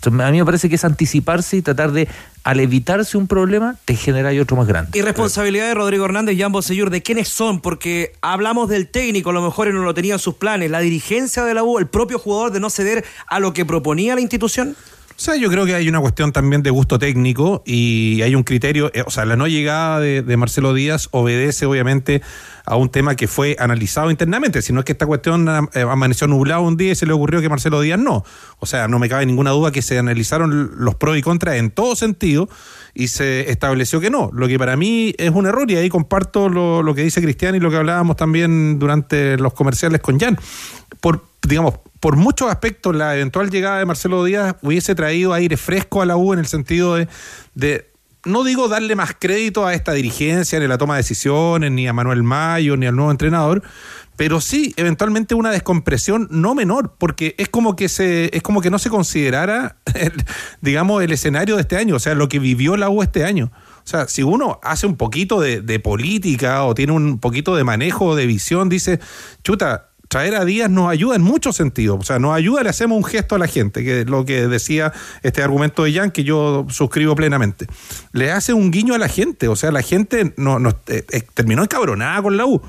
[0.06, 2.08] A mí me parece que es anticiparse y tratar de,
[2.42, 4.98] al evitarse un problema, te genera otro más grande.
[4.98, 7.60] Y responsabilidad de Rodrigo Hernández y ambos Seyur, ¿de quiénes son?
[7.60, 11.44] Porque hablamos del técnico, a lo mejor no lo tenía en sus planes, la dirigencia
[11.44, 14.76] de la U, el propio jugador de no ceder a lo que proponía la institución.
[15.16, 18.42] O sea, yo creo que hay una cuestión también de gusto técnico y hay un
[18.42, 22.20] criterio, eh, o sea, la no llegada de, Marcelo Díaz obedece obviamente
[22.66, 26.26] a un tema que fue analizado internamente, si no es que esta cuestión eh, amaneció
[26.26, 28.24] nublado un día y se le ocurrió que Marcelo Díaz no.
[28.58, 31.70] O sea, no me cabe ninguna duda que se analizaron los pros y contras en
[31.70, 32.48] todo sentido
[32.94, 36.48] y se estableció que no, lo que para mí es un error y ahí comparto
[36.48, 40.38] lo, lo que dice Cristian y lo que hablábamos también durante los comerciales con Jan.
[41.00, 46.02] Por, digamos, por muchos aspectos la eventual llegada de Marcelo Díaz hubiese traído aire fresco
[46.02, 47.08] a la U en el sentido de,
[47.54, 47.90] de
[48.24, 51.86] no digo darle más crédito a esta dirigencia, ni a la toma de decisiones, ni
[51.86, 53.62] a Manuel Mayo, ni al nuevo entrenador,
[54.16, 58.70] pero sí eventualmente una descompresión no menor, porque es como que se, es como que
[58.70, 60.12] no se considerara, el,
[60.60, 63.50] digamos, el escenario de este año, o sea, lo que vivió la U este año.
[63.84, 68.16] O sea, si uno hace un poquito de, política o tiene un poquito de manejo,
[68.16, 68.98] de visión, dice,
[69.42, 71.98] chuta, traer a Díaz nos ayuda en muchos sentidos.
[72.00, 74.48] O sea, nos ayuda, le hacemos un gesto a la gente, que es lo que
[74.48, 74.92] decía
[75.22, 77.66] este argumento de Jan, que yo suscribo plenamente.
[78.12, 79.48] Le hace un guiño a la gente.
[79.48, 82.62] O sea, la gente no, no- eh, eh, terminó encabronada con la U.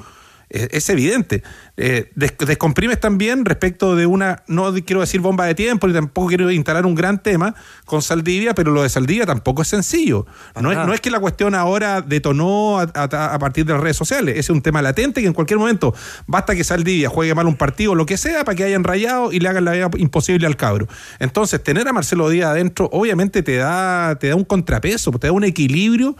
[0.50, 1.44] Es, es evidente.
[1.78, 6.28] Eh, des- descomprimes también respecto de una, no quiero decir bomba de tiempo, ni tampoco
[6.28, 10.26] quiero instalar un gran tema con Saldivia, pero lo de Saldivia tampoco es sencillo.
[10.62, 13.82] No es, no es que la cuestión ahora detonó a, a- a partir de las
[13.82, 15.94] redes sociales, es un tema latente que en cualquier momento
[16.28, 19.40] basta que Saldivia juegue mal un partido, lo que sea, para que hayan rayado y
[19.40, 20.88] le hagan la vida imposible al cabro.
[21.20, 25.34] Entonces, tener a Marcelo Díaz adentro, obviamente te da, te da un contrapeso, te da
[25.34, 26.16] un equilibrio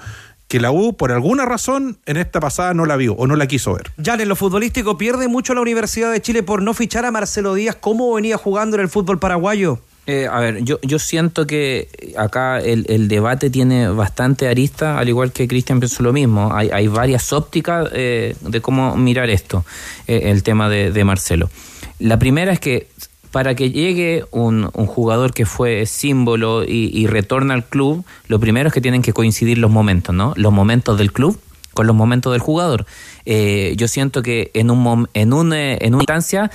[0.48, 3.48] que la U, por alguna razón, en esta pasada no la vio o no la
[3.48, 3.92] quiso ver.
[3.98, 7.54] Ya en lo futbolístico pierde mucho la Universidad de Chile por no fichar a Marcelo
[7.54, 7.76] Díaz.
[7.80, 9.80] ¿Cómo venía jugando en el fútbol paraguayo?
[10.08, 15.10] Eh, a ver, yo, yo siento que acá el, el debate tiene bastante arista, al
[15.10, 16.54] igual que Cristian pensó lo mismo.
[16.54, 19.66] Hay, hay varias ópticas eh, de cómo mirar esto,
[20.06, 21.50] eh, el tema de, de Marcelo.
[21.98, 22.88] La primera es que
[23.36, 28.40] para que llegue un, un jugador que fue símbolo y, y retorna al club, lo
[28.40, 30.32] primero es que tienen que coincidir los momentos, ¿no?
[30.38, 31.38] Los momentos del club
[31.74, 32.86] con los momentos del jugador.
[33.26, 36.50] Eh, yo siento que en un en un, eh, en una instancia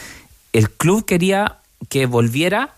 [0.54, 1.58] el club quería
[1.90, 2.70] que volviera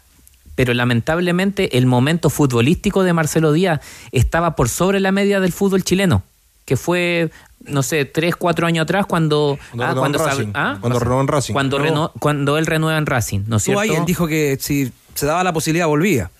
[0.56, 5.84] pero lamentablemente el momento futbolístico de Marcelo Díaz estaba por sobre la media del fútbol
[5.84, 6.24] chileno,
[6.64, 7.30] que fue,
[7.64, 9.58] no sé, tres, cuatro años atrás cuando...
[9.70, 10.50] Cuando ah, cuando Racing.
[10.54, 11.52] ah, Cuando renovó en Racing.
[11.52, 13.80] Cuando, reno- cuando él renueva en Racing, ¿no es cierto?
[13.80, 16.30] ahí, él dijo que si se daba la posibilidad volvía.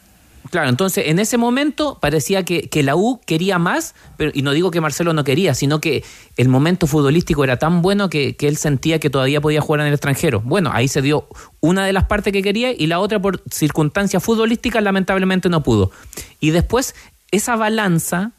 [0.51, 4.51] Claro, entonces en ese momento parecía que, que la U quería más, pero, y no
[4.51, 6.03] digo que Marcelo no quería, sino que
[6.37, 9.87] el momento futbolístico era tan bueno que, que él sentía que todavía podía jugar en
[9.87, 10.41] el extranjero.
[10.45, 11.29] Bueno, ahí se dio
[11.61, 15.93] una de las partes que quería y la otra por circunstancias futbolísticas lamentablemente no pudo.
[16.41, 16.97] Y después
[17.31, 18.33] esa balanza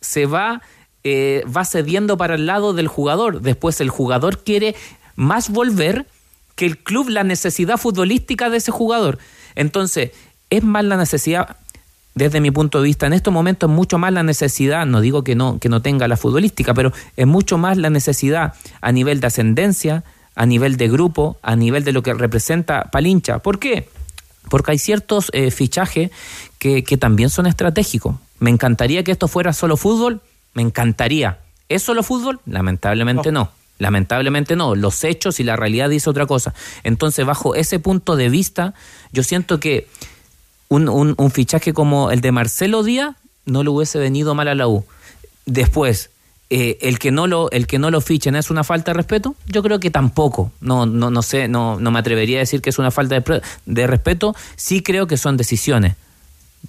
[0.00, 0.62] se va,
[1.04, 3.40] eh, va cediendo para el lado del jugador.
[3.40, 4.74] Después el jugador quiere
[5.16, 6.06] más volver
[6.54, 9.18] que el club la necesidad futbolística de ese jugador.
[9.54, 10.10] Entonces,
[10.50, 11.56] es más la necesidad,
[12.14, 15.22] desde mi punto de vista, en estos momentos es mucho más la necesidad, no digo
[15.22, 19.20] que no, que no tenga la futbolística, pero es mucho más la necesidad a nivel
[19.20, 23.38] de ascendencia, a nivel de grupo, a nivel de lo que representa Palincha.
[23.38, 23.88] ¿Por qué?
[24.48, 26.10] Porque hay ciertos eh, fichajes
[26.58, 28.16] que, que también son estratégicos.
[28.40, 30.22] Me encantaría que esto fuera solo fútbol,
[30.58, 31.38] me encantaría.
[31.68, 32.40] ¿Es solo fútbol?
[32.46, 33.50] Lamentablemente no.
[33.78, 36.52] Lamentablemente no, los hechos y la realidad dice otra cosa.
[36.82, 38.74] Entonces, bajo ese punto de vista,
[39.12, 39.86] yo siento que
[40.68, 43.14] un, un- un fichaje como el de Marcelo Díaz
[43.46, 44.84] no le hubiese venido mal a la U.
[45.46, 46.10] Después,
[46.50, 49.36] eh, el que no lo el que no lo fichen es una falta de respeto
[49.46, 52.70] yo creo que tampoco no no no sé no no me atrevería a decir que
[52.70, 55.94] es una falta de, de respeto sí creo que son decisiones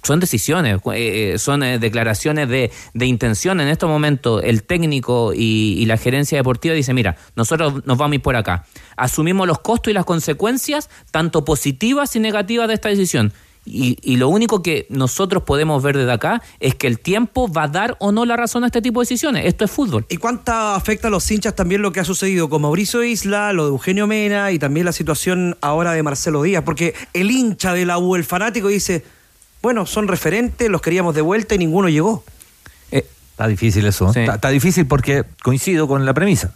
[0.02, 3.60] son decisiones, eh, eh, son eh, declaraciones de, de intención.
[3.60, 8.12] En estos momentos, el técnico y, y la gerencia deportiva dice, mira, nosotros nos vamos
[8.12, 8.66] a ir por acá.
[8.96, 13.32] Asumimos los costos y las consecuencias, tanto positivas y negativas de esta decisión.
[13.66, 17.64] Y, y lo único que nosotros podemos ver desde acá es que el tiempo va
[17.64, 19.44] a dar o no la razón a este tipo de decisiones.
[19.44, 20.06] Esto es fútbol.
[20.08, 23.64] ¿Y cuánta afecta a los hinchas también lo que ha sucedido con Mauricio Isla, lo
[23.64, 26.62] de Eugenio Mena y también la situación ahora de Marcelo Díaz?
[26.64, 29.04] Porque el hincha de la U, el fanático, dice,
[29.62, 32.24] bueno, son referentes, los queríamos de vuelta y ninguno llegó.
[32.90, 34.12] Está difícil eso.
[34.12, 34.20] Sí.
[34.20, 36.52] Está, está difícil porque coincido con la premisa.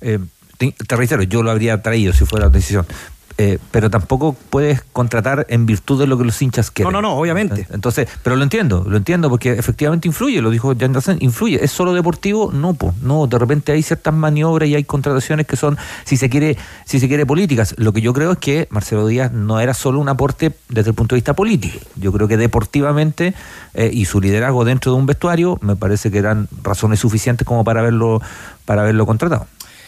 [0.00, 0.18] Eh,
[0.58, 2.84] te, te reitero, yo lo habría traído si fuera decisión.
[3.38, 6.90] Eh, pero tampoco puedes contratar en virtud de lo que los hinchas quieren.
[6.90, 7.66] No, no, no, obviamente.
[7.70, 11.62] Entonces, pero lo entiendo, lo entiendo porque efectivamente influye, lo dijo Jan Dassen, influye.
[11.62, 12.50] ¿Es solo deportivo?
[12.50, 16.30] No, pues, no, de repente hay ciertas maniobras y hay contrataciones que son, si se
[16.30, 16.56] quiere,
[16.86, 17.74] si se quiere políticas.
[17.76, 20.94] Lo que yo creo es que Marcelo Díaz no era solo un aporte desde el
[20.94, 21.78] punto de vista político.
[21.96, 23.34] Yo creo que deportivamente
[23.74, 27.64] eh, y su liderazgo dentro de un vestuario me parece que eran razones suficientes como
[27.64, 28.22] para haberlo,
[28.64, 29.46] para haberlo contratado.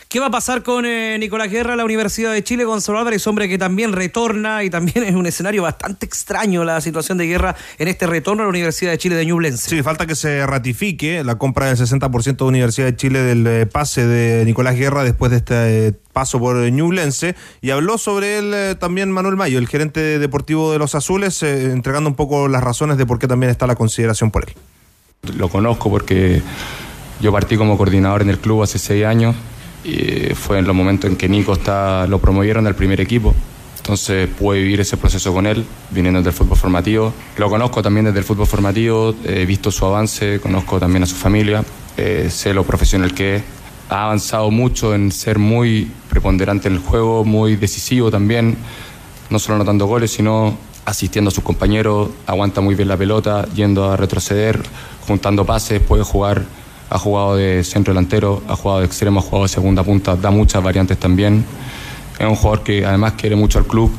[0.09, 2.65] ¿Qué va a pasar con eh, Nicolás Guerra, la Universidad de Chile?
[2.65, 7.19] Gonzalo Álvarez, hombre que también retorna y también es un escenario bastante extraño la situación
[7.19, 9.69] de Guerra en este retorno a la Universidad de Chile de Ñublense.
[9.69, 13.67] Sí, falta que se ratifique la compra del 60% de Universidad de Chile del eh,
[13.67, 18.39] pase de Nicolás Guerra después de este eh, paso por eh, Ñublense y habló sobre
[18.39, 22.49] él eh, también Manuel Mayo, el gerente deportivo de los Azules, eh, entregando un poco
[22.49, 24.55] las razones de por qué también está la consideración por él.
[25.37, 26.43] Lo conozco porque
[27.21, 29.37] yo partí como coordinador en el club hace seis años
[30.35, 33.35] fue en los momentos en que Nico está, lo promovieron al primer equipo.
[33.89, 37.15] Entonces pude vivir ese proceso con él, viniendo del fútbol formativo.
[37.39, 41.15] Lo conozco también desde el fútbol formativo, he visto su avance, conozco también a su
[41.15, 41.65] familia,
[41.97, 43.43] eh, sé lo profesional que es.
[43.89, 48.59] Ha avanzado mucho en ser muy preponderante en el juego, muy decisivo también,
[49.31, 53.91] no solo anotando goles, sino asistiendo a sus compañeros, aguanta muy bien la pelota, yendo
[53.91, 54.63] a retroceder,
[55.07, 56.45] juntando pases, puede jugar,
[56.91, 60.31] ha jugado de centro delantero, ha jugado de extremo, ha jugado de segunda punta, da
[60.31, 61.45] muchas variantes también.
[62.19, 63.91] Es un jugador que además quiere mucho al club,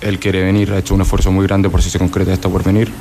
[0.00, 2.62] él quiere venir, ha hecho un esfuerzo muy grande por si se concreta esto por
[2.62, 2.92] venir.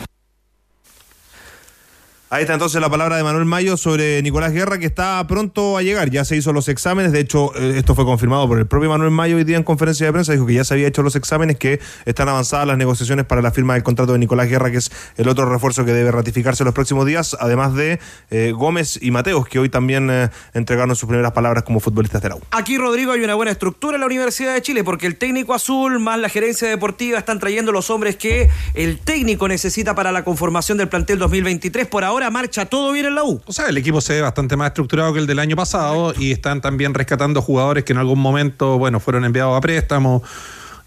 [2.36, 5.84] Ahí está entonces la palabra de Manuel Mayo sobre Nicolás Guerra, que está pronto a
[5.84, 6.10] llegar.
[6.10, 7.14] Ya se hizo los exámenes.
[7.14, 10.06] De hecho, eh, esto fue confirmado por el propio Manuel Mayo hoy día en conferencia
[10.06, 10.34] de prensa.
[10.34, 13.52] Dijo que ya se había hecho los exámenes, que están avanzadas las negociaciones para la
[13.52, 16.74] firma del contrato de Nicolás Guerra, que es el otro refuerzo que debe ratificarse los
[16.74, 21.32] próximos días, además de eh, Gómez y Mateos, que hoy también eh, entregaron sus primeras
[21.32, 22.38] palabras como futbolistas de la.
[22.52, 26.02] Aquí, Rodrigo, hay una buena estructura en la Universidad de Chile porque el técnico azul
[26.02, 30.78] más la gerencia deportiva están trayendo los hombres que el técnico necesita para la conformación
[30.78, 31.88] del plantel 2023.
[31.88, 33.42] Por ahora marcha todo bien en la U.
[33.46, 36.32] O sea, el equipo se ve bastante más estructurado que el del año pasado y
[36.32, 40.24] están también rescatando jugadores que en algún momento, bueno, fueron enviados a préstamo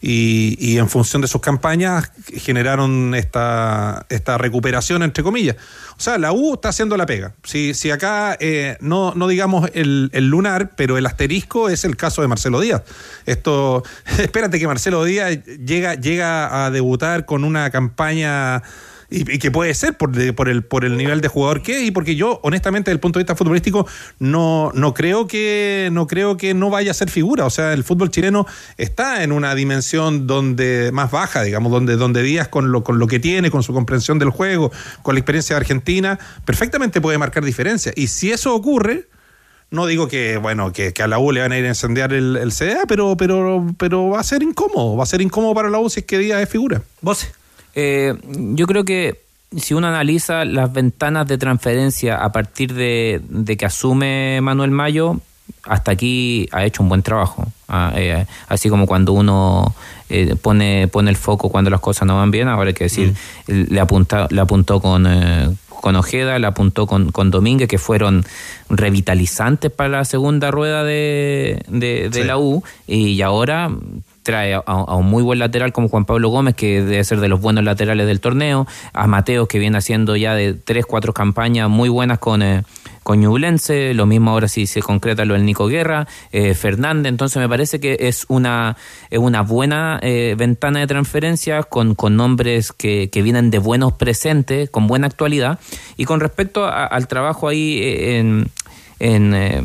[0.01, 5.57] y, y en función de sus campañas generaron esta, esta recuperación, entre comillas.
[5.97, 7.35] O sea, la U está haciendo la pega.
[7.43, 11.97] Si, si acá eh, no, no digamos el, el lunar, pero el asterisco es el
[11.97, 12.83] caso de Marcelo Díaz.
[13.27, 13.83] Esto,
[14.19, 18.63] espérate que Marcelo Díaz llega, llega a debutar con una campaña
[19.11, 21.91] y, y que puede ser por, el, por el nivel de jugador que es y
[21.91, 23.87] porque yo honestamente desde el punto de vista futbolístico
[24.19, 27.85] no, no creo que no creo que no vaya a ser figura o sea el
[27.85, 28.47] fútbol chileno
[28.77, 33.07] está en una dimensión donde más baja digamos donde donde Díaz con lo con lo
[33.07, 34.71] que tiene con su comprensión del juego
[35.03, 39.07] con la experiencia de Argentina perfectamente puede marcar diferencia y si eso ocurre
[39.71, 42.15] no digo que, bueno, que, que a la U le van a ir a incendiar
[42.15, 44.97] el, el CDA, pero, pero, pero va a ser incómodo.
[44.97, 46.81] Va a ser incómodo para la U si es que Díaz es figura.
[47.03, 47.29] ¿Vos?
[47.81, 48.13] Eh,
[48.57, 49.21] yo creo que
[49.57, 55.21] si uno analiza las ventanas de transferencia a partir de, de que asume Manuel Mayo,
[55.63, 57.47] hasta aquí ha hecho un buen trabajo.
[57.69, 59.75] Ah, eh, así como cuando uno
[60.11, 63.15] eh, pone, pone el foco cuando las cosas no van bien, ahora hay que decir,
[63.47, 68.25] le, apunta, le apuntó con, eh, con Ojeda, le apuntó con, con Domínguez, que fueron
[68.69, 72.27] revitalizantes para la segunda rueda de, de, de Sí.
[72.27, 73.71] la U, y ahora
[74.29, 77.41] trae a, un muy buen lateral como Juan Pablo Gómez, que debe ser de los
[77.41, 81.89] buenos laterales del torneo, a Mateo, que viene haciendo ya de tres, cuatro campañas muy
[81.89, 82.63] buenas con, eh,
[83.03, 87.41] con Ñublense, lo mismo ahora si se concreta lo del Nico Guerra, eh, Fernández, entonces
[87.41, 88.77] me parece que es una,
[89.09, 93.95] es una buena eh, ventana de transferencias con, con nombres que, que vienen de buenos
[93.95, 95.59] presentes, con buena actualidad,
[95.97, 98.51] y con respecto al trabajo ahí eh, en
[99.01, 99.63] en, eh,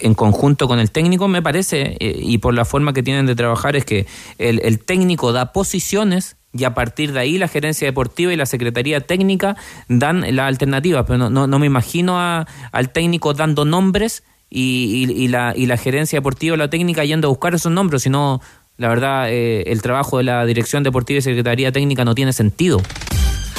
[0.00, 3.34] en conjunto con el técnico, me parece, eh, y por la forma que tienen de
[3.34, 4.06] trabajar, es que
[4.38, 8.46] el, el técnico da posiciones y a partir de ahí la gerencia deportiva y la
[8.46, 9.56] secretaría técnica
[9.88, 11.04] dan la alternativa.
[11.04, 15.52] Pero no, no, no me imagino a- al técnico dando nombres y, y- y la,
[15.56, 18.40] y la gerencia deportiva o la técnica yendo a buscar esos nombres, sino,
[18.76, 22.80] la verdad, eh, el trabajo de la dirección deportiva y secretaría técnica no tiene sentido.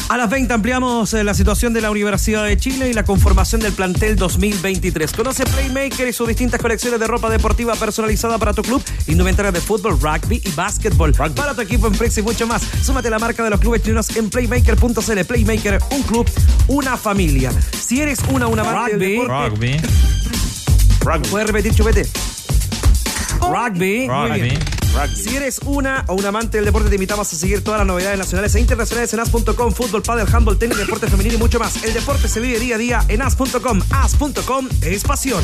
[0.07, 3.59] A las 20 ampliamos eh, la situación de la Universidad de Chile y la conformación
[3.59, 5.11] del plantel 2023.
[5.13, 9.59] Conoce Playmaker y sus distintas colecciones de ropa deportiva personalizada para tu club, indumentaria de
[9.59, 11.13] fútbol, rugby y básquetbol.
[11.13, 12.61] Para tu equipo en Flex y mucho más.
[12.83, 15.25] Súmate a la marca de los clubes chilenos en playmaker.cl.
[15.25, 16.29] Playmaker, un club,
[16.67, 17.51] una familia.
[17.71, 19.81] Si eres una una amante del deporte,
[21.31, 22.07] ¿Puedes repetir, chupete?
[23.41, 24.07] Rugby.
[24.07, 27.87] Muy Si eres una o un amante del deporte, te invitamos a seguir todas las
[27.87, 31.83] novedades nacionales e internacionales en as.com, fútbol, pádel, handball, tenis, deporte femenino y mucho más.
[31.83, 33.81] El deporte se vive día a día en as.com.
[33.91, 35.43] As.com es pasión.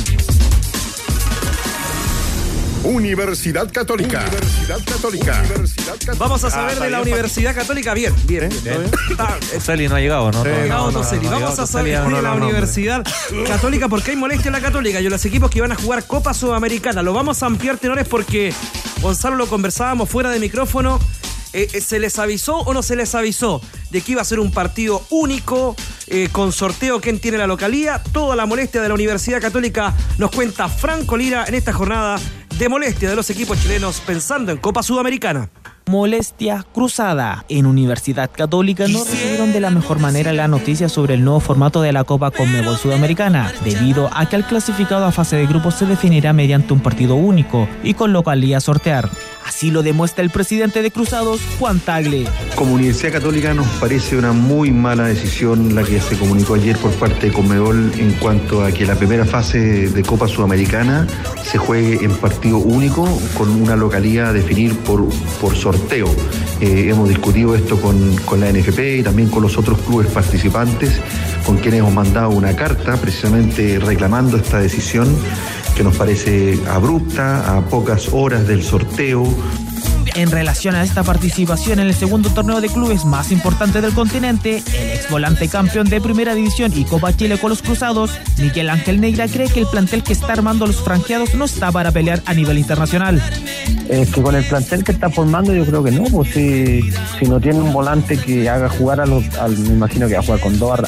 [2.84, 4.26] Universidad Católica.
[4.28, 5.44] Universidad Católica.
[5.46, 6.16] Universidad Católica.
[6.18, 7.94] Vamos a saber de la Universidad Católica.
[7.94, 8.50] Bien, bien.
[9.10, 10.40] Está- Celi no ha llegado, ¿no?
[10.40, 13.06] No, Todavía no, no, no, ha Vamos a saber de la no, no, Universidad
[13.48, 16.06] Católica porque hay molestia en la Católica y en los equipos que van a jugar
[16.06, 17.04] Copa Sudamericana.
[17.04, 18.54] Lo vamos a ampliar, tenores, porque
[19.02, 21.00] Gonzalo lo conversábamos fuera de micrófono.
[21.54, 24.40] Eh, eh, ¿Se les avisó o no se les avisó de que iba a ser
[24.40, 25.76] un partido único,
[26.08, 28.02] eh, con sorteo quién tiene la localía?
[28.12, 32.20] Toda la molestia de la Universidad Católica nos cuenta Franco Lira en esta jornada
[32.58, 35.50] de molestia de los equipos chilenos pensando en Copa Sudamericana.
[35.92, 37.44] Molestia cruzada.
[37.50, 41.82] En Universidad Católica no recibieron de la mejor manera la noticia sobre el nuevo formato
[41.82, 45.86] de la Copa Conmebol Sudamericana, debido a que el clasificado a fase de grupos se
[45.86, 49.10] definirá mediante un partido único y con localía a sortear.
[49.46, 52.26] Así lo demuestra el presidente de Cruzados, Juan Tagle.
[52.56, 56.92] Como Universidad Católica nos parece una muy mala decisión la que se comunicó ayer por
[56.92, 61.06] parte de Conmebol en cuanto a que la primera fase de Copa Sudamericana
[61.44, 63.06] se juegue en partido único
[63.38, 65.10] con una localidad a definir por,
[65.42, 65.81] por sorteo.
[66.62, 71.02] Eh, hemos discutido esto con, con la NFP y también con los otros clubes participantes,
[71.46, 75.08] con quienes hemos mandado una carta precisamente reclamando esta decisión
[75.76, 79.24] que nos parece abrupta, a pocas horas del sorteo,
[80.16, 84.64] En relación a esta participación en el segundo torneo de clubes más importante del continente,
[84.78, 89.00] el ex volante campeón de Primera División y Copa Chile con los Cruzados, Miguel Ángel
[89.02, 92.34] Negra cree que el plantel que está armando los franqueados no está para pelear a
[92.34, 93.22] nivel internacional.
[93.90, 96.82] Es que con el plantel que está formando yo creo que no, pues si,
[97.20, 99.24] si no tiene un volante que haga jugar a los,
[99.60, 100.80] me imagino que va a jugar con dos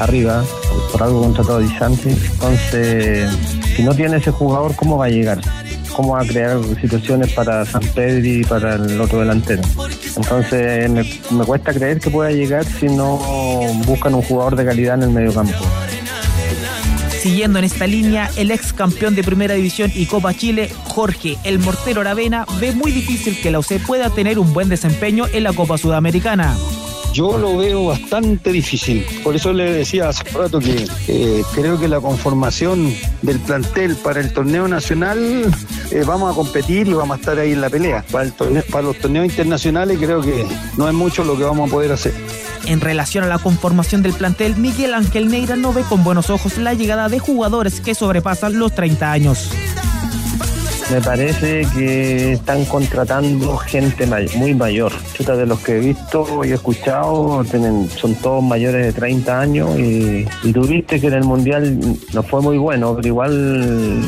[0.00, 0.44] arriba,
[0.92, 3.30] por algo contratado a Dizante, entonces
[3.76, 5.40] si no tiene ese jugador, ¿cómo va a llegar?
[5.98, 9.62] ¿Cómo va a crear situaciones para San Pedro y para el otro delantero?
[10.16, 10.88] Entonces
[11.32, 13.18] me, cuesta creer que pueda llegar si no
[13.84, 15.58] buscan un jugador de calidad en el medio campo.
[17.20, 21.58] Siguiendo en esta línea, el ex campeón de Primera División y Copa Chile, Jorge El
[21.58, 25.52] Mortero Aravena, ve muy difícil que la UC pueda tener un buen desempeño en la
[25.52, 26.56] Copa Sudamericana.
[27.18, 29.04] Yo lo veo bastante difícil.
[29.24, 34.20] Por eso le decía hace rato que eh, creo que la conformación del plantel para
[34.20, 35.18] el torneo nacional
[35.90, 38.04] eh, vamos a competir y vamos a estar ahí en la pelea.
[38.12, 40.46] Para, el torneo- para los torneos internacionales creo que
[40.76, 42.14] no es mucho lo que vamos a poder hacer.
[42.66, 46.56] En relación a la conformación del plantel, Miguel Ángel Neira no ve con buenos ojos
[46.58, 49.50] la llegada de jugadores que sobrepasan los 30 años.
[50.90, 54.90] Me parece que están contratando gente muy mayor.
[55.12, 59.78] Chuta, de los que he visto y escuchado, tienen, son todos mayores de 30 años
[59.78, 61.78] y, y tú viste que en el Mundial
[62.14, 64.00] no fue muy bueno, pero igual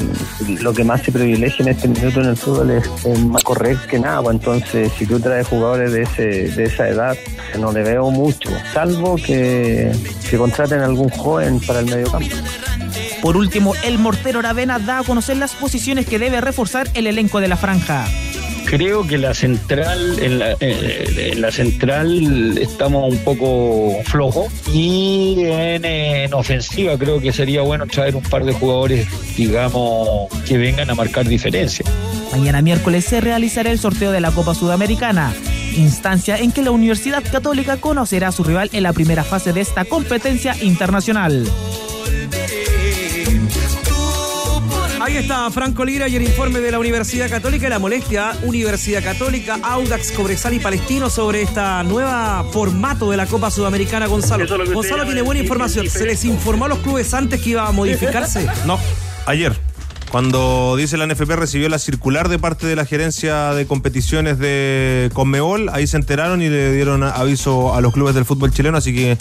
[0.62, 3.98] lo que más se privilegia en este minuto en el fútbol es, más correr que
[3.98, 4.22] nada.
[4.22, 7.16] pues Entonces, si tú traes jugadores de, ese, de esa edad,
[7.58, 9.92] no le veo mucho, salvo que,
[10.28, 12.34] que contraten algún joven para el medio campo.
[13.22, 17.40] Por último, el Mortero Aravena da a conocer las posiciones que debe reforzar el elenco
[17.40, 18.06] de la franja.
[18.64, 25.34] Creo que la central, en la, eh, en la central estamos un poco flojos y
[25.38, 30.88] en, en ofensiva creo que sería bueno traer un par de jugadores, digamos, que vengan
[30.88, 31.84] a marcar diferencia.
[32.30, 35.34] Mañana miércoles se realizará el sorteo de la Copa Sudamericana,
[35.76, 39.62] instancia en que la Universidad Católica conocerá a su rival en la primera fase de
[39.62, 41.44] esta competencia internacional.
[45.10, 49.02] Ahí está Franco Lira y el informe de la Universidad Católica y la molestia Universidad
[49.02, 54.44] Católica, Audax, Cobresal y Palestino sobre esta nueva formato de la Copa Sudamericana, Gonzalo.
[54.44, 55.90] Es Gonzalo tiene buena información.
[55.90, 58.46] ¿Se les informó a los clubes antes que iba a modificarse?
[58.66, 58.78] No,
[59.26, 59.58] ayer.
[60.12, 65.10] Cuando dice la NFP recibió la circular de parte de la gerencia de competiciones de
[65.12, 68.94] Conmebol, ahí se enteraron y le dieron aviso a los clubes del fútbol chileno, así
[68.94, 69.18] que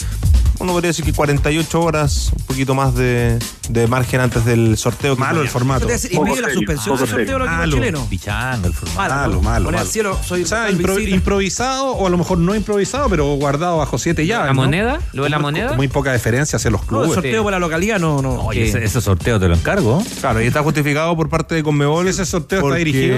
[0.60, 3.38] uno podría decir que 48 horas, un poquito más de,
[3.68, 5.16] de margen antes del sorteo.
[5.16, 5.86] Malo el formato.
[5.86, 8.06] Y pide la suspensión del sorteo de los chilenos.
[8.08, 8.98] Pichando el formato.
[9.14, 9.90] Malo, malo, Poner malo.
[9.90, 11.14] cielo, soy o sea, total impro- visita.
[11.16, 14.48] improvisado o a lo mejor no improvisado, pero guardado bajo siete llaves.
[14.48, 14.62] ¿La ¿no?
[14.62, 15.00] moneda?
[15.12, 15.72] ¿Lo de la Muy- moneda?
[15.74, 17.14] Muy poca diferencia hacia los No, el clubes.
[17.14, 18.20] sorteo por la localidad no.
[18.22, 18.34] no.
[18.42, 20.02] Oye, ese, ese sorteo te lo encargo.
[20.20, 22.06] Claro, y está justificado por parte de Conmebol.
[22.08, 23.16] Ese sorteo está dirigido.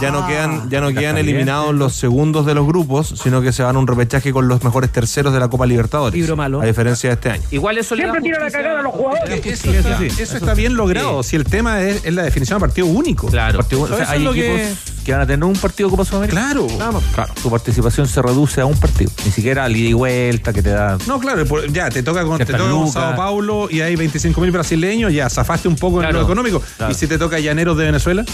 [0.00, 0.26] Ya no Ah.
[0.28, 3.78] quedan, ya no quedan eliminados los segundos de los grupos, sino que se van a
[3.78, 6.14] un repechaje con los mejores terceros de la Copa Libertadores.
[6.18, 6.62] Libro malo.
[6.70, 7.42] Diferencia de este año.
[7.50, 9.46] Igual eso le Siempre tira la cagada a los jugadores.
[9.46, 11.22] Eso, está, eso está bien logrado.
[11.22, 13.28] Si el tema es, es la definición de partido único.
[13.28, 13.58] Claro.
[13.58, 15.12] Partido- o sea, hay que- equipos que...
[15.14, 16.52] van a tener un partido de Copa Sudamericana.
[16.52, 17.00] Claro.
[17.14, 19.10] Claro, tu participación se reduce a un partido.
[19.24, 20.98] Ni siquiera al ida y vuelta que te da.
[21.06, 22.90] No, claro, ya te toca con, te toca con.
[22.90, 26.62] Sao Paulo y hay 25 mil brasileños, ya zafaste un poco en lo económico.
[26.76, 26.92] Claro.
[26.92, 28.24] Y si te toca Llaneros de Venezuela,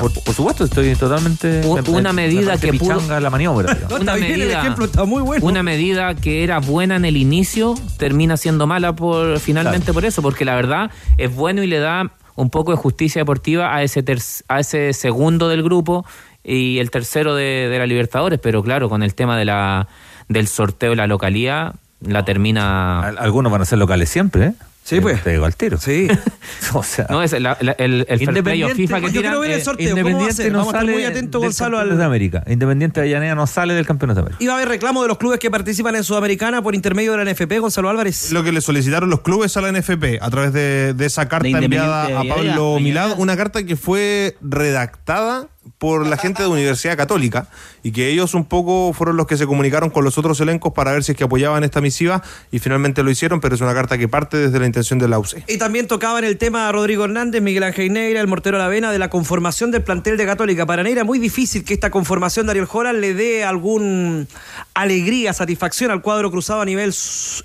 [0.00, 1.62] Por, por supuesto, estoy totalmente.
[1.64, 3.76] U- una me- me medida que pudo- la maniobra.
[3.88, 5.44] No, Una está bien, el ejemplo está muy bueno.
[5.46, 10.20] Una medida que era buena en el inicio termina siendo mala por finalmente por eso,
[10.20, 14.02] porque la verdad es bueno y le da un poco de justicia deportiva a ese
[14.02, 16.04] ter- a ese segundo del grupo
[16.44, 19.88] y el tercero de, de la Libertadores, pero claro, con el tema de la
[20.28, 24.52] del sorteo de la localía la termina Al- Algunos van a ser locales siempre, ¿eh?
[24.88, 25.22] Sí, pues.
[25.22, 25.76] Te digo al tiro.
[25.78, 26.08] Sí.
[26.72, 29.12] o sea, no es la- la- el, el fair play o Independiente- FIFA que Yo
[29.12, 29.90] tiran quiero ver el eh, sorteo.
[29.90, 32.08] ¿Cómo va Independiente no Vamos a estar sale muy atentos, del Gonzalo, campeonato de al...
[32.08, 32.44] América.
[32.46, 34.42] Independiente de Avellaneda no sale del campeonato de América.
[34.44, 37.30] Iba a haber reclamo de los clubes que participan en Sudamericana por intermedio de la
[37.30, 38.32] NFP, Gonzalo Álvarez.
[38.32, 41.46] Lo que le solicitaron los clubes a la NFP a través de, de esa carta
[41.46, 42.78] De enviada a Pablo.
[42.80, 47.48] Milad, una carta que fue redactada por la gente de Universidad Católica
[47.82, 50.92] y que ellos un poco fueron los que se comunicaron con los otros elencos para
[50.92, 53.98] ver si es que apoyaban esta misiva y finalmente lo hicieron, pero es una carta
[53.98, 55.18] que parte desde la intención de la.
[55.46, 59.10] Y también tocaban el tema Rodrigo Hernández, Miguel Ángel Neira, el Mortero Aravena, de la
[59.10, 60.64] conformación del plantel de Católica.
[60.64, 64.28] Para Neira muy difícil que esta conformación de Ariel Joran le dé algún
[64.74, 66.94] alegría, satisfacción al cuadro cruzado a nivel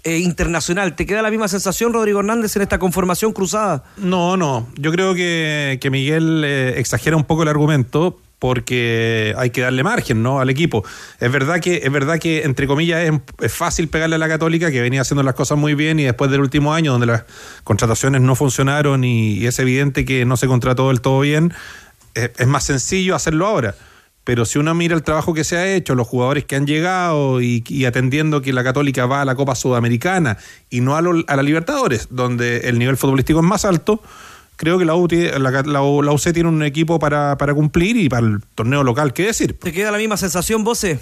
[0.03, 0.95] eh, internacional.
[0.95, 3.84] ¿Te queda la misma sensación, Rodrigo Hernández, en esta conformación cruzada?
[3.97, 4.67] No, no.
[4.76, 8.12] Yo creo que, que Miguel eh, exagera un poco el argumento
[8.44, 10.41] porque hay que darle margen ¿no?
[10.41, 10.84] al equipo.
[11.22, 14.82] Es verdad que, es verdad que entre comillas, es, fácil pegarle a la Católica, que
[14.82, 17.24] venía haciendo las cosas muy bien y después del último año, donde las
[17.64, 21.54] contrataciones no funcionaron y, es evidente que no se contrató del todo bien,
[22.16, 23.76] es, más sencillo hacerlo ahora.
[24.26, 27.39] Pero si uno mira el trabajo que se ha hecho, los jugadores que han llegado
[27.39, 30.38] y, y atendiendo que la Católica va a la Copa Sudamericana
[30.70, 34.04] y no a, lo- a la Libertadores, donde el nivel futbolístico es más alto,
[34.64, 35.82] creo que la, U tiene- la, la- la
[36.14, 39.57] UC tiene un equipo para, para cumplir y para el torneo local, ¿qué decir?
[39.59, 40.99] ¿Te queda la misma sensación, Vose?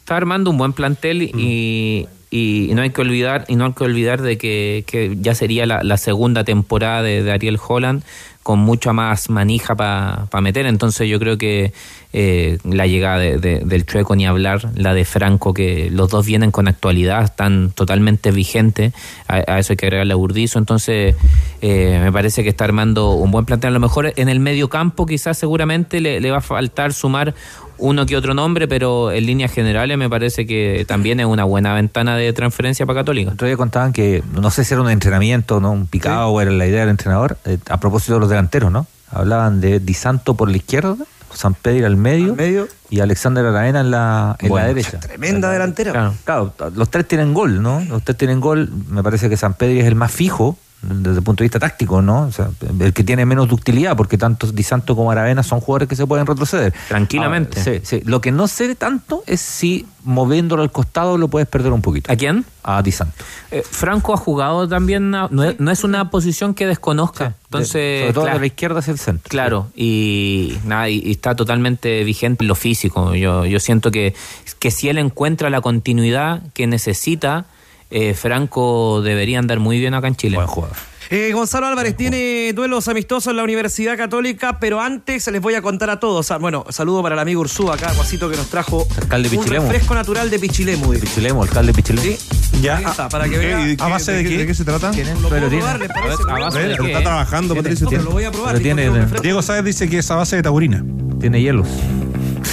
[0.00, 3.84] está armando un buen plantel y, y no hay que olvidar y no hay que
[3.84, 8.02] olvidar de que, que ya sería la, segunda temporada de, de Ariel Holland
[8.42, 10.66] con mucha más manija para meter.
[10.66, 11.72] Entonces yo creo que
[12.12, 16.24] eh, la llegada de- de- del Chueco ni hablar la de Franco que los dos
[16.24, 18.92] vienen con actualidad están totalmente vigentes
[19.26, 21.16] a, eso hay que agregarle a Burdizo entonces
[21.60, 23.68] eh, me parece que está armando un buen plantel.
[23.70, 27.34] A lo mejor en el medio campo quizás seguramente le va a faltar sumar
[27.78, 31.74] uno que otro nombre, pero en líneas generales me parece que también es una buena
[31.74, 33.32] ventana de transferencia para Católica.
[33.32, 36.50] Otro día contaban que, no sé si era un entrenamiento, no un picado o era
[36.50, 38.86] la idea del entrenador, eh, a propósito de los delanteros, ¿no?
[39.10, 40.96] Hablaban de Di Santo por la izquierda,
[41.32, 44.98] San Pedro al medio, y Alexander Araena en la, en Bueno, la derecha.
[45.00, 45.92] Tremenda delantera.
[45.92, 47.80] Claro, claro, los tres tienen gol, ¿no?
[47.80, 48.70] Los tres tienen gol.
[48.88, 52.00] Me parece que San Pedro es el más fijo desde el punto de vista táctico,
[52.02, 52.22] ¿no?
[52.22, 52.48] O sea,
[52.80, 56.06] el que tiene menos ductilidad, porque tanto Di Santo como Aravena son jugadores que se
[56.06, 56.72] pueden retroceder.
[56.88, 57.62] Tranquilamente.
[57.62, 58.02] Sí, sí.
[58.04, 62.12] Lo que no sé tanto es si moviéndolo al costado lo puedes perder un poquito.
[62.12, 62.44] ¿A quién?
[62.62, 63.14] A Di Santo.
[63.50, 67.34] Eh, Franco ha jugado también, a- no, es, no es una posición que desconozca.
[67.46, 69.28] Entonces, Sobre todo claro, de la izquierda hacia el centro.
[69.28, 73.14] Claro, y nada, y, y está totalmente vigente en lo físico.
[73.14, 74.14] Yo, yo siento que,
[74.60, 77.46] que si él encuentra la continuidad que necesita,
[77.90, 80.36] eh, Franco debería andar muy bien acá en Chile.
[80.36, 80.76] Buen jugador.
[81.08, 85.62] Eh, Gonzalo Álvarez tiene duelos amistosos en la Universidad Católica, pero antes les voy a
[85.62, 86.32] contar a todos.
[86.32, 89.66] Ah, Bueno, saludo para el amigo Ursúa acá, Guasito, que nos trajo Alcalde un Pichilemu.
[89.70, 90.92] refresco natural de Pichilemu.
[90.94, 91.06] dice.
[91.06, 92.02] Pichilemo, alcalde Pichilemo.
[92.02, 92.18] Sí,
[92.60, 92.78] Ya.
[92.78, 93.38] ahí está, para que ¿Qué?
[93.38, 93.68] vea.
[93.70, 94.38] ¿Y qué- ¿A base de qué?
[94.38, 94.90] ¿De qué se trata?
[94.90, 96.22] Lo puedo probar, ¿le parece?
[96.28, 96.90] A base de Pero qué?
[96.90, 97.88] está trabajando, Patricio.
[97.88, 98.58] No, lo voy a probar.
[98.58, 98.90] Tiene-.
[99.22, 100.84] Diego Sáez dice que es a base de taurina.
[101.20, 101.68] Tiene hielos.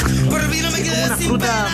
[0.01, 1.67] Una fruta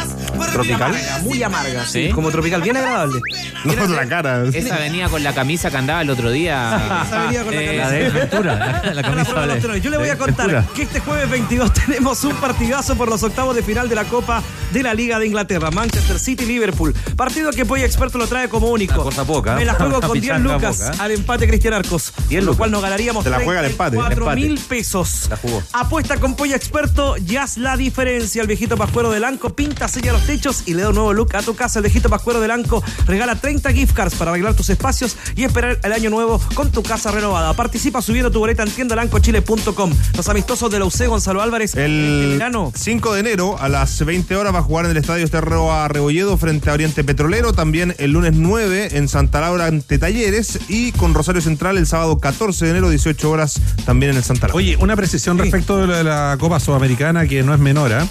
[0.54, 0.82] Tropical.
[0.84, 2.10] amarga, muy amarga, sí, ¿Sí?
[2.12, 3.20] como tropical, bien agradable.
[3.66, 4.44] No, la cara.
[4.54, 7.04] Esa venía con la camisa que andaba el otro día.
[7.08, 7.84] Esa venía con la Eh, camisa.
[7.86, 8.82] La de Ventura.
[8.84, 9.82] La, la camisa de-.
[9.82, 10.74] Yo le voy a contar Ventura.
[10.76, 14.42] que este jueves 22 tenemos un partidazo por los octavos de final de la Copa
[14.72, 15.72] de la Liga de Inglaterra.
[15.72, 16.94] Manchester City Liverpool.
[17.18, 19.04] Partido que Poy Experto lo trae como único.
[19.04, 19.56] Cosa poca.
[19.56, 20.98] Me la juego con 10 pichanga lucas poca, ¿eh?
[21.00, 22.14] al empate Cristian Arcos.
[22.30, 23.96] 10 Con lo cual nos ganaríamos Te la juega al empate.
[23.98, 24.36] 4 Empate.
[24.42, 25.28] mil pesos.
[25.30, 25.62] La jugó.
[25.74, 28.09] Apuesta con Poy Experto, ya es la diferencia.
[28.10, 31.36] El viejito Pascuero del Anco pinta, sella los techos y le da un nuevo look
[31.36, 31.80] a tu casa.
[31.80, 35.80] El viejito Pascuero del Anco regala 30 gift cards para arreglar tus espacios y esperar
[35.84, 37.54] el año nuevo con tu casa renovada.
[37.54, 39.94] Participa subiendo tu boleta en tiendalancochile.com.
[40.18, 42.72] Los amistosos de la UC Gonzalo Álvarez este El verano.
[42.74, 46.36] 5 de enero a las 20 horas va a jugar en el Estadio Esterroa Rebolledo
[46.38, 47.54] frente a Oriente Petrolero.
[47.54, 50.58] También el lunes 9 en Santa Laura ante Talleres.
[50.68, 54.48] Y con Rosario Central el sábado 14 de enero, 18 horas también en el Santa
[54.48, 54.58] Laura.
[54.58, 57.90] Oye, una precisión respecto de la, de la Copa Sudamericana que no es menor.
[58.00, 58.08] ¿Ah?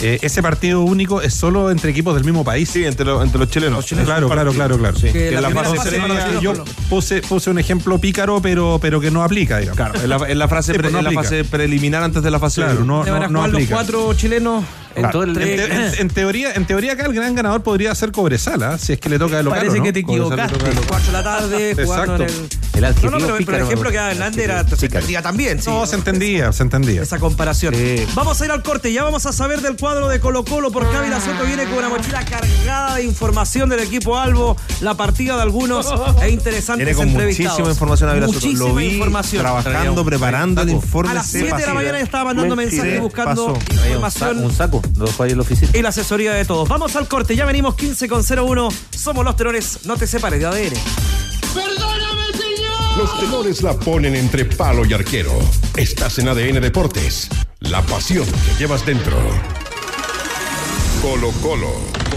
[0.00, 2.68] Eh, ese partido único es solo entre equipos del mismo país.
[2.70, 3.84] Sí, entre, lo- entre los chilenos.
[4.04, 4.96] Claro, claro, claro, claro.
[4.96, 5.06] Sí.
[5.08, 5.50] Que Que la
[6.40, 6.52] Yo
[6.88, 9.76] puse, puse un ejemplo pícaro, pero, pero que no aplica, digamos.
[9.76, 11.22] Claro, en la, en la fase, Sí, pre- pues no en la aplica.
[11.24, 13.56] fase preliminar antes de la fase Claro, no, Se van a no, no jugar los
[13.62, 13.74] aplica.
[13.74, 14.64] cuatro chilenos.
[14.94, 17.62] En todo el- En, Entre- te- en- en teoría, en teoría acá el gran ganador
[17.62, 18.78] podría ser Cobresal, ¿ah?
[18.78, 19.60] si es que le toca de local.
[19.60, 20.58] Parece que te equivocaste.
[20.58, 20.74] local.
[20.88, 22.30] 4 de la tarde jugando en el.
[22.78, 25.60] El No, adjetivo no, pero, pero pícaro el ejemplo que Hernández era, se entendía también,
[25.60, 25.68] sí.
[25.68, 27.02] No, se entendía, se entendía.
[27.02, 27.74] esa comparación.
[27.74, 28.06] Sí.
[28.14, 30.96] Vamos a ir al corte, ya vamos a saber del cuadro de Colo Colo porque
[30.96, 35.42] Ávila Soto viene con una mochila cargada de información del equipo Albo, la partida de
[35.42, 35.88] algunos
[36.22, 37.50] e interesantes Viene con entrevistados.
[37.58, 38.46] muchísima información Ávila Soto.
[38.52, 39.42] Lo vi información.
[39.42, 41.10] trabajando, preparando el informe.
[41.10, 43.58] A las se 7 de la mañana estaba mandando Me mensajes buscando
[43.88, 45.70] información un saco, lo dejó ahí en la oficina.
[45.74, 46.68] y la asesoría de todos.
[46.68, 48.68] Vamos al corte, ya venimos 15 con 01.
[48.90, 50.74] Somos los tenores, no te separes de ADN.
[52.96, 55.32] Los tenores la ponen entre palo y arquero.
[55.76, 57.28] Estás en ADN Deportes.
[57.60, 59.16] La pasión que llevas dentro.
[61.00, 62.07] Colo Colo.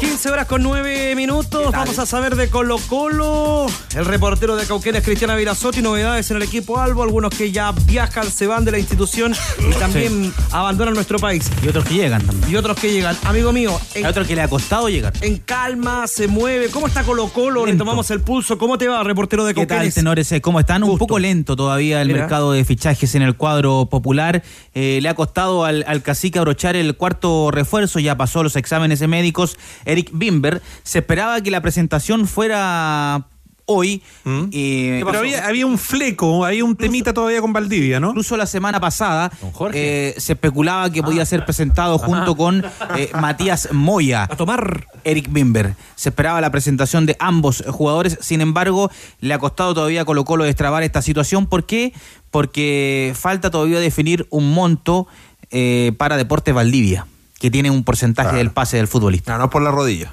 [0.00, 1.72] 15 horas con 9 minutos.
[1.72, 3.66] Vamos a saber de Colo Colo.
[3.96, 5.82] El reportero de Cauquenes, Cristiana Virazotti.
[5.82, 7.02] Novedades en el equipo Albo.
[7.02, 11.50] Algunos que ya viajan, se van de la institución y también abandonan nuestro país.
[11.64, 12.50] Y otros que llegan también.
[12.52, 13.16] Y otros que llegan.
[13.24, 15.12] Amigo mío, en, Hay otro que le ha costado llegar.
[15.20, 16.68] en calma, se mueve.
[16.70, 17.62] ¿Cómo está Colo Colo?
[17.64, 17.84] Le Lento.
[17.84, 18.56] tomamos el pulso.
[18.58, 20.30] ¿Cómo te va, reportero de ¿Qué tal, tenores?
[20.32, 20.82] Eh, ¿Cómo están?
[20.84, 22.20] Un poco lento todavía el Mira.
[22.20, 24.42] mercado de fichajes en el cuadro popular.
[24.74, 29.00] Eh, le ha costado al, al cacique abrochar el cuarto refuerzo, ya pasó los exámenes
[29.08, 29.56] médicos.
[29.88, 30.62] Eric Bimber.
[30.84, 33.26] Se esperaba que la presentación fuera
[33.70, 34.02] hoy.
[34.24, 38.08] eh, Pero había, había un fleco, había un temita todavía con Valdivia, ¿no?
[38.08, 40.08] Incluso la semana pasada Jorge.
[40.08, 42.64] eh, se especulaba que podía ser presentado junto con
[42.96, 44.22] eh, Matías Moya.
[44.24, 44.86] A tomar.
[45.04, 45.74] Eric Bimber.
[45.96, 50.24] Se esperaba la presentación de ambos jugadores, sin embargo, le ha costado todavía a Colo
[50.24, 51.46] Colo destrabar esta situación.
[51.46, 51.92] ¿Por qué?
[52.30, 55.06] Porque falta todavía definir un monto
[55.50, 57.06] eh, para Deportes Valdivia,
[57.38, 59.32] que tiene un porcentaje del pase del futbolista.
[59.32, 60.12] No, no es por la rodilla.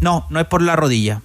[0.00, 1.22] No, no es por la rodilla.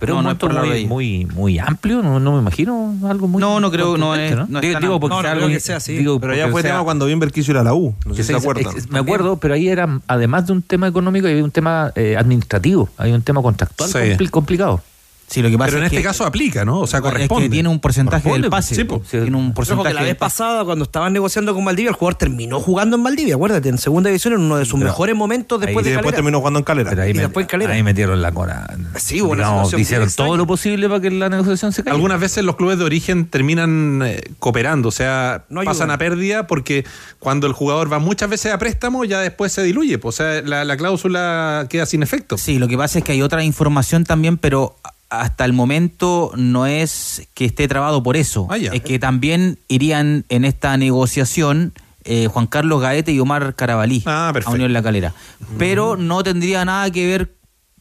[0.00, 0.88] Pero No, un no es por la muy, rodilla.
[0.88, 3.40] muy, muy amplio, no, no me imagino algo muy.
[3.40, 5.58] No, no creo, no es- no es digo, digo porque No, no sea algo- que
[5.58, 5.96] sea así.
[5.96, 7.96] digo Pero ya fue tema cuando Bimber quiso ir a la U.
[8.06, 8.72] No sé si se acuerdan.
[8.90, 12.88] me acuerdo, pero ahí era, además de un tema económico, había un tema eh, administrativo,
[12.96, 13.98] hay un tema contractual Sí.
[13.98, 14.80] compli- complicado.
[15.28, 16.80] Sí, lo que pasa Pero en es este que- caso aplica, ¿no?
[16.80, 17.44] O sea, es corresponde.
[17.44, 18.74] que tiene un porcentaje del pase.
[18.74, 19.00] sí, po.
[19.00, 22.14] Tiene un Ojo porcentaje que la vez pasada, cuando estaban negociando con Valdivia, el jugador
[22.18, 23.34] terminó jugando en Valdivia.
[23.34, 26.12] Acuérdate, en segunda división, en uno de sus Pero mejores momentos después y de después
[26.12, 26.16] Calera.
[26.16, 26.90] terminó jugando en Calera.
[26.90, 27.74] Pero ahí, Y me- después Calera.
[27.74, 28.66] ahí metieron la cora.
[28.96, 29.36] Sí, Digamos,
[29.68, 31.94] situación hicieron todo lo posible para que la negociación se caiga.
[31.94, 36.46] Algunas veces los clubes de origen terminan eh, cooperando, o sea, No pasan a pérdida
[36.46, 36.86] porque
[37.18, 40.40] cuando el jugador va muchas veces a préstamo ya después se diluye, pues, o sea,
[40.42, 42.38] la, la cláusula queda sin efecto.
[42.38, 44.76] Sí, lo que pasa es que hay otra información también, pero
[45.10, 48.46] hasta el momento no es que esté trabado por eso.
[48.50, 51.72] Ah, es que también irían en esta negociación
[52.04, 54.50] eh, Juan Carlos Gaete y Omar Carabalí Ah, a.
[54.50, 55.12] Unión La Calera.
[55.58, 57.34] Pero no tendría nada que ver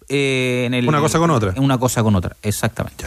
[0.09, 1.53] eh, en el, Una cosa con otra.
[1.55, 3.05] en una cosa con otra, exactamente.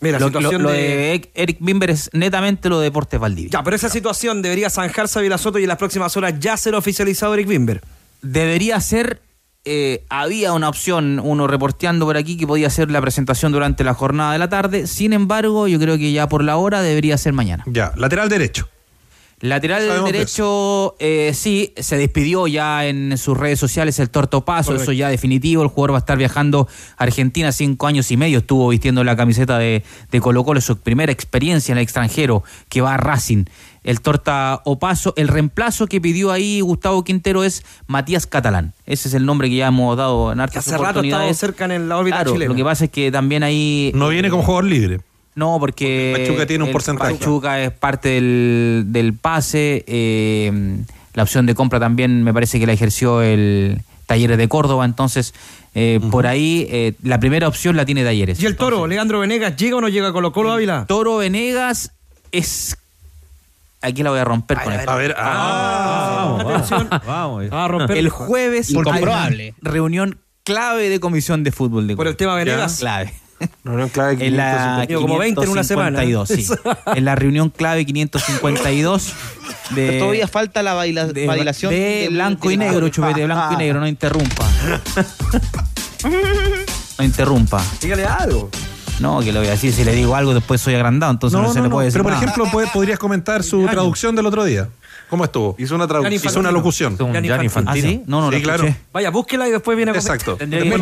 [0.00, 3.50] Mira, lo, situación lo- lo de- Eric Bimber es netamente lo de Deportes Valdivia.
[3.52, 6.74] Ya, pero esa situación debería zanjarse a Vilasoto y en las próximas horas ya ser
[6.74, 7.82] oficializado Eric Bimber.
[8.20, 9.20] debería ser,
[9.64, 13.94] eh, había una opción, uno reporteando por aquí, que podía ser la presentación durante la
[13.94, 14.86] jornada de la tarde.
[14.86, 17.62] Sin embargo, yo creo que ya por la hora debería ser mañana.
[17.66, 18.68] Ya, lateral derecho.
[19.42, 24.68] Lateral Sabemos derecho, eh, sí, se despidió ya en sus redes sociales el Torto Paso,
[24.68, 24.84] Correcto.
[24.84, 25.64] eso ya definitivo.
[25.64, 28.38] El jugador va a estar viajando a Argentina cinco años y medio.
[28.38, 29.82] Estuvo vistiendo la camiseta de,
[30.12, 33.46] de Colo Colo, su primera experiencia en el extranjero, que va a Racing.
[33.84, 38.72] El Torta Opaso, el reemplazo que pidió ahí Gustavo Quintero es Matías Catalán.
[38.86, 41.36] Ese es el nombre que ya hemos dado en hartas hace rato estaba oportunidades.
[41.38, 42.50] cerca en la órbita Claro, chilena.
[42.50, 43.90] lo que pasa es que también ahí...
[43.94, 45.00] No viene como jugador libre.
[45.34, 47.14] No, porque, Pachuca tiene un porcentaje.
[47.14, 49.82] Pachuca es parte del, del pase.
[49.86, 50.76] eh,
[51.14, 54.84] la opción de compra también me parece que la ejerció el Talleres de Córdoba.
[54.84, 55.34] Entonces,
[55.74, 58.40] eh, por ahí, eh, la primera opción la tiene Talleres.
[58.40, 60.84] ¿Y el toro, Leandro Venegas, llega o no llega a Colo Colo Ávila?
[60.86, 61.92] Toro Venegas
[62.30, 62.76] es.
[63.82, 64.90] Aquí la voy a romper con esto.
[64.90, 66.88] A ver, ah, Atención.
[67.06, 67.44] Vamos.
[67.52, 72.16] Va a romper El jueves hay reunión clave de comisión de fútbol de por el
[72.16, 72.78] tema Venegas.
[72.78, 73.12] Clave.
[73.64, 74.94] reunión clave En la 550.
[74.94, 76.00] Como 20 en una semana.
[76.00, 76.28] 552,
[76.94, 76.96] sí.
[76.98, 79.12] En la reunión clave 552
[79.70, 83.80] de, Todavía falta la baila- de, bailación de blanco y negro, chupete, blanco y negro,
[83.80, 84.46] no interrumpa.
[86.98, 87.64] No interrumpa.
[87.80, 88.50] Dígale algo.
[89.02, 91.46] No, que lo voy a decir, si le digo algo después soy agrandado, entonces no,
[91.48, 91.74] No, se no, le no.
[91.74, 92.24] puede decir Pero por nada.
[92.24, 94.68] ejemplo, puede- podrías comentar su traducción del otro día.
[95.10, 95.54] ¿Cómo estuvo?
[95.58, 96.96] Hizo una traducción, hizo una locución.
[96.98, 97.86] Un Gianni Infantino.
[97.86, 98.02] ¿Ah, sí?
[98.06, 98.64] No, no Sí, lo claro.
[98.64, 98.84] escuché.
[98.94, 100.38] Vaya, búsquela y después viene a Exacto.
[100.38, 100.80] Que Después,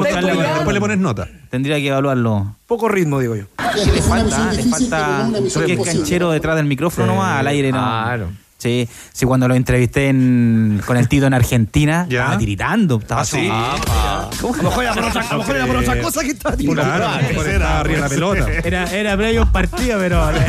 [0.72, 1.26] le pones nota.
[1.50, 2.54] Tendría que evaluarlo.
[2.68, 3.46] Poco ritmo, digo yo.
[3.74, 7.78] Sí, le falta, le falta toque canchero detrás del micrófono nomás, al aire no.
[7.78, 8.28] Claro.
[8.60, 12.20] Sí, sí, cuando lo entrevisté en- con el Tito en Argentina, ¿Ya?
[12.20, 12.98] estaba tiritando.
[12.98, 13.48] Estaba ¿Ah, sí?
[13.50, 16.56] A lo mejor era por otra, a lo mejor era por otra cosa que está
[16.56, 16.82] tirando.
[16.82, 18.46] Claro, a lo mejor estaba arriba la pelota.
[18.62, 20.30] Era, era previo un partido, pero.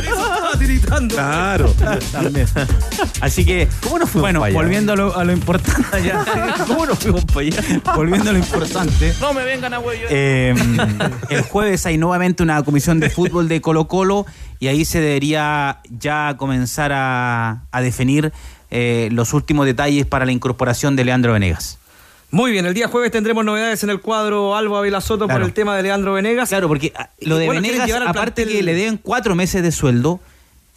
[0.00, 1.14] Estaba tiritando.
[1.14, 1.74] Claro.
[2.12, 2.46] También.
[3.20, 6.02] Así que, ¿Cómo no fuimos bueno, volviendo a lo, a lo importante.
[6.02, 6.24] ya.
[6.66, 7.62] ¿Cómo nos fuimos para allá?
[7.94, 9.14] volviendo a lo importante.
[9.20, 10.06] No me vengan a huello.
[10.10, 10.54] Eh,
[11.28, 14.26] el jueves hay nuevamente una comisión de fútbol de Colo Colo
[14.60, 18.32] y ahí se debería ya comenzar a, a definir
[18.70, 21.78] eh, los últimos detalles para la incorporación de Leandro Venegas.
[22.30, 25.40] Muy bien, el día jueves tendremos novedades en el cuadro Alba Ávila Soto Claro.
[25.40, 26.48] por el tema de Leandro Venegas.
[26.48, 29.72] Claro, porque ah, lo de Bueno, Venegas, aparte plantel- que le deben cuatro meses de
[29.72, 30.20] sueldo,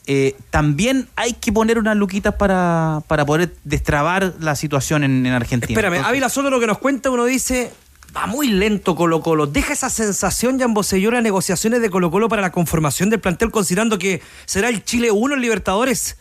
[0.07, 5.34] eh, también hay que poner unas luquitas para, para poder destrabar la situación en, en
[5.34, 5.79] Argentina.
[5.79, 7.71] Espérame, Ávila Soto lo que nos cuenta, uno dice,
[8.16, 9.47] va muy lento Colo Colo.
[9.47, 13.51] Deja esa sensación, Jan Boselló, las negociaciones de Colo Colo para la conformación del plantel,
[13.51, 16.18] considerando que será el Chile 1 en Libertadores.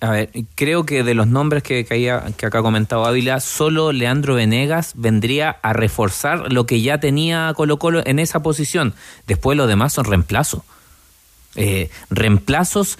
[0.00, 3.92] A ver, creo que de los nombres que, que, que acá ha comentado Ávila, solo
[3.92, 8.94] Leandro Venegas vendría a reforzar lo que ya tenía Colo Colo en esa posición.
[9.26, 10.62] Después los demás son reemplazos.
[11.54, 12.98] Eh, reemplazos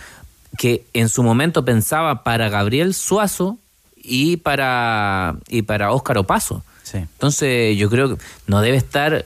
[0.59, 3.59] que en su momento pensaba para Gabriel Suazo
[3.97, 6.63] y para, y para Óscar Opaso.
[6.93, 6.99] Sí.
[6.99, 9.25] Entonces yo creo que no debe estar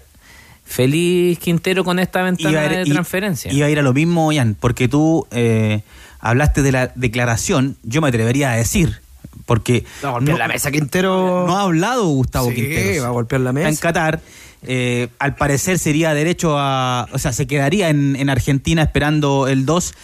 [0.64, 3.52] feliz Quintero con esta ventana Iba a ir- de transferencia.
[3.52, 5.82] Iba a ir a lo mismo, Jan, porque tú eh,
[6.20, 9.00] hablaste de la declaración, yo me atrevería a decir,
[9.44, 11.44] porque Va a golpear la mesa Quintero.
[11.46, 13.04] no ha hablado Gustavo Sí, Quinteros.
[13.04, 13.68] va a golpear la mesa.
[13.68, 14.20] Está en Qatar.
[14.62, 17.06] eh, al parecer sería derecho a.
[17.12, 19.94] O sea, se quedaría en, en Argentina esperando el 2.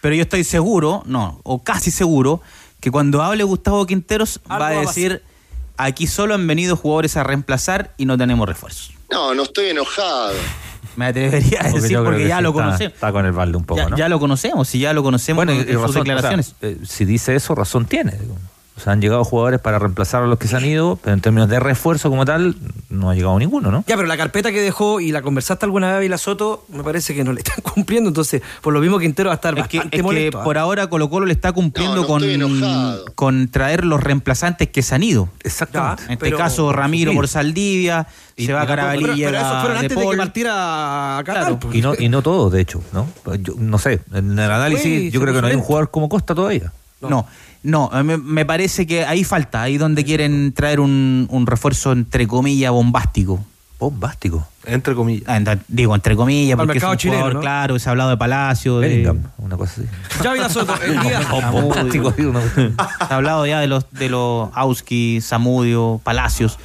[0.00, 2.40] Pero yo estoy seguro, no, o casi seguro,
[2.78, 5.22] que cuando hable Gustavo Quinteros Algo va a va a decir:
[5.76, 8.92] aquí solo han venido jugadores a reemplazar y no tenemos refuerzos.
[9.10, 10.32] No, no estoy enojado.
[10.96, 12.94] Me atrevería a Porque decir porque que ya sí lo está- conocemos.
[12.94, 13.96] Está con el balde un poco, Ya, ¿no?
[13.96, 16.02] ya lo conocemos, si ya lo conocemos Bueno, y, en y sus razón, o sea,
[16.04, 16.54] declaraciones.
[16.62, 18.12] eh, si dice eso, razón tiene.
[18.12, 18.36] digo.
[18.76, 21.20] O sea, han llegado jugadores para reemplazar a los que se han ido, pero en
[21.20, 22.56] términos de refuerzo como tal,
[22.90, 23.84] no ha llegado ninguno, ¿no?
[23.86, 27.14] Ya, pero la carpeta que dejó y la conversaste alguna vez Ávila Soto, me parece
[27.14, 28.08] que no le están cumpliendo.
[28.08, 30.40] Entonces, por lo mismo Quintero va a estar Es que, bastante es que molesto.
[30.40, 30.44] ¿ah?
[30.44, 34.82] por ahora Colo Colo le está cumpliendo No, no con, con traer los reemplazantes que
[34.82, 35.28] se han ido.
[35.44, 36.02] Exactamente.
[36.02, 37.16] Ya, En este caso, Ramiro Sí.
[37.16, 40.16] por Saldivia, se va a Carabalí, pero, pero llega eso fueron De antes de que
[40.16, 41.22] partiera.
[41.24, 41.60] Claro.
[41.60, 41.74] pues.
[41.76, 43.06] Y no, y no todos, de hecho, ¿no?
[43.38, 46.08] Yo, no sé, en el análisis Sí, yo creo que no hay un jugador como
[46.08, 46.72] Costa todavía.
[47.10, 47.26] No,
[47.62, 52.26] no, me, me parece que ahí falta, ahí donde quieren traer un, un refuerzo entre
[52.26, 53.44] comillas bombástico.
[53.78, 54.46] Bombástico.
[54.66, 55.24] Entre comillas.
[55.26, 57.40] Ah, ent- Digo, entre comillas, porque es un chileno, jugador, ¿no?
[57.40, 59.88] claro, se ha hablado de Palacio, de, Bellingham, una cosa así.
[60.22, 61.20] Ya Ávila Soto, el día.
[61.50, 62.72] Bombástico, digo, una- se
[63.12, 66.58] ha hablado ya de los de los Auski, Zamudio, Palacios,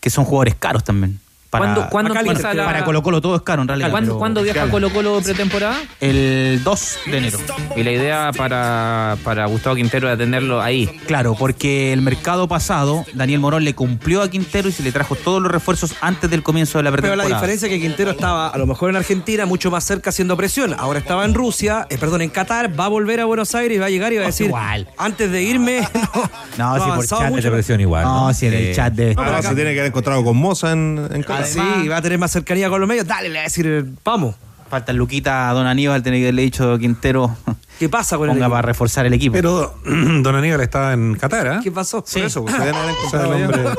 [0.00, 1.18] que son jugadores caros también.
[1.52, 3.90] Para, ¿Cuándo- cuándo para, empieza la- para Colo Colo todo es caro en realidad.
[3.90, 5.76] ¿Cuándo, pero- cuándo viaja Colo Colo pretemporada?
[6.00, 7.38] El 2 de enero.
[7.76, 10.86] Y la idea para, para Gustavo Quintero era tenerlo ahí.
[11.06, 15.14] Claro, porque el mercado pasado, Daniel Morón le cumplió a Quintero y se le trajo
[15.14, 17.28] todos los refuerzos antes del comienzo de la Pero pretemporada.
[17.28, 20.38] la diferencia es que Quintero estaba a lo mejor en Argentina, mucho más cerca haciendo
[20.38, 20.74] presión.
[20.78, 23.78] Ahora estaba en Rusia, eh, perdón, en Qatar, va a volver a Buenos Aires y
[23.78, 24.88] va a llegar y va a decir, Igual.
[24.96, 27.42] antes de irme, no, No, no si por chat mucho.
[27.42, 28.04] de presión igual.
[28.04, 31.08] No, si en el chat pero Ah, se tiene que haber encontrado con Moza en,
[31.12, 33.44] en Ah, Sí, va a tener más cercanía con los medios, dale, le va a
[33.44, 34.34] decir, eh, vamos.
[34.70, 37.36] Falta el Luquita a Don Aníbal, tiene que haberle dicho Quintero.
[37.78, 38.54] ¿Qué pasa con el ponga equipo?
[38.54, 39.32] para reforzar el equipo.
[39.34, 41.60] Pero Don Aníbal está en Qatar, ¿ah?
[41.62, 42.02] ¿Qué pasó?
[42.04, 43.74] Por eso, pues, se deben haber encontrado el allá.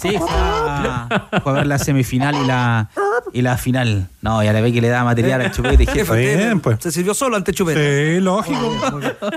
[0.00, 1.08] Sí, fue a,
[1.44, 2.88] a ver la semifinal y la,
[3.32, 4.08] y la final.
[4.20, 5.86] No, ya le ve que le da material al chupete.
[5.86, 6.78] Jefe, bien, pues.
[6.80, 8.16] Se sirvió solo ante Chupete.
[8.16, 8.76] Sí, lógico.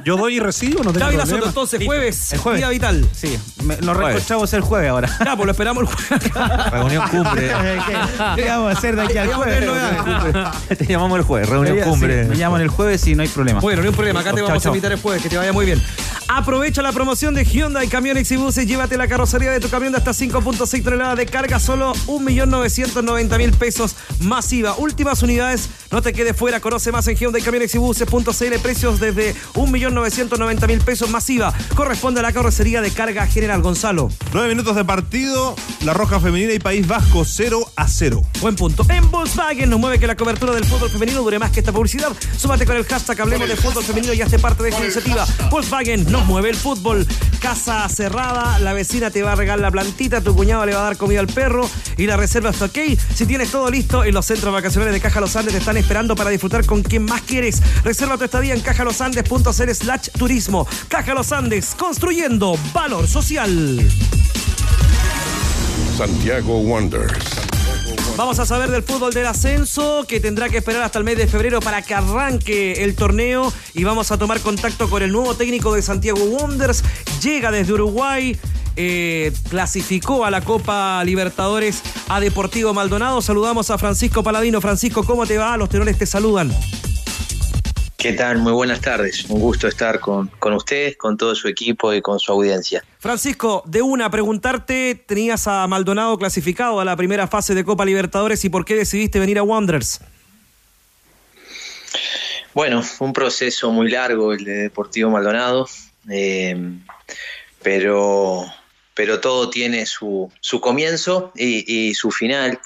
[0.03, 1.47] Yo doy y recibo, no tengo Gaby problema.
[1.47, 2.59] Entonces, jueves, El jueves.
[2.59, 3.07] día vital.
[3.13, 5.09] Sí, me- nos reencontramos el jueves ahora.
[5.23, 6.33] Ya, pues lo esperamos el jueves.
[6.71, 7.47] Reunión cumbre.
[8.35, 9.65] ¿Qué vamos a hacer de aquí al jueves?
[10.77, 12.25] Te llamamos el jueves, reunión Sí, cumbre.
[12.25, 13.59] me llaman el jueves y no hay problema.
[13.61, 15.53] Bueno, no hay un problema, acá te vamos a invitar el jueves, que te vaya
[15.53, 15.81] muy bien.
[16.27, 19.97] Aprovecha la promoción de Hyundai Camiones y Buses, llévate la carrocería de tu camión de
[19.97, 24.75] hasta 5.6 toneladas de carga, solo 1.990.000 pesos masiva.
[24.77, 29.35] Últimas unidades, no te quedes fuera, conoce más en Hyundai Camiones y Buses.cl, precios desde
[29.53, 31.53] 1.990.000 pesos masiva.
[31.75, 34.09] Corresponde a la carrocería de carga General Gonzalo.
[34.33, 38.21] Nueve minutos de partido, La Roja Femenina y País Vasco 0 a 0.
[38.41, 38.85] Buen punto.
[38.89, 42.11] En Volkswagen nos mueve que la cobertura del fútbol femenino dure más que esta publicidad.
[42.37, 45.25] Súmate con el hashtag Hablemos de Fútbol Femenino y hazte parte de esta iniciativa.
[45.49, 47.05] Volkswagen nos mueve el fútbol.
[47.39, 48.22] Casa cerrada,
[48.59, 51.19] la vecina te va a regalar la plantita, tu cuñado le va a dar comida
[51.19, 52.77] al perro y la reserva está ok.
[53.13, 56.15] Si tienes todo listo, en los centros vacacionales de Caja Los Andes te están esperando
[56.15, 57.61] para disfrutar con quien más quieres.
[57.83, 60.67] Reserva tu estadía en cajalosandes.cl slash turismo.
[60.87, 63.79] Caja Los Andes, construyendo valor social.
[65.97, 67.52] Santiago Wanderers.
[68.15, 71.25] Vamos a saber del fútbol del ascenso, que tendrá que esperar hasta el mes de
[71.27, 73.51] febrero para que arranque el torneo.
[73.73, 76.83] Y vamos a tomar contacto con el nuevo técnico de Santiago Wonders.
[77.21, 78.37] Llega desde Uruguay.
[78.75, 83.21] eh, clasificó a la Copa Libertadores a Deportivo Maldonado.
[83.21, 84.61] Saludamos a Francisco Paladino.
[84.61, 85.57] Francisco, ¿cómo te va?
[85.57, 86.51] Los tenores te saludan.
[88.03, 88.39] ¿Qué tal?
[88.39, 89.23] Muy buenas tardes.
[89.29, 92.83] Un gusto estar con, con ustedes, con todo su equipo y con su audiencia.
[92.99, 98.43] Francisco, de una, preguntarte, tenías a Maldonado clasificado a la primera fase de Copa Libertadores
[98.43, 100.01] y por qué decidiste venir a Wanderers.
[102.53, 105.69] Bueno, un proceso muy largo el de Deportivo Maldonado,
[106.09, 106.57] eh,
[107.61, 108.43] pero,
[108.95, 112.59] pero todo tiene su, su comienzo y, y su final.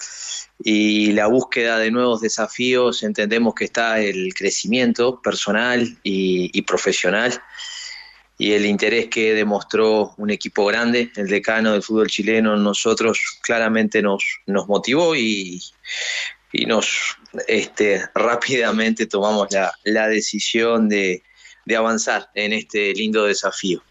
[0.59, 7.41] Y la búsqueda de nuevos desafíos, entendemos que está el crecimiento personal y, profesional
[8.39, 14.01] y el interés que demostró un equipo grande, el decano del fútbol chileno, nosotros claramente
[14.01, 15.61] nos, nos motivó y,
[16.51, 21.23] y nos este, rápidamente tomamos la, la decisión de,
[21.65, 23.83] de avanzar en este lindo desafío.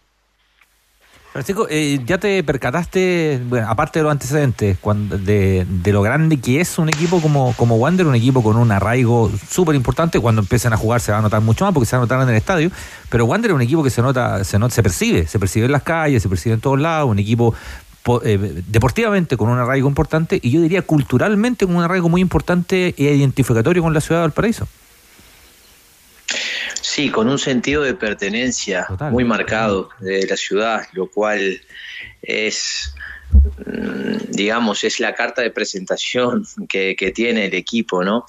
[1.33, 6.37] Francisco, eh, ya te percataste, bueno, aparte de los antecedentes, cuando, de, de lo grande
[6.37, 10.41] que es un equipo como, como Wander, un equipo con un arraigo súper importante, cuando
[10.41, 12.29] empiezan a jugar se va a notar mucho más porque se va a notar en
[12.29, 12.71] el estadio,
[13.09, 15.73] pero Wander es un equipo que se nota, se, nota, se percibe, se percibe en
[15.73, 17.53] las calles, se percibe en todos lados, un equipo
[18.01, 22.21] po- eh, deportivamente con un arraigo importante y yo diría culturalmente con un arraigo muy
[22.21, 24.67] importante e identificatorio con la ciudad de Valparaíso.
[26.81, 31.61] Sí, con un sentido de pertenencia muy marcado de la ciudad, lo cual
[32.21, 32.93] es,
[33.65, 38.25] mm, digamos, es la carta de presentación que, que tiene el equipo, ¿no?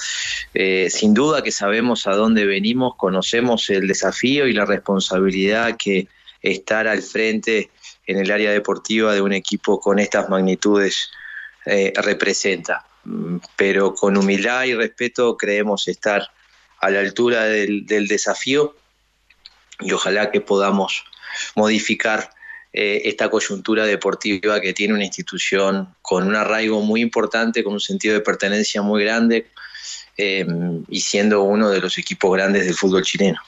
[0.55, 6.09] Eh, sin duda que sabemos a dónde venimos, conocemos el desafío y la responsabilidad que
[6.42, 7.70] estar al frente
[8.07, 11.11] en el área deportiva de un equipo con estas magnitudes
[11.66, 12.86] eh, representa.
[13.05, 16.30] Mm, Pero con humildad y respeto creemos estar
[16.81, 18.76] a la altura del, desafío
[19.81, 21.05] y ojalá que podamos
[21.55, 22.31] modificar
[22.72, 27.81] eh, esta coyuntura deportiva que tiene una institución con un arraigo muy importante, con un
[27.81, 29.47] sentido de pertenencia muy grande
[30.16, 30.47] eh,
[30.89, 33.41] y siendo uno de los equipos grandes del fútbol chileno.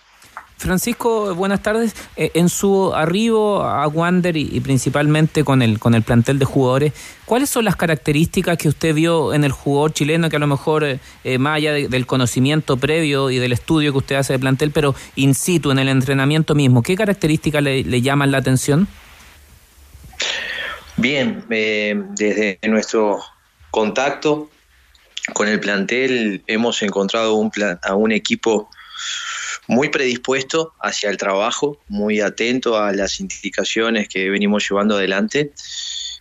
[0.64, 1.94] Francisco, buenas tardes.
[2.16, 6.92] Eh, en su arribo a Wander y, principalmente con el, con el plantel de jugadores,
[7.24, 10.84] ¿cuáles son las características que usted vio en el jugador chileno que a lo mejor,
[10.84, 14.38] eh, eh, más allá de- del conocimiento previo y del estudio que usted hace de
[14.38, 18.86] plantel, pero in situ, en el entrenamiento mismo, qué características le, le llaman la atención?
[20.98, 23.18] Bien, eh, desde nuestro
[23.70, 24.50] contacto
[25.32, 28.68] con el plantel hemos encontrado un plan- a un equipo
[29.70, 35.52] muy predispuesto hacia el trabajo, muy atento a las indicaciones que venimos llevando adelante,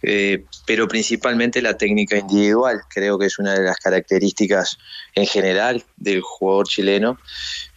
[0.04, 4.78] eh, pero principalmente la técnica individual, creo que es una de las características
[5.16, 7.18] en general del jugador chileno,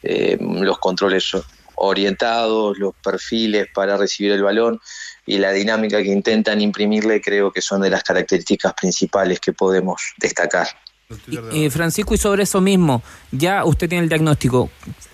[0.03, 1.33] eh, los controles
[1.77, 4.79] orientados, los perfiles para recibir el balón
[5.25, 10.03] y la dinámica que intentan imprimirle creo que son de las características principales que podemos
[10.19, 10.69] destacar.
[11.53, 14.71] Eh, Francisco, y sobre eso mismo, ya usted tiene el diagnóstico.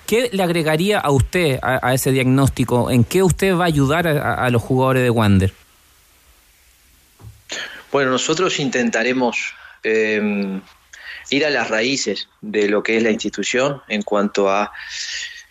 [0.07, 2.91] ¿Qué le agregaría a usted a, a ese diagnóstico?
[2.91, 5.53] ¿En qué usted va a ayudar a, a los jugadores de Wander?
[7.93, 10.61] Bueno, nosotros intentaremos eh,
[11.31, 14.73] ir a las raíces de lo que es la institución en cuanto a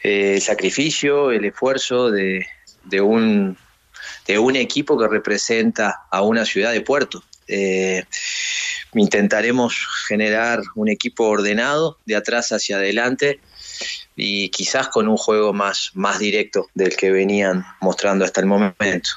[0.03, 2.45] eh, el sacrificio, el esfuerzo de,
[2.83, 3.57] de, un,
[4.27, 7.23] de un equipo que representa a una ciudad de puerto.
[7.47, 8.03] Eh,
[8.93, 9.75] intentaremos
[10.07, 13.39] generar un equipo ordenado de atrás hacia adelante
[14.15, 19.09] y quizás con un juego más, más directo del que venían mostrando hasta el momento.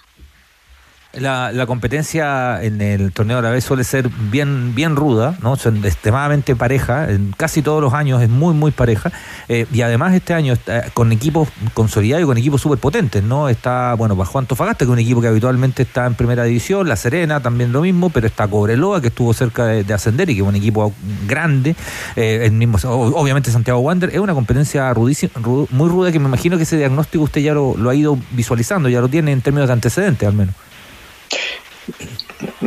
[1.12, 5.56] La, la, competencia en el torneo de la vez suele ser bien, bien ruda, ¿no?
[5.56, 9.10] Son extremadamente pareja, en casi todos los años es muy, muy pareja.
[9.48, 13.48] Eh, y además este año está con equipos consolidados y con equipos súper potentes, ¿no?
[13.48, 16.94] Está, bueno, bajo Antofagasta, que es un equipo que habitualmente está en primera división, La
[16.94, 20.46] Serena también lo mismo, pero está Cobreloa, que estuvo cerca de, ascender y que es
[20.46, 20.94] un equipo
[21.26, 21.74] grande.
[22.14, 25.32] Eh, el mismo, obviamente Santiago Wander, es una competencia rudísima,
[25.70, 28.88] muy ruda que me imagino que ese diagnóstico usted ya lo, lo ha ido visualizando,
[28.88, 30.54] ya lo tiene en términos de antecedentes al menos.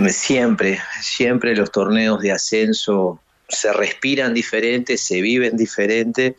[0.07, 6.35] Siempre, siempre los torneos de ascenso se respiran diferente, se viven diferente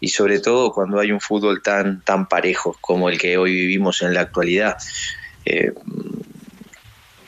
[0.00, 4.02] y sobre todo cuando hay un fútbol tan, tan parejo como el que hoy vivimos
[4.02, 4.76] en la actualidad.
[5.44, 5.72] Eh,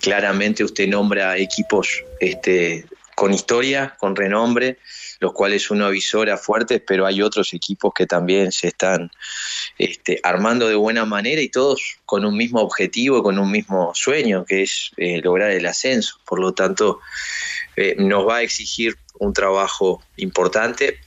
[0.00, 4.78] claramente usted nombra equipos este, con historia, con renombre,
[5.20, 9.10] los cuales uno avisora fuertes, pero hay otros equipos que también se están
[9.76, 14.44] este, armando de buena manera y todos con un mismo objetivo, con un mismo sueño,
[14.44, 16.20] que es eh, lograr el ascenso.
[16.24, 17.00] Por lo tanto,
[17.76, 21.00] eh, nos va a exigir un trabajo importante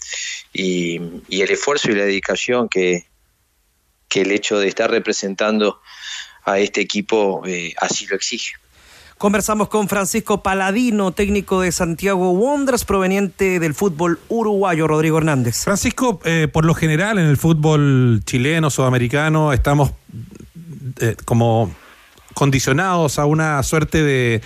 [0.53, 0.97] y,
[1.29, 3.05] el esfuerzo y la dedicación que,
[4.13, 5.81] el hecho de estar representando
[6.43, 8.55] a este equipo eh, así lo exige.
[9.21, 15.63] Conversamos con Francisco Paladino, técnico de Santiago Wanderers, proveniente del fútbol uruguayo, Rodrigo Hernández.
[15.63, 19.91] Francisco, eh, por lo general en el fútbol chileno, sudamericano, estamos
[21.01, 21.71] eh, como
[22.33, 24.41] condicionados a una suerte de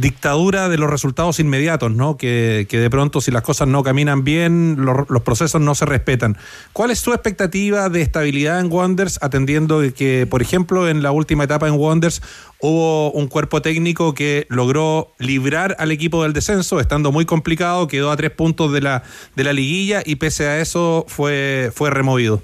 [0.00, 2.16] dictadura de los resultados inmediatos, ¿no?
[2.16, 6.36] Que, de pronto si las cosas no caminan bien, los, procesos no se respetan.
[6.72, 11.44] ¿Cuál es su expectativa de estabilidad en Wonders, atendiendo que, por ejemplo, en la última
[11.44, 12.22] etapa en Wonders
[12.60, 18.10] hubo un cuerpo técnico que logró librar al equipo del descenso, estando muy complicado, quedó
[18.10, 19.02] a tres puntos de la,
[19.34, 22.42] de la liguilla y pese a eso fue, fue removido?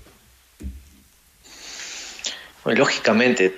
[2.64, 3.56] lógicamente,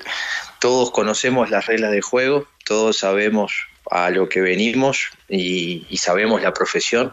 [0.61, 3.53] todos conocemos las reglas del juego, todos sabemos
[3.91, 7.13] a lo que venimos y, sabemos la profesión.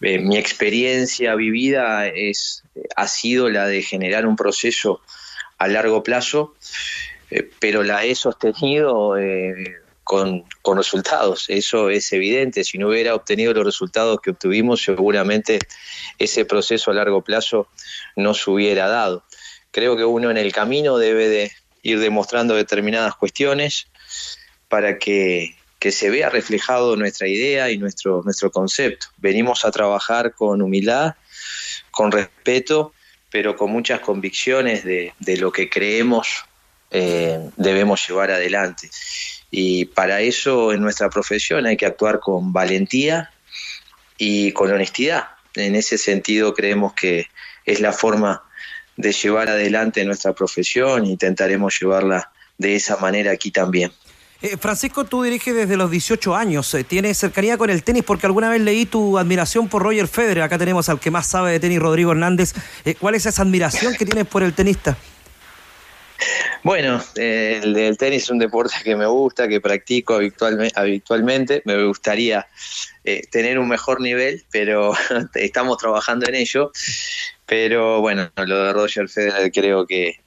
[0.00, 2.64] Eh, mi experiencia vivida es,
[2.96, 5.00] ha sido la de generar un proceso
[5.58, 6.54] a largo plazo,
[7.30, 11.46] eh, pero la he sostenido eh, con, con, resultados.
[11.48, 12.64] Eso es evidente.
[12.64, 15.58] Si no hubiera obtenido los resultados que obtuvimos, seguramente
[16.18, 17.68] ese proceso a largo plazo
[18.16, 19.24] no se hubiera dado.
[19.70, 21.52] Creo que uno en el camino debe de
[21.82, 23.88] ir demostrando determinadas cuestiones
[24.68, 29.08] para que que se vea reflejado nuestra idea y nuestro, nuestro concepto.
[29.18, 31.16] Venimos a trabajar con humildad,
[31.90, 32.94] con respeto,
[33.30, 36.46] pero con muchas convicciones de, lo que creemos
[36.90, 38.88] eh, debemos llevar adelante.
[39.50, 43.30] Y para eso en nuestra profesión hay que actuar con valentía
[44.16, 45.32] y con honestidad.
[45.54, 47.26] En ese sentido creemos que
[47.66, 48.42] es la forma
[48.96, 53.92] de llevar adelante nuestra profesión intentaremos llevarla de esa manera aquí también.
[54.44, 56.74] Eh, Francisco, tú diriges desde los 18 años.
[56.74, 58.04] Eh, ¿Tienes cercanía con el tenis?
[58.04, 60.42] Porque alguna vez leí tu admiración por Roger Federer.
[60.42, 62.52] Acá tenemos al que más sabe de tenis, Rodrigo Hernández.
[62.84, 64.98] Eh, ¿Cuál es esa admiración que tienes por el tenista?
[66.62, 70.20] Bueno, el, tenis es un deporte que me gusta, que practico
[70.74, 71.62] habitualmente.
[71.64, 72.46] Me gustaría
[73.30, 74.92] tener un mejor nivel, pero
[75.36, 76.70] estamos trabajando en ello.
[77.46, 80.18] Pero bueno, lo de Roger Federer creo que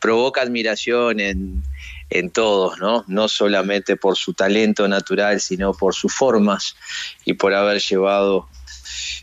[0.00, 1.62] provoca admiración en,
[2.10, 3.04] en todos, ¿no?
[3.06, 6.76] No solamente por su talento natural, sino por sus formas
[7.24, 8.48] y por haber llevado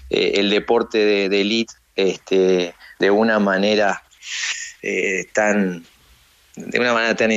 [0.09, 4.03] eh, el deporte de, de elite este, de una manera
[4.81, 5.85] eh, tan
[6.55, 7.31] de una manera tan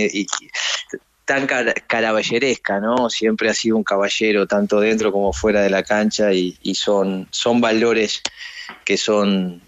[1.25, 3.09] tan caballeresca, ¿no?
[3.09, 7.61] Siempre ha sido un caballero tanto dentro como fuera de la cancha y, son, son
[7.61, 8.21] valores
[8.85, 9.63] que son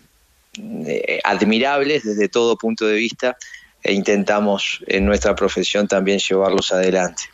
[0.87, 3.39] eh, admirables desde todo punto de vista
[3.87, 7.25] e intentamos en nuestra profesión también llevarlos adelante.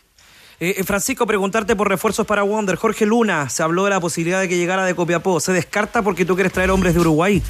[0.60, 2.76] Eh, eh, Francisco, preguntarte por refuerzos para Wonder.
[2.76, 5.40] Jorge Luna, se habló de la posibilidad de que llegara de Copiapó.
[5.40, 7.42] ¿Se descarta porque tú quieres traer hombres de Uruguay?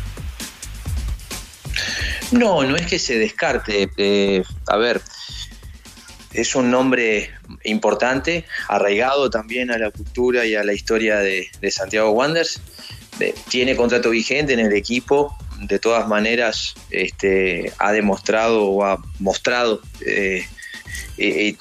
[2.31, 3.91] No, no es que se descarte.
[3.97, 5.03] Eh, a ver,
[6.33, 7.31] es un nombre
[7.65, 12.63] importante, arraigado también a la cultura y a la historia de, Santiago Wanderers.
[13.51, 19.81] tiene contrato vigente en el equipo, de todas maneras este, ha demostrado o ha mostrado
[20.05, 20.45] eh,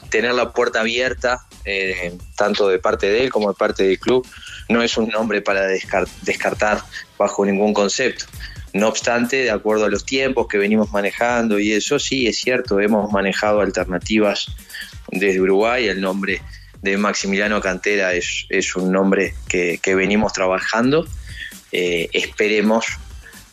[0.10, 4.28] tener la puerta abierta, eh, tanto de parte de él como de parte del club,
[4.69, 6.82] no es un nombre para descar- descartar
[7.18, 8.26] bajo ningún concepto.
[8.73, 12.80] No obstante, de acuerdo a los tiempos que venimos manejando y eso sí, es cierto,
[12.80, 14.48] hemos manejado alternativas
[15.11, 16.41] desde Uruguay, el nombre
[16.82, 21.06] de Maximiliano Cantera es, es un nombre que, que venimos trabajando,
[21.73, 22.84] Eh, esperemos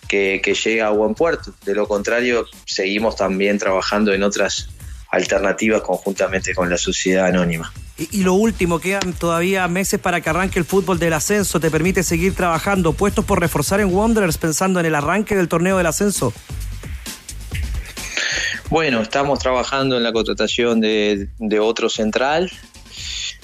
[0.09, 4.71] que, que llegue a buen puerto, de lo contrario seguimos también trabajando en otras
[5.11, 7.73] alternativas conjuntamente con la sociedad anónima.
[7.97, 11.61] Y, y lo último, quedan todavía meses para que arranque el fútbol del ascenso.
[11.61, 12.93] ¿Te permite seguir trabajando?
[12.93, 16.33] ¿Puestos por reforzar en Wanderers pensando en el arranque del torneo del ascenso?
[18.71, 22.53] Bueno, estamos trabajando en la contratación de, de otro central.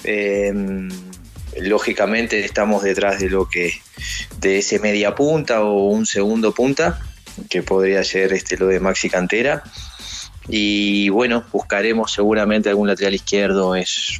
[0.03, 0.53] Eh,
[1.61, 3.73] lógicamente estamos detrás de lo que
[4.39, 6.99] de ese media punta o un segundo punta,
[7.49, 9.63] que podría ser este lo de Maxi Cantera.
[10.47, 13.75] Y bueno, buscaremos seguramente algún lateral izquierdo.
[13.75, 14.19] Es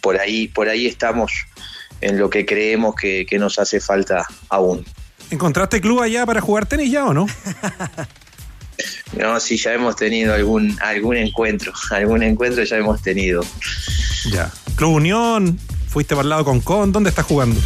[0.00, 1.32] por ahí, por ahí estamos
[2.00, 4.84] en lo que creemos que, que nos hace falta aún.
[5.30, 7.26] ¿Encontraste club allá para jugar tenis ya o no?
[9.16, 13.44] No, sí, ya hemos tenido algún, algún encuentro, algún encuentro ya hemos tenido.
[14.30, 14.50] Ya.
[14.76, 15.58] Club Unión,
[15.88, 17.60] fuiste para el lado con Con, ¿dónde estás jugando?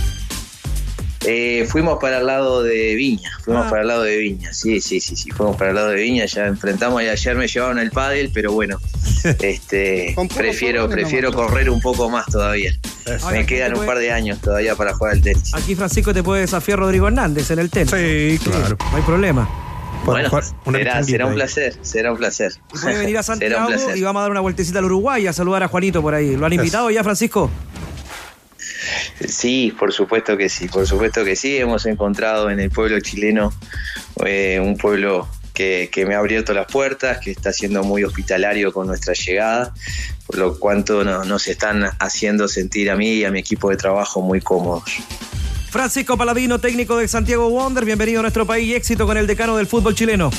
[1.26, 3.70] Eh, fuimos para el lado de Viña, fuimos Ah.
[3.70, 6.24] para el lado de Viña, sí, sí, sí, sí, fuimos para el lado de Viña,
[6.24, 8.78] ya enfrentamos y ayer me llevaron el pádel, pero bueno,
[9.42, 12.72] este, prefiero, prefiero correr un poco más todavía.
[13.30, 15.52] Me quedan un par de años todavía para jugar al tenis.
[15.54, 17.90] Aquí Francisco te puede desafiar Rodrigo Hernández en el tenis.
[17.90, 18.78] Sí, claro.
[18.90, 19.48] No hay problema.
[20.06, 20.30] Bueno,
[21.04, 22.52] será, un placer, será un placer.
[22.70, 23.96] Puede venir a Será un Santiago placer.
[23.98, 26.36] y vamos a dar una vueltecita al Uruguay a saludar a Juanito por ahí.
[26.36, 27.50] ¿Lo han invitado ya, Francisco?
[29.28, 31.56] Sí, por supuesto que sí, por supuesto que sí.
[31.56, 33.52] Hemos encontrado en el pueblo chileno
[34.24, 38.72] eh, un pueblo que, que me ha abierto las puertas, que está siendo muy hospitalario
[38.72, 39.74] con nuestra llegada,
[40.26, 43.76] por lo cuanto no- nos están haciendo sentir a mí y a mi equipo de
[43.76, 44.84] trabajo muy cómodos.
[45.70, 49.56] Francisco Paladino, técnico de Santiago Wander, bienvenido a nuestro país y éxito con el decano
[49.56, 50.30] del fútbol chileno.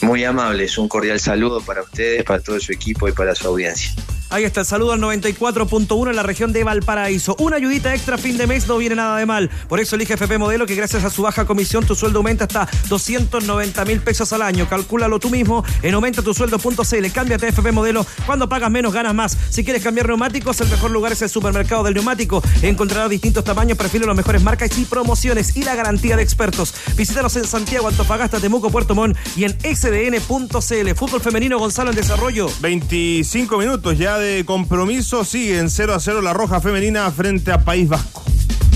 [0.00, 3.90] Muy amables, un cordial saludo para ustedes, para todo su equipo y para su audiencia.
[4.34, 7.36] Ahí está el saludo al 94.1 en la región de Valparaíso.
[7.38, 9.48] Una ayudita extra fin de mes no viene nada de mal.
[9.68, 12.68] Por eso elige FP Modelo que gracias a su baja comisión tu sueldo aumenta hasta
[12.88, 14.68] 290 mil pesos al año.
[14.68, 17.12] Calcúlalo tú mismo en aumentatusueldo.cl.
[17.12, 18.04] Cámbiate a FP Modelo.
[18.26, 19.38] Cuando pagas menos, ganas más.
[19.50, 22.42] Si quieres cambiar neumáticos, el mejor lugar es el supermercado del neumático.
[22.60, 26.74] Encontrarás distintos tamaños, perfiles, las mejores marcas y promociones y la garantía de expertos.
[26.96, 30.94] Visítanos en Santiago, Antofagasta, Temuco, Puerto Montt y en sdn.cl.
[30.96, 32.48] Fútbol femenino Gonzalo en desarrollo.
[32.60, 35.24] 25 minutos ya de compromiso.
[35.24, 38.22] Sigue en 0 a 0 la Roja Femenina frente a País Vasco.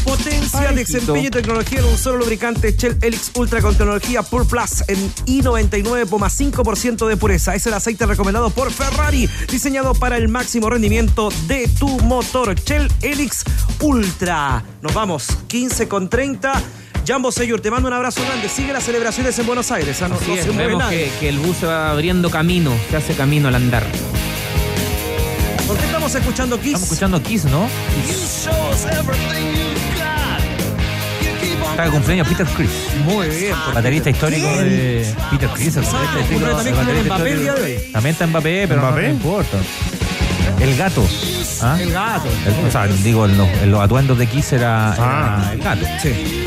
[0.04, 4.82] Potencia, desempeño y tecnología en un solo lubricante Shell Helix Ultra con tecnología Pure Plus
[4.88, 7.54] en I99,5% de pureza.
[7.54, 12.54] Es el aceite recomendado por Ferrari, diseñado para el máximo rendimiento de tu motor.
[12.54, 13.44] Shell Helix
[13.80, 14.64] Ultra.
[14.80, 16.62] Nos vamos, 15 con 30.
[17.06, 18.48] Jambo Seyur, te mando un abrazo grande.
[18.48, 20.00] Sigue las celebraciones en Buenos Aires.
[20.02, 23.48] ah, No, es, vemos que, que el bus se va abriendo camino, se hace camino
[23.48, 23.84] al andar.
[25.68, 26.66] ¿Por qué estamos escuchando Kiss?
[26.68, 27.68] Estamos escuchando Kiss, ¿no?
[31.70, 32.70] Está de cumpleaños Peter Chris.
[33.04, 33.54] Muy bien.
[33.74, 35.76] Baterista histórico de Peter Chris.
[35.76, 37.82] el baterista histórico- Uno también el baterista Mbappé el histórico- de hoy.
[37.92, 39.02] También está Mbappé, pero no- ¿Mbappé?
[39.02, 39.58] no importa.
[40.60, 41.06] El gato.
[41.62, 41.76] ¿ah?
[41.80, 42.28] El gato.
[42.46, 45.40] El- o sea, digo, en los, en los atuendos de Kiss era, Ah.
[45.44, 45.86] era el gato.
[46.02, 46.44] Sí.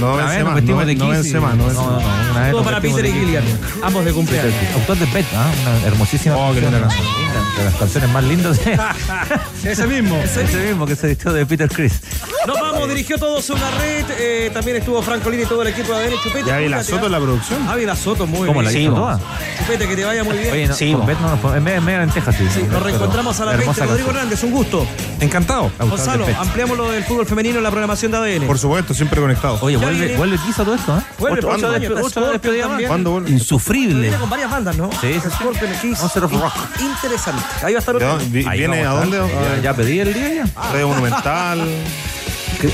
[0.00, 1.72] No Una vez vence nos más, vestimos no- de no Kiss y- más, no no,
[1.72, 1.98] no,
[2.32, 3.12] una vez Todo para Peter y.
[3.12, 3.44] Gillian,
[3.84, 4.52] ambos de cumpleaños.
[4.74, 5.46] Autor de Pet, ¿ah?
[5.62, 8.78] una hermosísima Oh, canción, de las canciones más lindas de
[9.70, 10.16] Ese mismo.
[10.24, 12.00] ese mismo que se vistió de Peter Chris.
[12.44, 14.04] Nos vamos, dirigió todos una red.
[14.18, 16.14] eh, también estuvo Franco Lini y todo el equipo de ADN.
[16.24, 16.44] Chupete.
[16.48, 17.66] ¿Ya vi la apúrate, Soto en la producción?
[17.66, 18.64] Javi La Soto, muy ¿Cómo bien.
[18.64, 18.98] la Sí, hizo vos.
[19.00, 19.20] toda?
[19.58, 20.52] Chupete, que te vaya muy bien.
[20.52, 22.48] Oye, no, con Pet no en medio- en medio de lentejas, sí.
[22.52, 23.62] Sí, nos reencontramos a las 20.
[23.62, 24.16] Hermosa Rodrigo canción.
[24.16, 24.86] Hernández, un gusto.
[25.20, 25.70] Encantado.
[25.78, 28.46] Gonzalo, ampliamos lo del fútbol femenino en la programación de ADN.
[28.46, 29.58] Por supuesto, siempre conectado.
[29.60, 30.16] Oye, Ya vuelve, viene.
[30.16, 31.02] vuelve Kiss a todo esto, ¿eh?
[31.18, 32.88] Vuelve Ocho- ocho otro despe- año, está ocho despedidas también.
[32.88, 33.30] ¿Cuándo vuelve?
[33.30, 34.00] Insufrible.
[34.00, 34.90] Viene con varias bandas, ¿no?
[35.00, 35.30] Sí, sí.
[35.30, 35.98] Scorpion, Kiss.
[35.98, 36.52] Vamos a hacer rock.
[36.80, 37.42] In- Interesante.
[37.64, 38.26] Ahí va a estar ¿De otro.
[38.30, 39.60] ¿Viene a vamos dónde?
[39.62, 40.62] Ya, pedí el día ya.
[40.72, 41.68] Radio Monumental.
[42.62, 42.72] Que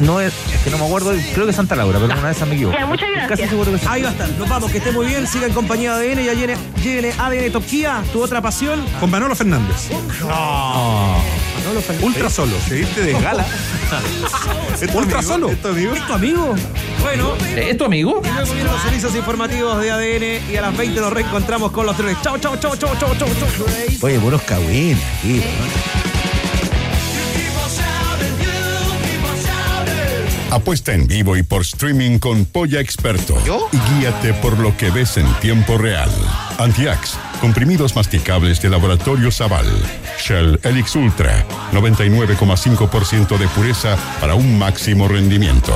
[0.00, 2.54] no es, es que no me acuerdo, creo que Santa Laura, pero una esas me
[2.56, 2.76] equivoco.
[2.78, 3.48] Ya, muchas Casi gracias.
[3.50, 3.86] seguro que sí.
[3.88, 4.28] Ahí va a estar.
[4.38, 5.26] Nos vamos, que esté muy bien.
[5.26, 6.24] Siga en compañía de ADN.
[6.26, 8.84] Ya viene, viene ADN Top Kia, tu otra pasión.
[9.00, 9.88] Con Manolo Fernández.
[10.20, 12.02] Manolo Fernández.
[12.02, 12.52] Ultra solo.
[12.68, 13.44] Seguiste de gala.
[14.80, 15.22] ¿Es Ultra amigo?
[15.32, 15.48] solo.
[15.50, 15.94] ¿Es tu amigo?
[15.94, 16.54] ¿Es tu amigo?
[17.00, 18.20] Bueno, ¿Es tu amigo?
[18.22, 21.86] y luego vienen los servicios informativos de ADN y a las 20 nos reencontramos con
[21.86, 22.16] los tres.
[22.22, 23.66] Chao, chao, chao, chao, chao, chao, chao.
[24.02, 25.99] Oye, puros cagüines aquí, ¿no?
[30.50, 33.36] Apuesta en vivo y por streaming con Polla Experto.
[33.72, 36.10] Y guíate por lo que ves en tiempo real.
[36.58, 39.66] Antiax, Comprimidos masticables de Laboratorio Zaval.
[40.18, 41.46] Shell Elix Ultra.
[41.72, 45.72] 99,5% de pureza para un máximo rendimiento.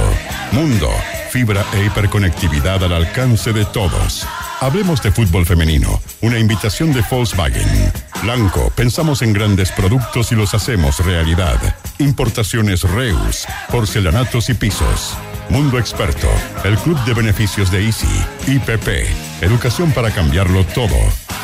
[0.53, 0.91] Mundo.
[1.31, 4.27] Fibra e hiperconectividad al alcance de todos.
[4.65, 6.01] Hablemos de fútbol femenino.
[6.23, 7.93] Una invitación de Volkswagen.
[8.23, 11.61] Blanco, pensamos en grandes productos y los hacemos realidad.
[11.99, 15.19] Importaciones Reus, porcelanatos y pisos.
[15.51, 16.31] Mundo Experto,
[16.65, 18.09] el club de beneficios de Easy,
[18.47, 20.97] IPP, educación para cambiarlo todo.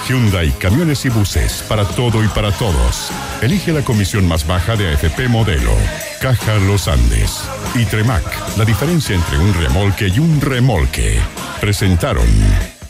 [0.08, 3.10] Hyundai, camiones y buses, para todo y para todos.
[3.42, 5.74] Elige la comisión más baja de AFP Modelo.
[6.22, 7.42] Caja Los Andes.
[7.74, 11.20] Y Tremac, la diferencia entre un remolque y un remolque.
[11.60, 12.79] Presentaron